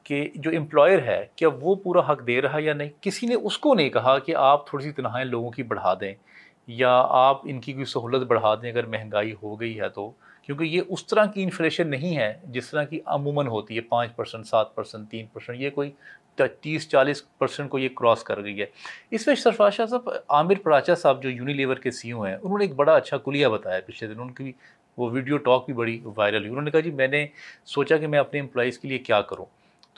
کہ 0.10 0.30
جو 0.36 0.52
امپلائر 0.58 1.00
ہے، 1.00 1.26
کیا 1.36 1.50
وہ 1.62 1.76
پورا 1.76 2.12
حق 2.12 2.28
دے 2.28 2.42
رہا 2.42 2.54
ہے 2.54 2.62
یا 2.62 2.74
نہیں؟ 2.74 2.90
کسی 3.02 3.28
نے 3.28 3.36
اس 3.36 3.58
کو 3.58 3.74
نہیں 3.74 3.90
کہا 3.90 4.20
کہ 4.20 4.36
آپ 4.36 4.70
تھوڑی 4.70 4.84
سی 4.84 4.92
تنہائیں 4.92 5.26
لوگوں 5.26 5.50
کی 5.50 5.64
بڑھا 5.64 5.94
دیں 5.94 6.14
یا 6.68 7.06
آپ 7.10 7.42
ان 7.44 7.60
کی 7.60 7.74
کوئی 7.74 7.86
سہولت 7.86 8.28
بڑھا 8.28 8.56
دیں 8.56 8.72
اگر 8.72 8.86
مہنگائی 8.86 9.34
ہو 9.44 9.60
گئی 9.60 9.80
ہے 9.80 9.90
تو۔ 9.90 10.12
کیونکہ 10.42 10.64
یہ 10.64 10.82
اس 10.90 11.08
طرح 11.08 11.26
کی 11.26 11.44
انفلیشن 11.44 11.88
نہیں 11.88 12.18
ہے 12.18 12.34
جس 12.44 12.70
طرح 12.70 12.84
کی 12.84 13.00
عموماً 13.06 13.48
ہوتی 13.48 13.76
ہے، 13.76 13.82
پانچ 13.82 14.16
پرسنٹ 14.16 14.46
سات 14.46 14.76
پرسنٹ 14.76 15.10
تین 15.10 15.26
پرسنٹ 15.34 15.58
یہ 15.60 15.70
کوئی 15.70 15.92
تیس 16.62 16.90
چالیس 16.90 17.38
پرسنٹ 17.38 17.70
کو 17.70 17.80
یہ 17.80 17.90
کراس 17.90 18.24
کر 18.24 18.44
گئی 18.44 18.62
ہے۔ 18.62 18.66
اس 19.12 19.28
میں 19.28 19.36
سرفراز 19.36 19.74
شاہ 19.74 19.86
صاحب، 19.86 20.10
عامر 20.30 20.54
پراچا 20.64 20.96
صاحب 20.96 21.24
جو 21.24 21.30
یونیلیور 21.30 21.76
کے 21.76 21.92
سی 21.92 22.12
او 22.12 22.22
ہیں، 22.22 22.36
انہوں 22.36 22.58
نے 22.58 22.64
ایک 22.64 22.76
بڑا 22.76 22.96
اچھا 22.96 23.18
کلیہ 23.18 23.48
بتایا 23.48 23.80
پچھلے 23.86 24.14
دن۔ 24.14 24.20
ان 24.20 24.32
کی 24.32 24.52
وہ 24.98 25.10
ویڈیو 25.12 25.38
ٹاک 25.38 25.66
بھی 25.66 25.74
بڑی 25.74 26.02
وائرل 26.16 26.38
ہوئی۔ 26.38 26.50
انہوں 26.50 26.62
نے 26.62 26.72
کہا 26.72 26.80
جی 26.80 26.92
میں 26.92 27.08
نے 27.08 27.28
سوچا 27.66 27.98
کہ 27.98 28.08
میں 28.08 28.20
اپنے 28.20 28.40
امپلائیز 28.40 28.80
کے 28.80 28.88
لیے 28.88 28.98
کیا 28.98 29.22
کروں؟ 29.22 29.46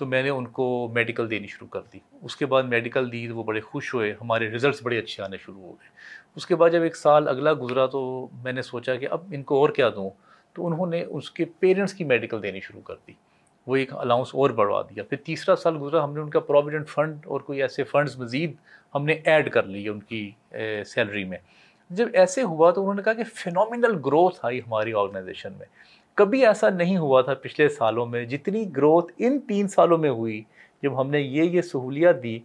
تو 0.01 0.05
میں 0.05 0.23
نے 0.23 0.29
ان 0.29 0.45
کو 0.45 0.91
میڈیکل 0.93 1.29
دینی 1.29 1.47
شروع 1.47 1.67
کر 1.67 1.81
دی۔ 1.93 1.99
اس 2.21 2.35
کے 2.35 2.45
بعد 2.45 2.63
میڈیکل 2.63 3.11
دی 3.11 3.27
تو 3.27 3.35
وہ 3.35 3.43
بڑے 3.43 3.61
خوش 3.61 3.93
ہوئے، 3.93 4.11
ہمارے 4.21 4.49
ریزلٹس 4.49 4.79
بڑے 4.83 4.97
اچھے 4.99 5.23
آنے 5.23 5.37
شروع 5.37 5.61
ہو 5.61 5.71
گئے۔ 5.71 5.89
اس 6.35 6.45
کے 6.45 6.55
بعد 6.55 6.69
جب 6.69 6.81
ایک 6.81 6.95
سال 6.95 7.27
اگلا 7.27 7.53
گزرا 7.53 7.85
تو 7.85 8.27
میں 8.43 8.53
نے 8.53 8.61
سوچا 8.61 8.95
کہ 8.95 9.07
اب 9.11 9.21
ان 9.31 9.43
کو 9.43 9.59
اور 9.59 9.69
کیا 9.69 9.89
دوں۔ 9.89 10.09
تو 10.53 10.67
انہوں 10.67 10.85
نے 10.85 11.03
اس 11.03 11.31
کے 11.31 11.45
پیرنٹس 11.59 11.93
کی 11.93 12.03
میڈیکل 12.03 12.43
دینی 12.43 12.59
شروع 12.59 12.81
کر 12.81 12.95
دی۔ 13.07 13.13
وہ 13.67 13.75
ایک 13.75 13.93
الاؤنس 13.93 14.27
اور 14.33 14.49
بڑھوا 14.49 14.81
دیا۔ 14.81 15.03
پھر 15.03 15.17
تیسرا 15.17 15.55
سال 15.55 15.77
گزرا، 15.81 16.03
ہم 16.03 16.13
نے 16.13 16.19
ان 16.19 16.29
کا 16.29 16.39
پروویڈنٹ 16.39 16.89
فنڈ 16.89 17.17
اور 17.25 17.41
کوئی 17.41 17.61
ایسے 17.61 17.83
فنڈز 17.83 18.17
مزید 18.17 18.53
ہم 18.95 19.05
نے 19.05 19.13
ایڈ 19.13 19.51
کر 19.51 19.63
لیے 19.63 19.89
ان 19.89 19.99
کی 19.99 20.31
سیلری 20.85 21.23
میں۔ 21.23 21.37
جب 21.89 22.07
ایسے 22.13 22.43
ہوا 22.43 22.71
تو 22.71 22.81
انہوں 22.81 22.93
نے 22.93 23.01
کہا 23.01 23.13
کہ 23.13 23.23
فینومینل 23.23 23.95
گروتھ 24.05 24.39
آئی 24.43 24.59
ہماری 24.59 24.93
آرگنائزیشن 24.93 25.53
میں۔ 25.53 25.65
کبھی 26.15 26.45
ایسا 26.45 26.69
نہیں 26.69 26.97
ہوا 26.97 27.21
تھا 27.21 27.33
پچھلے 27.33 27.69
سالوں 27.69 28.05
میں 28.05 28.25
جتنی 28.25 28.63
گروتھ 28.77 29.11
ان 29.17 29.39
تین 29.39 29.67
سالوں 29.67 29.97
میں 29.97 30.09
ہوئی 30.09 30.41
جب 30.83 30.99
ہم 31.01 31.09
نے 31.09 31.21
یہ 31.21 31.43
یہ 31.43 31.61
سہولیات 31.61 32.23
دی، 32.23 32.39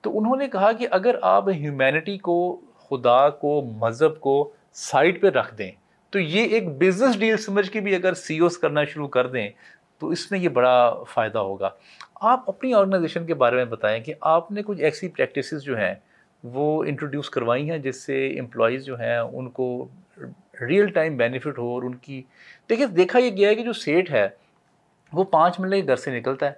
تو 0.00 0.18
انہوں 0.18 0.36
نے 0.36 0.48
کہا 0.48 0.72
کہ 0.72 0.86
اگر 0.90 1.16
آپ 1.22 1.48
ہیومینٹی 1.48 2.18
کو، 2.18 2.60
خدا 2.90 3.28
کو، 3.30 3.60
مذہب 3.78 4.20
کو 4.20 4.52
سائڈ 4.72 5.20
پہ 5.22 5.26
رکھ 5.26 5.54
دیں، 5.54 5.70
تو 6.10 6.18
یہ 6.18 6.42
ایک 6.44 6.68
بزنس 6.78 7.18
ڈیل 7.18 7.36
سمجھ 7.36 7.70
کے 7.70 7.80
بھی 7.80 7.94
اگر 7.94 8.14
سی 8.14 8.38
اوز 8.38 8.58
کرنا 8.58 8.84
شروع 8.84 9.08
کر 9.08 9.26
دیں، 9.26 9.48
تو 9.98 10.08
اس 10.08 10.30
میں 10.30 10.38
یہ 10.40 10.48
بڑا 10.48 11.02
فائدہ 11.14 11.38
ہوگا۔ 11.38 11.70
آپ 12.20 12.48
اپنی 12.50 12.74
آرگنائزیشن 12.74 13.26
کے 13.26 13.34
بارے 13.34 13.56
میں 13.56 13.64
بتائیں 13.64 14.00
کہ 14.04 14.14
آپ 14.20 14.52
نے 14.52 14.62
کچھ 14.62 14.80
ایسی 14.80 15.08
پریکٹسز 15.08 15.62
جو 15.62 15.76
ہیں 15.76 15.94
وہ 16.44 16.84
انٹروڈیوس 16.84 17.30
کروائی 17.30 17.70
ہیں 17.70 17.78
جس 17.78 18.02
سے 18.02 18.26
امپلائیز 18.40 18.84
جو 18.84 18.98
ہیں 19.00 19.18
ان 19.18 19.48
کو 19.50 19.86
ریئل 20.60 20.86
ٹائم 20.86 21.16
بینیفٹ 21.16 21.58
ہو 21.58 21.74
اور 21.74 21.82
ان 21.82 21.94
کی 21.94 22.22
دیکھیے 22.68 22.86
دیکھا 22.86 23.18
یہ 23.18 23.30
گیا 23.30 23.48
ہے 23.48 23.54
کہ 23.54 23.62
جو 23.62 23.72
سیٹ 23.72 24.10
ہے 24.10 24.28
وہ 25.12 25.24
پانچ 25.24 25.60
منٹ 25.60 25.72
کے 25.72 25.86
گھر 25.86 25.96
سے 25.96 26.20
نکلتا 26.20 26.46
ہے 26.46 26.50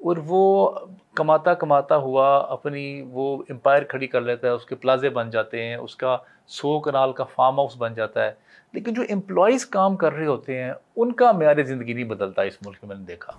اور 0.00 0.16
وہ 0.26 0.70
کماتا 1.14 1.54
کماتا 1.54 1.96
ہوا 1.96 2.46
اپنی 2.48 3.02
وہ 3.10 3.42
امپائر 3.48 3.82
کھڑی 3.82 4.06
کر 4.06 4.20
لیتا 4.20 4.46
ہے 4.46 4.52
اس 4.52 4.64
کے 4.64 4.74
پلازے 4.74 5.08
بن 5.08 5.30
جاتے 5.30 5.62
ہیں 5.62 5.76
اس 5.76 5.96
کا 5.96 6.16
سو 6.46 6.80
کنال 6.80 7.12
کا 7.12 7.24
فارم 7.24 7.58
ہاؤس 7.58 7.76
بن 7.78 7.94
جاتا 7.94 8.24
ہے۔ 8.24 8.32
لیکن 8.72 8.94
جو 8.94 9.02
امپلائیز 9.10 9.66
کام 9.66 9.96
کر 9.96 10.12
رہے 10.12 10.26
ہوتے 10.26 10.62
ہیں 10.62 10.72
ان 10.96 11.12
کا 11.12 11.32
معیار 11.32 11.62
زندگی 11.62 11.92
نہیں 11.92 12.04
بدلتا 12.04 12.42
اس 12.42 12.66
ملک 12.66 12.84
میں 12.84 12.96
نے 12.96 13.04
دیکھا۔ 13.04 13.32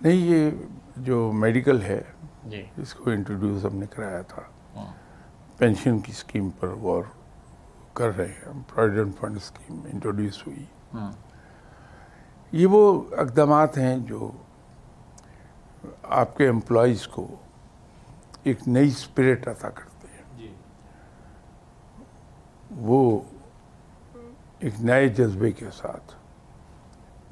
نہیں 0.00 0.16
یہ 0.16 0.50
جو 0.96 1.32
میڈیکل 1.32 1.82
ہے 1.82 2.02
جی۔ 2.44 2.64
اس 2.76 2.94
کو 2.94 3.10
انٹروڈیوس 3.10 3.64
ہم 3.64 3.78
نے 3.78 3.86
کرایا 3.86 4.22
تھا۔ 4.22 4.42
پینشن 5.58 5.90
ہاں۔ 5.90 5.98
کی 5.98 6.12
اسکیم 6.12 6.50
پر 6.50 6.68
غور 6.68 7.02
کر 7.94 8.16
رہے 8.16 8.28
ہیں 8.28 8.62
پروویڈنٹ 8.74 9.18
فنڈ 9.20 9.36
اسکیم 9.36 9.80
انٹروڈیوس 9.92 10.46
ہوئی۔ 10.46 10.64
ہاں۔ 10.94 11.12
یہ 12.52 12.66
وہ 12.66 13.02
اقدامات 13.16 13.78
ہیں 13.78 13.98
جو 13.98 14.30
آپ 16.02 16.36
کے 16.36 16.48
امپلائیز 16.48 17.08
کو 17.08 17.28
ایک 18.42 18.68
نئی 18.68 18.88
اسپرٹ 18.88 19.48
عطا 19.48 19.68
کرتے 19.68 20.08
ہیں۔ 20.08 20.38
جی۔ 20.38 20.54
وہ 22.70 23.20
ایک 24.58 24.74
نئے 24.80 25.08
جذبے 25.08 25.52
کے 25.52 25.66
ساتھ 25.72 26.14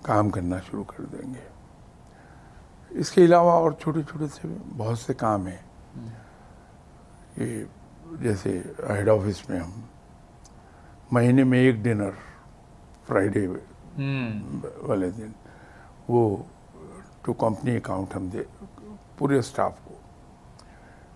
کام 0.03 0.31
کرنا 0.31 0.57
شروع 0.71 0.85
کر 0.85 1.05
دیں 1.05 1.35
گے۔ 1.35 1.49
اس 2.91 3.11
کے 3.11 3.25
علاوہ 3.25 3.51
اور 3.51 3.73
چھوٹے 3.73 4.03
چھوٹے 4.03 4.25
سے 4.29 4.49
بہت 4.77 4.99
سے 4.99 5.15
کام 5.15 5.47
ہیں۔ 5.47 5.57
کہ 7.35 7.65
جیسے 8.21 8.63
ہیڈ 8.89 9.09
آفس 9.09 9.49
میں 9.49 9.61
ہم 9.61 9.81
مہینے 11.13 11.45
میں 11.45 11.59
ایک 11.59 11.75
ڈنر 11.83 12.11
فرائیڈے 13.07 13.47
والے 14.89 15.11
دن۔ 15.11 15.31
وہ 16.09 16.37
ٹو 17.23 17.33
کمپنی 17.33 17.77
اکاؤنٹ 17.77 18.15
ہم 18.17 18.27
دے 18.33 18.43
پورے 19.19 19.39
اسٹاف 19.39 19.73
کو۔ 19.85 19.95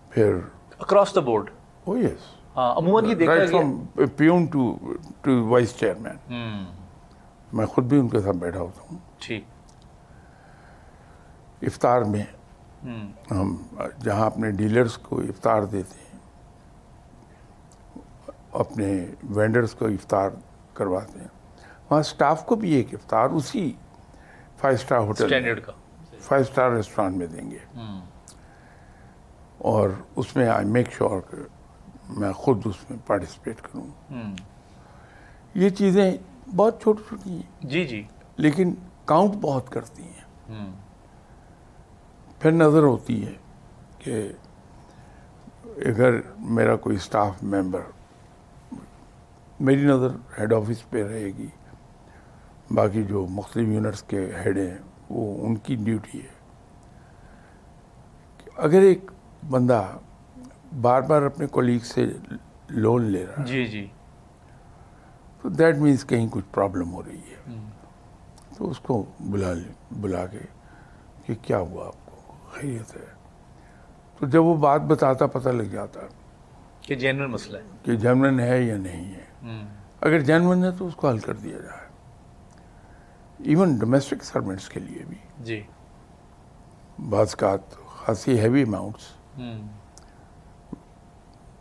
پھر 0.09 0.37
اکراس 0.79 1.13
دا 1.15 1.21
بورڈ 1.21 1.49
او 1.85 1.97
یس 1.97 2.31
عموماً 2.55 3.05
یہ 3.05 3.15
دیکھا 3.15 3.35
گیا۔ 3.35 4.05
Peon 4.17 4.45
to 4.45 4.75
to 5.21 5.43
vice 5.47 5.75
chairman 5.79 6.17
میں 7.53 7.65
خود 7.65 7.85
بھی 7.85 7.99
ان 7.99 8.07
کے 8.09 8.19
ساتھ 8.19 8.37
بیٹھا 8.37 8.59
ہوتا 8.59 8.81
ہوں۔ 8.81 8.97
ٹھیک۔ 9.19 9.43
افطار 11.61 12.01
میں 12.01 12.23
ہم 13.31 13.55
جہاں 14.03 14.25
اپنے 14.25 14.51
ڈیلرز 14.51 14.97
کو 14.97 15.19
افطار 15.19 15.61
دیتے 15.61 15.99
ہیں 15.99 16.02
اپنے 18.53 19.05
وینڈرز 19.29 19.73
کو 19.73 19.85
افطار 19.85 20.29
کرواتے 20.73 21.19
ہیں۔ 21.19 21.27
وہاں 21.89 21.99
اسٹاف 21.99 22.45
کو 22.45 22.55
بھی 22.55 22.71
ایک 22.71 22.93
افطار 22.93 23.29
اسی 23.29 23.73
five 24.57 24.77
star 24.81 24.99
hotel 24.99 25.29
five 26.19 26.45
star 26.49 26.71
restaurant 26.71 27.15
میں 27.15 27.27
دیں 27.27 27.51
گے۔ 27.51 27.57
اور 29.57 29.89
اس 30.15 30.35
میں 30.35 30.47
آئی 30.47 30.65
میک 30.65 30.91
شیور 30.91 31.21
کہ 31.31 31.37
میں 32.09 32.33
خود 32.33 32.61
اس 32.65 32.89
میں 32.89 32.99
پارٹیسپیٹ 33.07 33.61
کروں۔ 33.61 33.87
یہ 35.53 35.69
چیزیں 35.69 36.17
بہت 36.55 36.81
چھوٹی 36.81 37.03
چھوٹی 37.07 37.29
ہیں۔ 37.29 37.41
جی 37.61 37.83
جی۔ 37.83 38.03
لیکن 38.37 38.73
کاؤنٹ 39.05 39.33
بہت 39.41 39.69
کرتی 39.69 40.03
ہیں۔ 40.03 40.23
پھر 42.39 42.51
نظر 42.51 42.83
ہوتی 42.83 43.27
ہے 43.27 43.33
کہ 43.99 44.31
اگر 45.65 46.11
میرا 46.39 46.75
کوئی 46.75 46.95
اسٹاف 46.95 47.43
ممبر 47.43 47.81
میری 49.59 49.81
نظر 49.81 50.07
ہیڈ 50.39 50.53
آفس 50.53 50.89
پہ 50.89 51.03
رہے 51.03 51.25
گی۔ 51.25 51.47
باقی 52.71 53.03
جو 53.03 53.27
مختلف 53.29 53.67
یونٹس 53.67 54.03
کے 54.03 54.31
ہیڈ 54.45 54.57
ہیں 54.57 54.77
وہ 55.09 55.45
ان 55.45 55.55
کی 55.55 55.75
ڈیوٹی 55.75 56.21
ہے۔ 56.21 56.43
اگر 58.57 58.81
ایک 58.81 59.11
بندہ 59.49 59.87
بار 60.81 61.01
بار 61.01 61.21
اپنے 61.21 61.47
کولیگ 61.47 61.79
سے 61.79 62.13
لون 62.69 63.03
لے 63.03 63.25
رہا 63.25 63.41
ہے 63.41 63.47
جی 63.47 63.65
جی۔ 63.65 63.87
تو 65.41 65.49
دیٹ 65.49 65.77
مینس 65.77 66.05
کہیں 66.05 66.27
کچھ 66.31 66.45
پرابلم 66.51 66.91
ہو 66.93 67.03
رہی 67.03 67.17
ہے۔ 67.17 67.55
تو 68.57 68.69
اس 68.69 68.79
کو 68.79 69.05
بلا 69.19 69.47
بلا 69.91 70.25
کے 70.25 70.39
کہ 71.25 71.33
کیا 71.41 71.57
ہوا 71.57 71.87
آپ 71.87 72.05
کو 72.05 72.33
خیریت 72.51 72.95
ہے۔ 72.95 73.05
تو 74.19 74.27
جب 74.27 74.43
وہ 74.43 74.55
بات 74.55 74.81
بتاتا 74.81 75.27
پتہ 75.27 75.49
لگ 75.49 75.63
جاتا۔ 75.63 75.99
کہ 76.81 76.95
جنرل 76.95 77.27
مسئلہ 77.27 77.57
ہے۔ 77.57 77.63
کہ 77.83 77.95
جنرل 77.95 78.39
ہے 78.39 78.61
یا 78.61 78.77
نہیں 78.77 79.13
ہے۔ 79.13 79.22
اگر 80.01 80.19
جنرل 80.19 80.63
ہے 80.63 80.71
تو 80.71 80.87
اس 80.87 80.95
کو 80.95 81.09
حل 81.09 81.19
کر 81.19 81.33
دیا 81.33 81.57
جائے۔ 81.57 81.87
ایون 83.49 83.75
ڈومیسٹک 83.75 84.23
سروینٹس 84.23 84.69
کے 84.69 84.79
لیے 84.79 85.03
بھی۔ 85.09 85.17
جی۔ 85.39 85.61
بعض 87.09 87.35
کا 87.35 87.55
خاصی 87.87 88.39
ہیوی 88.39 88.63
اماؤنٹس 88.63 89.13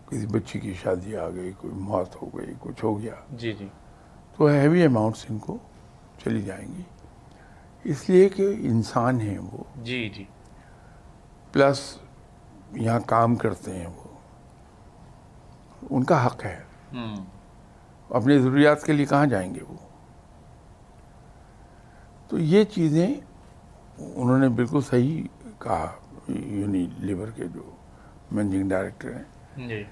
کسی 0.09 0.27
بچی 0.27 0.61
کی 0.61 0.75
شادی 0.75 1.17
آ 1.17 1.31
گئی 1.31 1.53
کوئی 1.53 1.75
موت 1.75 2.23
ہو 2.23 2.39
گئی 2.39 2.55
کچھ 2.61 2.85
ہو 2.85 3.01
گیا۔ 3.01 3.15
جی 3.31 3.53
جی۔ 3.53 3.69
تو 4.37 4.47
ہیوی 4.47 4.85
اماؤنٹس 4.85 5.27
ان 5.31 5.39
کو 5.39 5.59
چلی 6.25 6.43
جائیں 6.43 6.69
گی۔ 6.69 6.83
اس 7.85 8.09
لیے 8.11 8.29
کہ 8.29 8.55
انسان 8.61 9.21
ہیں 9.21 9.39
وہ۔ 9.39 9.65
جی 9.77 10.09
جی۔ 10.09 10.25
پلس 11.53 11.99
یہاں 12.73 13.01
کام 13.01 13.35
کرتے 13.35 13.79
ہیں 13.79 13.87
وہ۔ 13.87 14.03
ان 15.91 16.05
کا 16.05 16.27
حق 16.27 16.45
ہے۔ 16.45 16.63
اپنی 18.13 18.39
ضروریات 18.39 18.83
کے 18.83 18.93
لیے 18.93 19.07
کہاں 19.07 19.27
جائیں 19.27 19.55
گے 19.55 19.61
وہ؟ 19.69 19.77
تو 22.29 22.39
یہ 22.39 22.65
چیزیں 22.65 23.15
انہوں 23.99 24.39
نے 24.39 24.49
بالکل 24.49 24.81
صحیح 24.81 25.25
کہا 25.59 25.91
یونی 26.29 26.87
لیبر 26.99 27.31
کے 27.31 27.45
جو 27.55 27.71
مینجنگ 28.33 28.69
ڈائریکٹر 28.69 29.13
ہیں۔ 29.15 29.69
جی۔ 29.69 29.85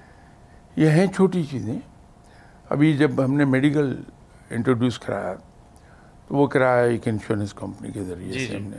یہ 0.75 0.89
ہیں 0.89 1.07
چھوٹی 1.07 1.43
چیزیں۔ 1.43 1.79
ابھی 2.69 2.97
جب 2.97 3.25
ہم 3.25 3.33
نے 3.33 3.45
میڈیکل 3.45 4.03
انٹروڈیوس 4.49 4.99
کرایا 4.99 5.33
تو 6.27 6.35
وہ 6.35 6.47
کرایا 6.47 6.83
ایک 6.83 7.07
انشورنس 7.07 7.53
کمپنی 7.53 7.91
کے 7.91 8.03
ذریعے 8.03 8.33
جی، 8.33 8.39
سے 8.39 8.45
جی۔ 8.45 8.57
ہم 8.57 8.63
نے۔ 8.63 8.77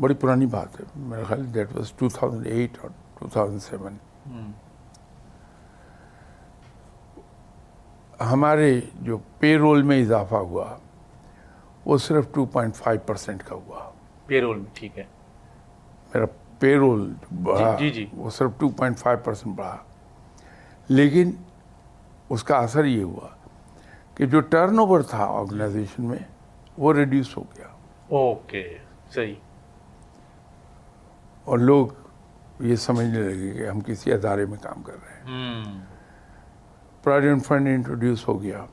بڑی 0.00 0.14
پرانی 0.14 0.46
بات 0.46 0.80
ہے 0.80 0.84
میرا 0.96 1.24
خیال 1.24 1.54
that 1.54 1.68
was 1.74 1.92
two 1.92 2.08
thousand 2.08 2.46
eight 2.46 2.78
اور 2.82 2.90
ٹو 3.18 3.28
تھاؤزنڈ 3.28 3.62
سیون۔ 3.62 3.96
ہمارے 8.32 8.80
جو 8.94 9.18
پے 9.38 9.56
رول 9.56 9.82
میں 9.82 10.00
اضافہ 10.02 10.34
ہوا 10.34 10.76
وہ 11.84 11.98
صرف 11.98 12.24
ٹو 12.32 12.44
پوائنٹ 12.44 12.74
فائیو 12.74 13.00
پرسینٹ 13.06 13.42
کا 13.42 13.54
ہوا۔ 13.54 13.90
پے 14.26 14.40
رول 14.40 14.56
میں 14.56 14.70
ٹھیک 14.74 14.98
ہے۔ 14.98 15.04
میرا 16.14 16.26
پے 16.58 16.76
رول 16.76 17.14
بڑھا 17.42 17.76
جی 17.78 17.90
جی 17.90 18.06
وہ 18.12 18.30
صرف 18.30 18.50
ٹو 18.58 18.68
پوائنٹ 18.68 18.98
فائیو 18.98 19.18
پرسینٹ 19.24 19.56
بڑھا۔ 19.56 19.76
لیکن 20.88 21.30
اس 22.28 22.44
کا 22.44 22.56
اثر 22.56 22.84
یہ 22.84 23.02
ہوا 23.02 23.28
کہ 24.14 24.26
جو 24.26 24.40
ٹرن 24.40 24.78
اوور 24.78 25.00
تھا 25.00 25.24
آرگنائزیشن 25.24 26.04
میں 26.04 26.18
وہ 26.78 26.92
ریڈیوس 26.92 27.36
ہو 27.36 27.42
گیا۔ 27.42 27.66
اوکے 28.08 28.78
صحیح۔ 29.10 29.34
اور 31.44 31.58
لوگ 31.58 31.86
یہ 32.60 32.76
سمجھنے 32.76 33.20
لگے 33.20 33.58
کہ 33.58 33.68
ہم 33.68 33.80
کسی 33.80 34.12
ادارے 34.12 34.46
میں 34.46 34.58
کام 34.62 34.82
کر 34.82 34.92
رہے 34.92 35.20
ہیں۔ 35.20 35.93
پروویڈنٹ 37.04 37.46
فنڈ 37.46 37.68
انٹروڈیوس 37.68 38.28
ہو 38.28 38.42
گیا 38.42 38.64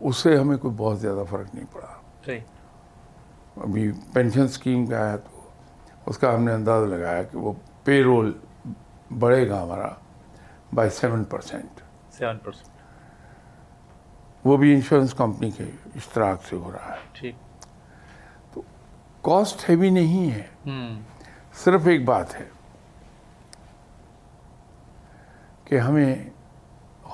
اس 0.00 0.16
سے 0.16 0.36
ہمیں 0.36 0.56
کوئی 0.56 0.74
بہت 0.76 1.00
زیادہ 1.00 1.24
فرق 1.30 1.54
نہیں 1.54 1.66
پڑا۔ 1.72 1.86
صحیح 2.26 2.40
ابھی 3.56 3.92
پینشن 4.12 4.42
اسکیم 4.42 4.86
کا 4.86 5.12
ہے 5.12 5.18
تو 5.18 5.40
اس 6.06 6.18
کا 6.18 6.34
ہم 6.34 6.44
نے 6.44 6.52
اندازہ 6.52 6.86
لگایا 6.86 7.22
کہ 7.22 7.38
وہ 7.38 7.52
پے 7.84 8.02
رول 8.02 8.32
بڑھے 9.18 9.48
گا 9.48 9.62
ہمارا 9.62 9.88
by 10.74 10.90
seven 10.90 11.24
percent 11.24 11.80
seven 12.12 12.38
percent 12.38 12.68
وہ 14.44 14.56
بھی 14.56 14.74
انشورنس 14.74 15.14
کمپنی 15.14 15.50
کے 15.50 15.64
اشتراک 15.96 16.44
سے 16.44 16.56
ہو 16.56 16.72
رہا 16.72 16.92
ہے۔ 16.92 17.08
ٹھیک۔ 17.12 17.34
تو 18.52 18.62
کاسٹ 19.22 19.70
ہیوی 19.70 19.90
نہیں 19.90 20.30
ہے۔ 20.30 20.46
صرف 21.54 21.86
ایک 21.86 22.04
بات 22.04 22.40
ہے۔ 22.40 22.48
کہ 25.70 25.78
ہمیں 25.78 26.16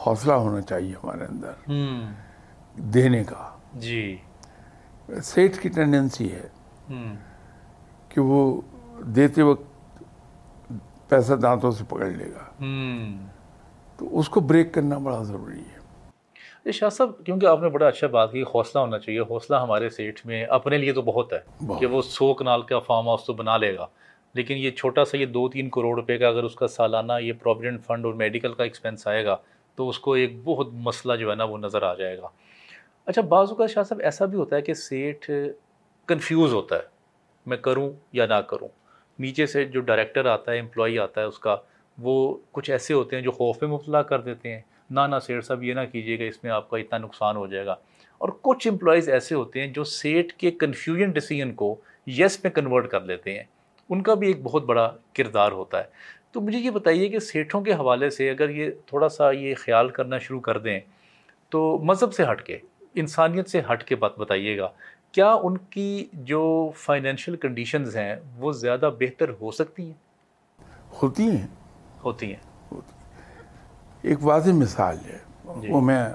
حوصلہ 0.07 0.33
ہونا 0.33 0.61
چاہیے 0.61 0.93
ہمارے 1.05 1.25
اندر۔ 1.25 1.53
دینے 2.77 3.25
کا۔ 3.25 3.57
جی۔ 3.75 4.17
سیٹ 5.23 5.59
کی 5.61 5.69
ٹینڈنسی 5.69 6.33
ہے۔ 6.33 6.49
کہ 8.09 8.21
وہ 8.21 8.61
دیتے 9.01 9.43
وقت 9.43 10.03
پیسہ 11.09 11.35
دانتوں 11.35 11.71
سے 11.71 11.85
پکڑ 11.89 12.07
لے 12.07 12.27
گا۔ 12.27 12.65
تو 13.97 14.19
اس 14.19 14.29
کو 14.29 14.41
بریک 14.41 14.75
کرنا 14.75 14.99
بڑا 14.99 15.23
ضروری 15.23 15.61
ہے۔ 15.61 16.73
شاہ 16.73 16.89
صاحب 16.89 17.11
کیونکہ 17.27 17.47
آپ 17.47 17.61
نے 17.61 17.69
بڑا 17.69 17.89
اچھا 17.89 18.07
بات 18.07 18.33
کی 18.33 18.43
حوصلہ 18.43 18.81
ہونا 18.81 18.99
چاہیے۔ 18.99 19.21
حوصلہ 19.21 19.57
ہمارے 19.57 19.91
سیٹ 19.91 20.27
میں 20.27 20.45
اپنے 20.45 20.79
لیے 20.79 20.93
تو 20.93 21.03
بہت 21.03 21.33
ہے 21.33 21.39
کہ 21.79 21.87
وہ 21.87 22.03
سو 22.03 22.35
کنال 22.35 22.63
کا 22.63 22.79
فارم 22.79 23.09
ہاؤس 23.09 23.25
تو 23.27 23.33
بنا 23.33 23.57
لے 23.57 23.77
گا۔ 23.77 23.87
لیکن 24.37 24.55
یہ 24.57 24.71
چھوٹا 24.71 25.05
سا 25.05 25.17
یہ 25.17 25.27
دو 25.27 25.49
تین 25.49 25.71
کروڑ 25.71 25.97
روپے 25.97 26.19
کا 26.19 26.29
اگر 26.29 26.43
اس 26.43 26.55
کا 26.55 26.67
سالانہ 26.67 27.13
یہ 27.21 27.33
پروویڈنٹ 27.33 27.85
فنڈ 27.85 28.05
اور 28.05 28.15
میڈیکل 28.15 28.53
کا 28.53 28.63
ایکسپینس 28.63 29.07
آئے 29.07 29.25
گا، 29.25 29.37
تو 29.75 29.89
اس 29.89 29.99
کو 29.99 30.13
ایک 30.13 30.45
بہت 30.45 30.69
مسئلہ 30.73 31.17
جو 31.17 31.31
ہے 31.31 31.35
نا 31.35 31.45
وہ 31.45 31.59
نظر 31.59 31.83
آ 31.83 31.95
جائے 31.95 32.19
گا۔ 32.19 32.29
اچھا 33.07 33.23
بعض 33.23 33.49
اوقات 33.49 33.71
شاہ 33.71 33.83
صاحب، 33.83 34.01
ایسا 34.01 34.25
بھی 34.25 34.39
ہوتا 34.39 34.57
ہے 34.57 34.63
کہ 34.63 34.75
سیٹ 34.75 35.31
کنفیوز 36.07 36.53
ہوتا 36.53 36.77
ہے، 36.77 36.83
میں 37.47 37.57
کروں 37.57 37.91
یا 38.13 38.27
نہ 38.27 38.35
کروں۔ 38.35 38.69
نیچے 39.19 39.47
سے 39.47 39.65
جو 39.65 39.81
ڈائریکٹر 39.81 40.27
آتا 40.27 40.53
ہے 40.53 40.59
امپلائی 40.59 40.99
آتا 40.99 41.21
ہے، 41.21 41.27
اس 41.27 41.39
کا 41.39 41.57
وہ 41.99 42.39
کچھ 42.53 42.71
ایسے 42.71 42.95
ہوتے 42.95 43.17
ہیں 43.17 43.23
جو 43.23 43.31
خوف 43.31 43.63
میں 43.63 43.71
مبتلا 43.71 44.03
کر 44.03 44.21
دیتے 44.21 44.55
ہیں۔ 44.55 44.61
نہ 44.91 45.01
نہ 45.01 45.17
سیٹ 45.23 45.45
صاحب، 45.45 45.63
یہ 45.63 45.75
نہ 45.75 45.81
کیجیے 45.93 46.19
گا 46.19 46.25
اس 46.25 46.45
میں 46.45 46.53
آپ 46.53 46.71
کا 46.71 46.77
اتنا 46.77 46.99
نقصان 46.99 47.37
ہو 47.37 47.47
جائے 47.47 47.67
گا۔ 47.67 47.75
اور 48.19 48.29
کچھ 48.43 48.69
امپلائیز 48.69 49.09
ایسے 49.09 49.35
ہوتے 49.35 49.61
ہیں 49.61 49.67
جو 49.67 49.85
سیٹ 49.85 50.33
کے 50.33 50.51
کنفیوژن 50.51 51.11
ڈیسیجن 51.11 51.53
کو 51.53 51.77
یس 52.07 52.45
میں 52.45 52.53
کنورٹ 52.53 52.89
کر 52.89 53.01
لیتے 53.01 53.37
ہیں۔ 53.37 53.45
ان 53.89 54.03
کا 54.03 54.15
بھی 54.15 54.27
ایک 54.27 54.43
بہت 54.43 54.65
بڑا 54.65 54.93
کردار 55.13 55.53
ہوتا 55.53 55.79
ہے۔ 55.79 55.85
تو 56.33 56.41
مجھے 56.41 56.59
یہ 56.59 56.71
بتائیے 56.71 57.09
کہ 57.09 57.19
سیٹھوں 57.19 57.61
کے 57.61 57.73
حوالے 57.73 58.11
سے 58.11 58.31
اگر 58.31 58.49
یہ 58.49 58.71
تھوڑا 58.87 59.09
سا 59.09 59.31
یہ 59.31 59.55
خیال 59.59 59.89
کرنا 59.89 60.19
شروع 60.19 60.41
کر 60.41 60.59
دیں 60.59 60.81
تو 61.49 61.79
مذہب 61.79 62.15
سے 62.15 62.25
ہٹ 62.33 62.43
کے 62.43 62.59
انسانیت 62.95 63.49
سے 63.49 63.61
ہٹ 63.73 63.85
کے 63.85 63.97
بات 63.97 64.19
بتائیے 64.19 64.59
گا 64.59 64.69
کیا 65.13 65.33
ان 65.33 65.57
کی 65.59 66.07
جو 66.13 66.71
فائنینشیل 66.77 67.37
کنڈیشنز 67.37 67.97
ہیں 67.97 68.17
وہ 68.37 68.53
زیادہ 68.53 68.91
بہتر 68.99 69.31
ہو 69.41 69.51
سکتی 69.51 69.87
ہیں؟ 69.87 69.93
ہوتی 71.03 71.23
ہیں۔ 71.23 71.47
ہوتی 72.05 72.35
ہیں۔ 72.35 72.79
ایک 74.03 74.19
واضح 74.23 74.51
مثال 74.53 74.97
ہے۔ 75.05 75.19
جی۔ 75.61 75.69
وہ 75.71 75.81
میں 75.81 76.07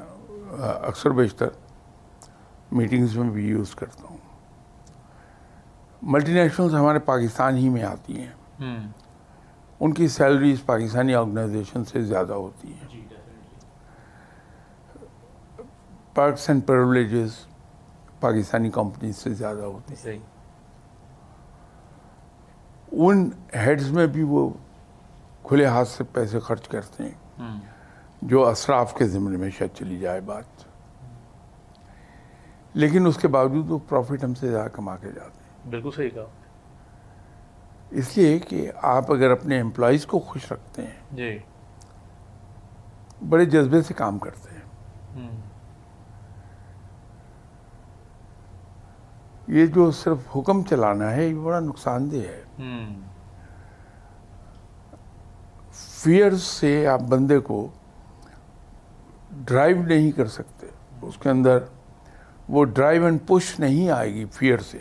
اکثر 0.60 1.10
بیشتر 1.10 1.48
میٹنگز 2.72 3.18
میں 3.18 3.30
بھی 3.30 3.48
یوز 3.48 3.76
کرتا 3.76 4.08
ہوں۔ 4.10 4.18
ملٹی 6.02 6.34
نیشنلز 6.34 6.76
ہمارے 6.76 7.00
پاکستان 7.00 7.58
ہی 7.58 7.70
میں 7.70 7.84
آتی 7.84 8.20
ہیں۔ 8.20 8.32
ان 9.80 9.94
کی 9.94 10.08
سیلریز 10.08 10.66
پاکستانی 10.66 11.16
آرگنائزیشن 11.16 11.86
سے 11.86 12.02
زیادہ 12.02 12.34
ہوتی 12.34 12.74
ہیں۔ 12.74 12.88
Perks 16.14 16.50
and 16.50 16.68
privileges 16.68 17.32
Pakistani 18.20 18.70
companies 18.70 19.18
سے 19.18 19.34
زیادہ 19.34 19.62
ہوتی 19.62 19.94
ہیں۔ 19.94 20.20
ان 22.92 23.30
ہیڈز 23.56 23.92
میں 23.92 24.08
بھی 24.08 24.24
وہ 24.24 24.50
کھلے 25.44 25.66
ہاتھ 25.66 25.88
سے 25.88 26.04
پیسے 26.04 26.40
خرچ 26.40 26.68
کرتے 26.68 27.04
ہیں۔ 27.04 27.16
جو 28.22 28.48
اسراف 28.48 28.94
کے 28.94 29.08
ذمے 29.08 29.38
میں 29.38 29.50
شاید 29.50 29.78
چلی 29.78 30.00
جائے 30.00 30.22
بات۔ 30.22 30.44
لیکن 32.74 33.08
اس 33.08 33.18
کے 33.18 33.28
باوجود 33.28 33.72
وہ 33.72 33.80
پروفٹ 33.90 34.24
ہم 34.24 34.34
سے 34.34 34.52
زیادہ 34.52 34.70
کما 34.70 34.96
کے 34.96 35.08
جاتے 35.08 35.32
ہیں۔ 35.36 35.41
بالکل 35.70 35.90
صحیح 35.96 36.10
کہا 36.10 36.26
اس 37.90 38.18
لیے 38.18 38.40
کہ 38.40 38.72
آپ 38.76 39.12
اگر 39.12 39.32
اپنے 39.32 39.60
امپلائیز 39.62 40.06
کو 40.06 40.20
خوش 40.20 40.52
رکھتے 40.52 40.82
ہیں 40.82 41.00
جی۔ 41.12 41.40
بڑے 43.30 43.46
جذبے 43.46 43.82
سے 43.82 43.94
کام 43.94 44.20
کرتے 44.20 44.50
ہیں۔ 44.56 44.62
یہ 49.48 49.66
جو 49.66 49.92
صرف 49.92 50.18
حکم 50.36 50.64
چلانا 50.64 51.12
ہے 51.12 51.28
یہ 51.28 51.36
بڑا 51.36 51.60
نقصان 51.60 52.12
دہ 52.12 52.16
ہے۔ 52.16 52.44
فیئر 55.72 56.36
سے 56.36 56.88
آپ 56.88 57.02
بندے 57.02 57.40
کو 57.40 57.68
ڈرائیو 59.32 59.84
نہیں 59.84 60.12
کر 60.12 60.26
سکتے۔ 60.26 60.68
اس 61.02 61.18
کے 61.18 61.30
اندر 61.30 61.58
وہ 62.50 62.66
ڈرائیو 62.66 63.06
اینڈ 63.06 63.20
پش 63.28 63.60
نہیں 63.60 63.90
آئے 63.90 64.14
گی 64.14 64.26
فیئر 64.26 64.58
سے۔ 64.58 64.80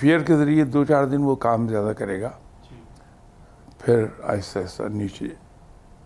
فیئر 0.00 0.18
کے 0.18 0.36
ذریعے 0.36 0.64
دو 0.64 0.84
چار 0.84 1.04
دن 1.04 1.22
وہ 1.22 1.34
کام 1.36 1.68
زیادہ 1.68 1.92
کرے 1.98 2.20
گا 2.20 2.30
جی۔ 2.70 2.76
پھر 3.78 4.04
آہستہ 4.22 4.58
آہستہ 4.58 4.82
نیچے 4.82 5.24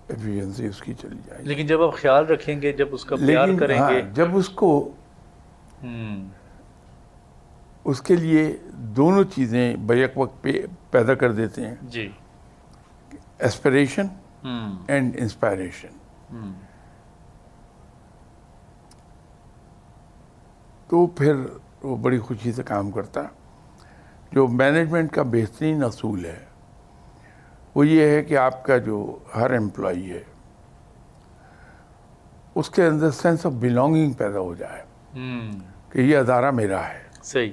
ایفیشنسی 0.08 0.66
اس 0.66 0.80
کی 0.82 0.94
چلی 0.94 1.16
جائے 1.26 1.42
گی۔ 1.42 1.48
لیکن 1.48 1.66
جب 1.66 1.82
آپ 1.82 1.94
خیال 1.94 2.26
رکھیں 2.26 2.62
گے 2.62 2.72
جب 2.72 2.88
اس 2.92 3.04
کا 3.04 3.16
پیار 3.16 3.48
کریں 3.60 3.78
ہاں، 3.78 3.90
گے۔ 3.90 4.02
جب 4.14 4.36
اس 4.36 4.48
کو 4.48 4.90
اس 7.84 8.00
کے 8.02 8.16
لیے 8.16 8.56
دونوں 8.72 9.24
چیزیں 9.24 9.76
بیک 9.76 10.18
وقت 10.18 10.46
پیدا 10.90 11.14
کر 11.14 11.32
دیتے 11.32 11.66
ہیں۔ 11.66 11.74
جی۔ 11.82 12.08
ایسپریشن 13.38 14.06
اینڈ 14.86 15.16
انسپائریشن 15.18 15.96
تو 20.88 21.06
پھر 21.06 21.34
وہ 21.82 21.96
بڑی 21.96 22.18
خوشی 22.18 22.52
سے 22.52 22.62
کام 22.62 22.90
کرتا۔ 22.90 23.22
جو 24.34 24.46
مینجمنٹ 24.46 25.12
کا 25.12 25.22
بہترین 25.22 25.84
اصول 25.84 26.24
ہے 26.24 26.44
وہ 27.74 27.86
یہ 27.86 28.08
ہے 28.08 28.22
کہ 28.24 28.36
آپ 28.36 28.64
کا 28.64 28.78
جو 28.78 29.18
ہر 29.34 29.56
امپلائی 29.56 30.10
ہے 30.10 30.22
اس 32.54 32.70
کے 32.70 32.86
اندر 32.86 33.10
سینس 33.10 33.46
آف 33.46 33.52
بلونگنگ 33.52 34.12
پیدا 34.12 34.38
ہو 34.38 34.54
جائے۔ 34.54 34.82
کہ 35.88 35.98
یہ 35.98 36.16
ادارہ 36.16 36.50
میرا 36.50 36.88
ہے۔ 36.88 37.02
صحیح۔ 37.22 37.52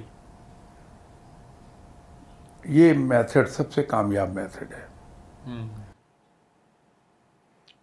یہ 2.64 2.92
میتھڈ 2.92 3.48
سب 3.48 3.72
سے 3.72 3.82
کامیاب 3.82 4.28
میتھڈ 4.28 4.72
ہے۔ 4.72 4.92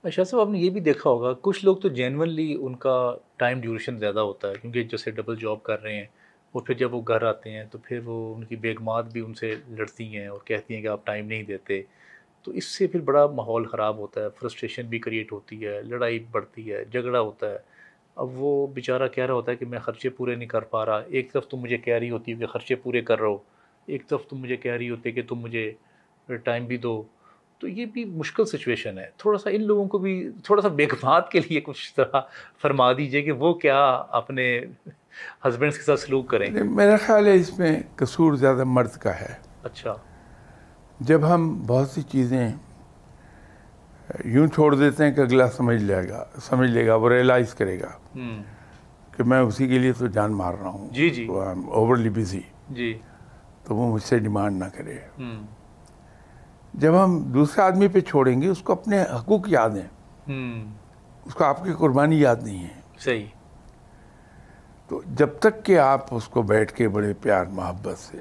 شاہ 0.10 0.24
صاحب 0.24 0.42
آپ 0.42 0.50
نے 0.50 0.60
یہ 0.60 0.70
بھی 0.70 0.80
دیکھا 0.80 1.10
ہوگا 1.10 1.34
کچھ 1.42 1.66
لوگ 1.66 1.78
تو 1.78 1.88
جینونلی 1.88 2.58
ان 2.62 2.76
کا 2.76 3.16
ٹائم 3.36 3.62
ڈیوریشن 3.62 3.98
زیادہ 3.98 4.20
ہوتا 4.20 4.48
ہے 4.48 4.54
کیونکہ 4.62 4.84
جیسے 4.84 5.12
ڈبل 5.12 5.36
جاب 5.36 5.64
کر 5.64 5.82
رہے 5.82 5.96
ہیں۔ 5.96 6.19
اور 6.52 6.62
پھر 6.62 6.76
جب 6.76 6.94
وہ 6.94 7.02
گھر 7.08 7.22
آتے 7.22 7.52
ہیں 7.52 7.64
تو 7.72 7.78
پھر 7.84 8.00
وہ 8.06 8.36
ان 8.36 8.44
کی 8.44 8.56
بیگمات 8.56 9.12
بھی 9.12 9.22
ان 9.22 9.34
سے 9.34 9.56
لڑتی 9.70 10.18
ہیں 10.18 10.28
اور 10.28 10.40
کہتی 10.46 10.76
ہیں 10.76 10.82
کہ 10.82 10.88
آپ 10.88 11.06
ٹائم 11.06 11.26
نہیں 11.26 11.44
دیتے۔ 11.44 11.82
تو 12.44 12.52
اس 12.52 12.66
سے 12.66 12.88
پھر 12.88 13.00
بڑا 13.00 13.28
ماحول 13.28 13.66
خراب 13.66 13.98
ہوتا 13.98 14.22
ہے، 14.22 14.26
فرسٹریشن 14.40 14.88
بھی 14.88 15.00
کریٹ 15.00 15.32
ہوتی 15.32 15.66
ہے، 15.66 15.82
لڑائی 15.82 16.20
بڑھتی 16.32 16.74
ہے، 16.74 16.86
جھگڑا 16.86 17.20
ہوتا 17.20 17.52
ہے۔ 17.52 17.58
اب 18.16 18.28
وہ 18.42 18.68
بیچارہ 18.68 19.08
کہہ 19.08 19.26
رہا 19.26 19.34
ہوتا 19.34 19.52
ہے 19.52 19.58
کہ 19.58 19.66
میں 19.66 19.80
خرچے 19.80 20.10
پورے 20.10 20.36
نہیں 20.36 20.50
کر 20.50 20.62
پا 20.62 20.86
رہا۔ 20.86 21.02
ایک 21.08 21.32
طرف 21.32 21.48
تم 21.48 21.58
مجھے 21.58 21.78
کہہ 21.78 21.94
رہی 21.94 22.10
ہوتی 22.10 22.32
ہے 22.32 22.38
کہ 22.38 22.46
خرچے 22.46 22.76
پورے 22.76 23.02
کر 23.02 23.20
رہا 23.20 23.28
ہو۔ 23.28 23.38
ایک 23.86 24.08
طرف 24.08 24.26
تم 24.26 24.38
مجھے 24.38 24.58
کہہ 24.58 24.72
رہی 24.72 24.90
ہوتی 24.90 25.10
ہے 25.10 25.14
کہ 25.14 25.22
تم 25.30 25.36
مجھے 25.36 25.72
ٹائم 26.44 26.66
بھی 26.66 26.78
دو۔ 26.78 27.04
تو 27.60 27.68
یہ 27.68 27.86
بھی 27.86 28.06
مشکل 28.06 28.46
سچویشن 28.46 29.00
ہے۔ 29.00 29.06
تھوڑا 29.18 29.38
سا 29.38 29.50
ان 29.50 29.64
لوگوں 29.64 29.86
کو 29.86 29.98
بھی 29.98 30.30
تھوڑا 30.44 30.62
سا 30.62 30.68
بیگمات 30.68 31.32
کے 31.32 31.40
لیے 31.40 31.62
کچھ 31.62 31.96
طرح 31.96 32.22
فرما 32.62 32.94
دیجیے 32.94 33.22
کہ 33.22 33.32
وہ 33.32 33.54
کیا 33.54 34.04
اپنے 34.10 34.62
ہسبینڈس 35.48 35.78
کے 35.78 35.84
ساتھ 35.84 36.00
سلوک 36.00 36.30
کریں۔ 36.30 36.64
میرا 36.64 36.98
خیال 37.06 37.28
ہے 37.28 37.36
اس 37.36 37.60
میں 37.60 37.80
قصور 37.96 38.34
زیادہ 38.34 38.64
مرد 38.64 38.92
کا 38.92 39.20
ہے۔ 39.20 39.34
اچھا۔ 39.64 39.94
جب 41.00 41.34
ہم 41.34 41.64
بہت 41.68 41.90
سی 41.90 42.02
چیزیں 42.02 42.52
یوں 44.26 44.48
چھوڑ 44.48 44.76
دیتے 44.76 45.06
ہیں 45.06 45.12
کہ 45.12 45.22
اگلا 45.22 45.50
سمجھ 45.50 45.84
لے 45.84 46.10
گا 46.10 46.26
سمجھ 46.42 46.70
لے 46.70 46.88
گا 46.88 46.96
وہ 46.96 47.10
ریئلائز 47.10 47.54
کرے 47.54 47.80
گا 47.80 48.20
کہ 49.18 49.24
میں 49.24 49.40
اسی 49.40 49.68
کے 49.68 49.80
لیے 49.80 49.94
تو 49.94 50.08
جان 50.08 50.32
مار 50.32 50.54
رہا 50.54 50.70
ہوں۔ 50.70 50.90
جی 50.90 51.10
جی۔ 51.10 51.28
اوورلی 51.28 52.10
بزی 52.10 52.42
جی۔ 52.70 53.00
تو 53.64 53.76
وہ 53.76 53.94
مجھ 53.94 54.04
سے 54.04 54.20
ڈیمانڈ 54.20 54.64
نہ 54.64 54.66
کرے۔ 54.66 54.98
جب 56.74 57.04
ہم 57.04 57.20
دوسرے 57.20 57.64
آدمی 57.64 57.88
پہ 57.88 58.00
چھوڑیں 58.00 58.42
گے 58.42 58.48
اس 58.48 58.60
کو 58.60 58.74
اپنے 58.74 59.02
حقوق 59.02 59.50
یاد 59.50 59.70
ہیں۔ 59.70 60.64
اس 61.26 61.34
کو 61.34 61.44
آپ 61.44 61.64
کی 61.64 61.72
قربانی 61.74 62.20
یاد 62.22 62.36
نہیں 62.44 62.64
ہے۔ 62.64 62.82
صحیح۔ 63.00 63.26
تو 64.90 65.02
جب 65.16 65.30
تک 65.40 65.66
کہ 65.66 65.80
آپ 65.80 66.06
اس 66.12 66.28
کو 66.28 66.42
بیٹھ 66.42 66.74
کے 66.74 66.88
بڑے 66.90 67.14
پیار 67.14 67.46
محبت 67.46 67.98
سے 67.98 68.18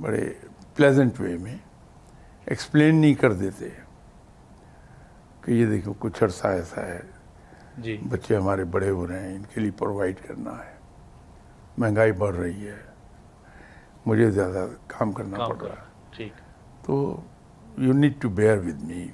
بڑے 0.00 0.32
پلیزنٹ 0.74 1.20
وے 1.20 1.36
میں 1.36 1.56
ایکسپلین 2.46 2.96
نہیں 2.96 3.14
کر 3.14 3.32
دیتے 3.32 3.68
کہ 5.42 5.52
یہ 5.52 5.66
دیکھو 5.66 5.92
کچھ 5.98 6.22
عرصہ 6.24 6.46
ایسا 6.46 6.86
ہے 6.86 7.00
جی۔ 7.78 7.96
بچے 8.10 8.36
ہمارے 8.36 8.64
بڑے 8.64 8.90
ہو 8.90 9.06
رہے 9.06 9.20
ہیں 9.20 9.34
ان 9.36 9.42
کے 9.54 9.60
لیے 9.60 9.70
پرووائڈ 9.70 10.20
کرنا 10.26 10.56
ہے 10.58 10.74
مہنگائی 11.78 12.12
بڑھ 12.12 12.36
رہی 12.36 12.68
ہے 12.68 12.76
مجھے 14.06 14.30
زیادہ 14.30 14.66
کام 14.86 15.12
کرنا 15.12 15.46
پڑ 15.48 15.56
رہا 15.56 15.74
ہے۔ 15.74 15.88
ٹھیک۔ 16.10 16.32
تو 16.86 17.20
you 17.78 17.92
need 17.92 18.20
to 18.20 18.28
bear 18.28 18.58
with 18.58 18.82
me 18.82 19.06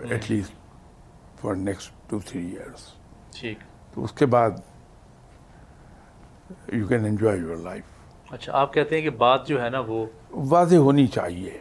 at 0.00 0.30
least 0.30 0.54
for 1.40 1.54
next 1.54 2.10
two 2.10 2.18
three 2.18 2.46
years 2.46 2.86
ٹھیک۔ 3.40 3.58
تو 3.94 4.04
اس 4.04 4.12
کے 4.12 4.26
بعد 4.26 4.50
you 6.72 6.86
can 6.86 7.04
enjoy 7.04 7.38
your 7.38 7.56
life 7.56 7.84
اچھا 8.30 8.52
آپ 8.54 8.74
کہتے 8.74 8.94
ہیں 8.94 9.02
کہ 9.02 9.10
بات 9.10 9.46
جو 9.48 9.62
ہے 9.62 9.70
نا 9.70 9.78
وہ 9.78 10.06
واضح 10.30 10.76
ہونی 10.76 11.06
چاہیے۔ 11.06 11.58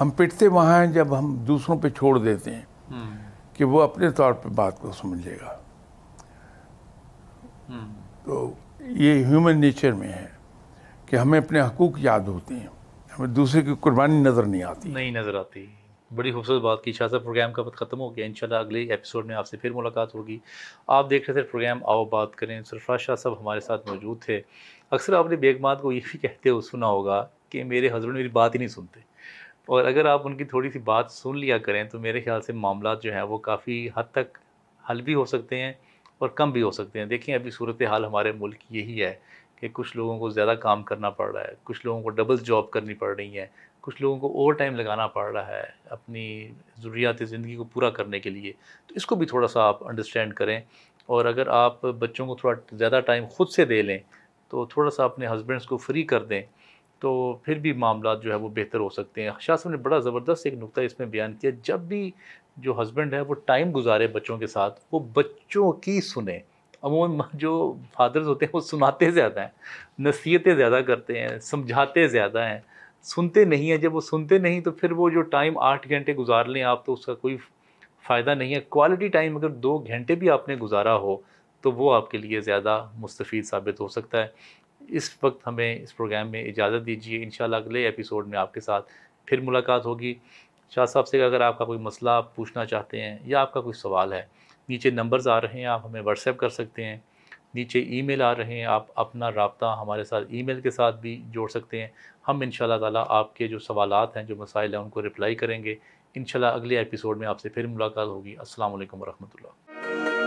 ہم 0.00 0.10
پٹتے 0.10 0.48
وہاں 0.48 0.78
ہیں 0.78 0.92
جب 0.92 1.18
ہم 1.18 1.36
دوسروں 1.36 1.78
پہ 1.78 1.88
چھوڑ 1.88 2.18
دیتے 2.18 2.54
ہیں 2.54 2.62
کہ 3.54 3.64
وہ 3.64 3.82
اپنے 3.82 4.10
طور 4.10 4.32
پہ 4.32 4.48
بات 4.48 4.80
کو 4.80 4.92
سمجھ 4.92 5.28
لے 5.28 5.36
گا 5.42 5.56
تو 8.24 8.54
یہ 8.80 9.24
ہیومن 9.24 9.60
نیچر 9.60 9.92
میں 9.92 10.08
ہے 10.08 10.26
کہ 11.06 11.16
ہمیں 11.16 11.40
اپنے 11.40 11.60
حقوق 11.60 11.92
یاد 11.96 12.20
ہوتے 12.20 12.54
ہیں 12.54 12.66
ہمیں 13.18 13.28
دوسرے 13.28 13.62
کی 13.62 13.74
قربانی 13.80 14.20
نظر 14.20 14.42
نہیں 14.42 14.62
آتی۔ 14.62 14.92
نہیں 14.92 15.10
نظر 15.10 15.34
آتی۔ 15.34 15.66
بڑی 16.14 16.32
خوبصورت 16.32 16.62
بات 16.62 16.84
کی۔ 16.84 16.92
شاہ 16.92 17.08
صاحب، 17.08 17.22
پروگرام 17.22 17.52
کا 17.52 17.62
وقت 17.62 17.76
ختم 17.76 18.00
ہو 18.00 18.16
گیا 18.16 18.24
انشاءاللہ 18.26 18.58
اگلے 18.58 18.80
ایپیسوڈ 18.90 19.26
میں 19.26 19.34
آپ 19.34 19.46
سے 19.46 19.56
پھر 19.56 19.70
ملاقات 19.72 20.14
ہوگی۔ 20.14 20.38
آپ 20.86 21.10
دیکھ 21.10 21.30
رہے 21.30 21.42
تھے 21.42 21.50
پروگرام، 21.50 21.78
آؤ 21.84 22.04
بات 22.04 22.36
کریں۔ 22.36 22.62
سرفراز 22.62 23.00
شاہ 23.00 23.14
صاحب 23.14 23.40
ہمارے 23.40 23.60
ساتھ 23.60 23.88
موجود 23.88 24.22
تھے۔ 24.22 24.40
اکثر 24.90 25.12
آپ 25.12 25.26
نے 25.30 25.36
بیگمات 25.36 25.82
کو 25.82 25.92
یہ 25.92 26.00
بھی 26.10 26.18
کہتے 26.18 26.50
ہو، 26.50 26.60
سنا 26.60 26.86
ہوگا 26.86 27.28
کہ 27.48 27.64
میرے 27.64 27.88
ہسبینڈ 27.88 28.16
میری 28.16 28.28
بات 28.28 28.54
ہی 28.54 28.58
نہیں 28.58 28.68
سنتے۔ 28.68 29.00
اور 29.66 29.84
اگر 29.84 30.04
آپ 30.04 30.26
ان 30.26 30.36
کی 30.36 30.44
تھوڑی 30.44 30.70
سی 30.70 30.78
بات 30.78 31.10
سن 31.10 31.38
لیا 31.38 31.58
کریں 31.58 31.84
تو 31.84 31.98
میرے 31.98 32.20
خیال 32.20 32.42
سے 32.42 32.52
معاملات 32.52 33.02
جو 33.02 33.12
ہیں 33.12 33.22
وہ 33.22 33.38
کافی 33.38 33.88
حد 33.96 34.04
تک 34.12 34.38
حل 34.90 35.00
بھی 35.00 35.14
ہو 35.14 35.24
سکتے 35.24 35.58
ہیں 35.58 35.72
اور 36.18 36.28
کم 36.28 36.50
بھی 36.50 36.62
ہو 36.62 36.70
سکتے 36.70 36.98
ہیں۔ 36.98 37.06
دیکھیں، 37.06 37.34
ابھی 37.34 37.50
صورت 37.50 37.82
حال 37.82 38.04
ہمارے 38.04 38.32
ملک 38.32 38.58
یہی 38.70 39.04
ہے 39.04 39.14
کہ 39.56 39.68
کچھ 39.72 39.96
لوگوں 39.96 40.18
کو 40.18 40.30
زیادہ 40.30 40.54
کام 40.60 40.82
کرنا 40.82 41.10
پڑ 41.10 41.32
رہا 41.32 41.42
ہے، 41.42 41.52
کچھ 41.64 41.86
لوگوں 41.86 42.02
کو 42.02 42.10
ڈبل 42.10 42.36
جاب 42.36 42.70
کرنی 42.70 42.94
پڑ 42.94 43.14
رہی 43.16 43.38
ہے 43.38 43.46
کچھ 43.80 44.02
لوگوں 44.02 44.18
کو 44.18 44.26
اوور 44.26 44.52
ٹائم 44.52 44.76
لگانا 44.76 45.06
پڑ 45.06 45.32
رہا 45.32 45.46
ہے 45.46 45.62
اپنی 45.90 46.48
ضروریات 46.78 47.16
زندگی 47.20 47.56
کو 47.56 47.64
پورا 47.64 47.90
کرنے 47.90 48.20
کے 48.20 48.30
لیے، 48.30 48.52
تو 48.86 48.94
اس 48.94 49.06
کو 49.06 49.14
بھی 49.14 49.26
تھوڑا 49.26 49.48
سا 49.48 49.60
آپ 49.62 49.88
انڈرسٹینڈ 49.88 50.34
کریں۔ 50.34 50.60
اور 51.06 51.24
اگر 51.24 51.48
آپ 51.48 51.82
بچوں 51.82 52.26
کو 52.26 52.34
تھوڑا 52.34 52.76
زیادہ 52.76 53.00
ٹائم 53.06 53.24
خود 53.30 53.48
سے 53.48 53.64
دے 53.64 53.82
لیں، 53.82 53.98
تو 54.48 54.66
تھوڑا 54.66 54.90
سا 54.90 55.04
اپنے 55.04 55.26
ہسبینڈس 55.26 55.66
کو 55.66 55.76
فری 55.76 56.02
کر 56.02 56.24
دیں۔ 56.24 56.42
تو 56.98 57.38
پھر 57.42 57.54
بھی 57.54 57.72
معاملات 57.72 58.22
جو 58.22 58.30
ہے 58.30 58.36
وہ 58.36 58.48
بہتر 58.48 58.78
ہو 58.78 58.88
سکتے 58.88 59.22
ہیں۔ 59.22 59.30
شاہ 59.40 59.56
صاحب 59.56 59.74
نے 59.74 59.82
بڑا 59.82 59.98
زبردست 59.98 60.46
ایک 60.46 60.54
نقطہ 60.54 60.80
اس 60.80 60.98
میں 60.98 61.06
بیان 61.06 61.32
کیا، 61.32 61.50
جب 61.62 61.80
بھی 61.80 62.10
جو 62.56 62.82
ہسبینڈ 62.82 63.14
ہے 63.14 63.20
وہ 63.20 63.34
ٹائم 63.34 63.72
گزارے 63.76 64.06
بچوں 64.06 64.38
کے 64.38 64.46
ساتھ، 64.46 64.80
وہ 64.92 65.00
بچوں 65.00 65.72
کی 65.72 66.00
سنیں۔ 66.00 66.38
عموماً 66.82 67.26
جو 67.34 67.74
فادرز 67.92 68.28
ہوتے 68.28 68.44
ہیں 68.44 68.50
وہ 68.54 68.60
سناتے 68.60 69.10
زیادہ 69.10 69.40
ہیں، 69.40 69.48
نصیحتیں 69.98 70.54
زیادہ 70.54 70.80
کرتے 70.86 71.20
ہیں، 71.20 71.38
سمجھاتے 71.38 72.08
زیادہ 72.08 72.38
ہیں۔ 72.38 72.58
سنتے 73.04 73.44
نہیں 73.44 73.70
ہیں۔ 73.70 73.76
جب 73.76 73.94
وہ 73.94 74.00
سنتے 74.00 74.38
نہیں 74.38 74.60
تو 74.60 74.70
پھر 74.70 74.92
وہ 74.92 75.10
جو 75.10 75.20
ٹائم 75.22 75.58
آٹھ 75.58 75.88
گھنٹے 75.88 76.14
گزار 76.14 76.44
لیں 76.44 76.62
آپ 76.62 76.84
تو 76.86 76.92
اس 76.92 77.06
کا 77.06 77.14
کوئی 77.14 77.36
فائدہ 78.06 78.30
نہیں 78.30 78.54
ہے۔ 78.54 78.60
کوالٹی 78.60 79.08
ٹائم 79.08 79.36
اگر 79.36 79.48
دو 79.48 79.78
گھنٹے 79.78 80.14
بھی 80.14 80.30
آپ 80.30 80.48
نے 80.48 80.56
گزارا 80.56 80.96
ہو 80.96 81.16
تو 81.60 81.72
وہ 81.72 81.94
آپ 81.94 82.10
کے 82.10 82.18
لیے 82.18 82.40
زیادہ 82.40 82.84
مستفید 82.98 83.44
ثابت 83.44 83.80
ہو 83.80 83.88
سکتا 83.88 84.22
ہے۔ 84.22 84.26
اس 84.88 85.10
وقت 85.22 85.46
ہمیں 85.46 85.82
اس 85.82 85.96
پروگرام 85.96 86.30
میں 86.30 86.44
اجازت 86.44 86.86
دیجیے، 86.86 87.22
انشاءاللہ 87.22 87.56
اگلے 87.56 87.84
ایپیسوڈ 87.84 88.28
میں 88.28 88.38
آپ 88.38 88.54
کے 88.54 88.60
ساتھ 88.60 88.92
پھر 89.26 89.40
ملاقات 89.40 89.86
ہوگی۔ 89.86 90.14
شاہ 90.70 90.84
صاحب 90.84 91.08
سے 91.08 91.22
اگر 91.22 91.40
آپ 91.40 91.58
کا 91.58 91.64
کوئی 91.64 91.78
مسئلہ 91.78 92.10
پوچھنا 92.34 92.64
چاہتے 92.64 93.00
ہیں 93.00 93.18
یا 93.24 93.40
آپ 93.40 93.52
کا 93.52 93.60
کوئی 93.60 93.72
سوال 93.72 94.12
ہے، 94.12 94.22
نیچے 94.68 94.90
نمبرز 94.90 95.28
آ 95.28 95.40
رہے 95.40 95.58
ہیں، 95.58 95.64
آپ 95.64 95.86
ہمیں 95.86 96.00
واٹس 96.00 96.26
ایپ 96.26 96.36
کر 96.36 96.48
سکتے 96.48 96.84
ہیں۔ 96.84 96.96
نیچے 97.54 97.78
ای 97.78 98.02
میل 98.02 98.22
آ 98.22 98.34
رہے 98.34 98.58
ہیں، 98.58 98.64
آپ 98.64 98.86
اپنا 98.94 99.30
رابطہ 99.32 99.76
ہمارے 99.80 100.04
ساتھ 100.04 100.24
ای 100.28 100.42
میل 100.42 100.60
کے 100.60 100.70
ساتھ 100.70 100.96
بھی 100.96 101.22
جوڑ 101.30 101.48
سکتے 101.48 101.80
ہیں۔ 101.80 101.88
ہم 102.28 102.40
ان 102.40 102.50
شاء 102.50 102.64
اللہ 102.64 102.76
تعالیٰ 102.76 103.04
آپ 103.08 103.36
کے 103.36 103.48
جو 103.48 103.58
سوالات 103.58 104.16
ہیں، 104.16 104.24
جو 104.24 104.36
مسائل 104.36 104.74
ہیں، 104.74 104.80
ان 104.80 104.88
کو 104.88 105.02
رپلائی 105.02 105.34
کریں 105.34 105.64
گے۔ 105.64 105.74
ان 106.14 106.24
شاء 106.24 106.40
اللہ 106.40 106.52
اگلے 106.52 106.78
ایپیسوڈ 106.78 107.18
میں 107.18 107.26
آپ 107.26 107.40
سے 107.40 107.48
پھر 107.48 107.66
ملاقات 107.66 108.06
ہوگی۔ 108.06 108.36
السلام 108.38 108.74
علیکم 108.74 109.02
ورحمۃ 109.02 109.34
اللہ۔ 109.34 110.19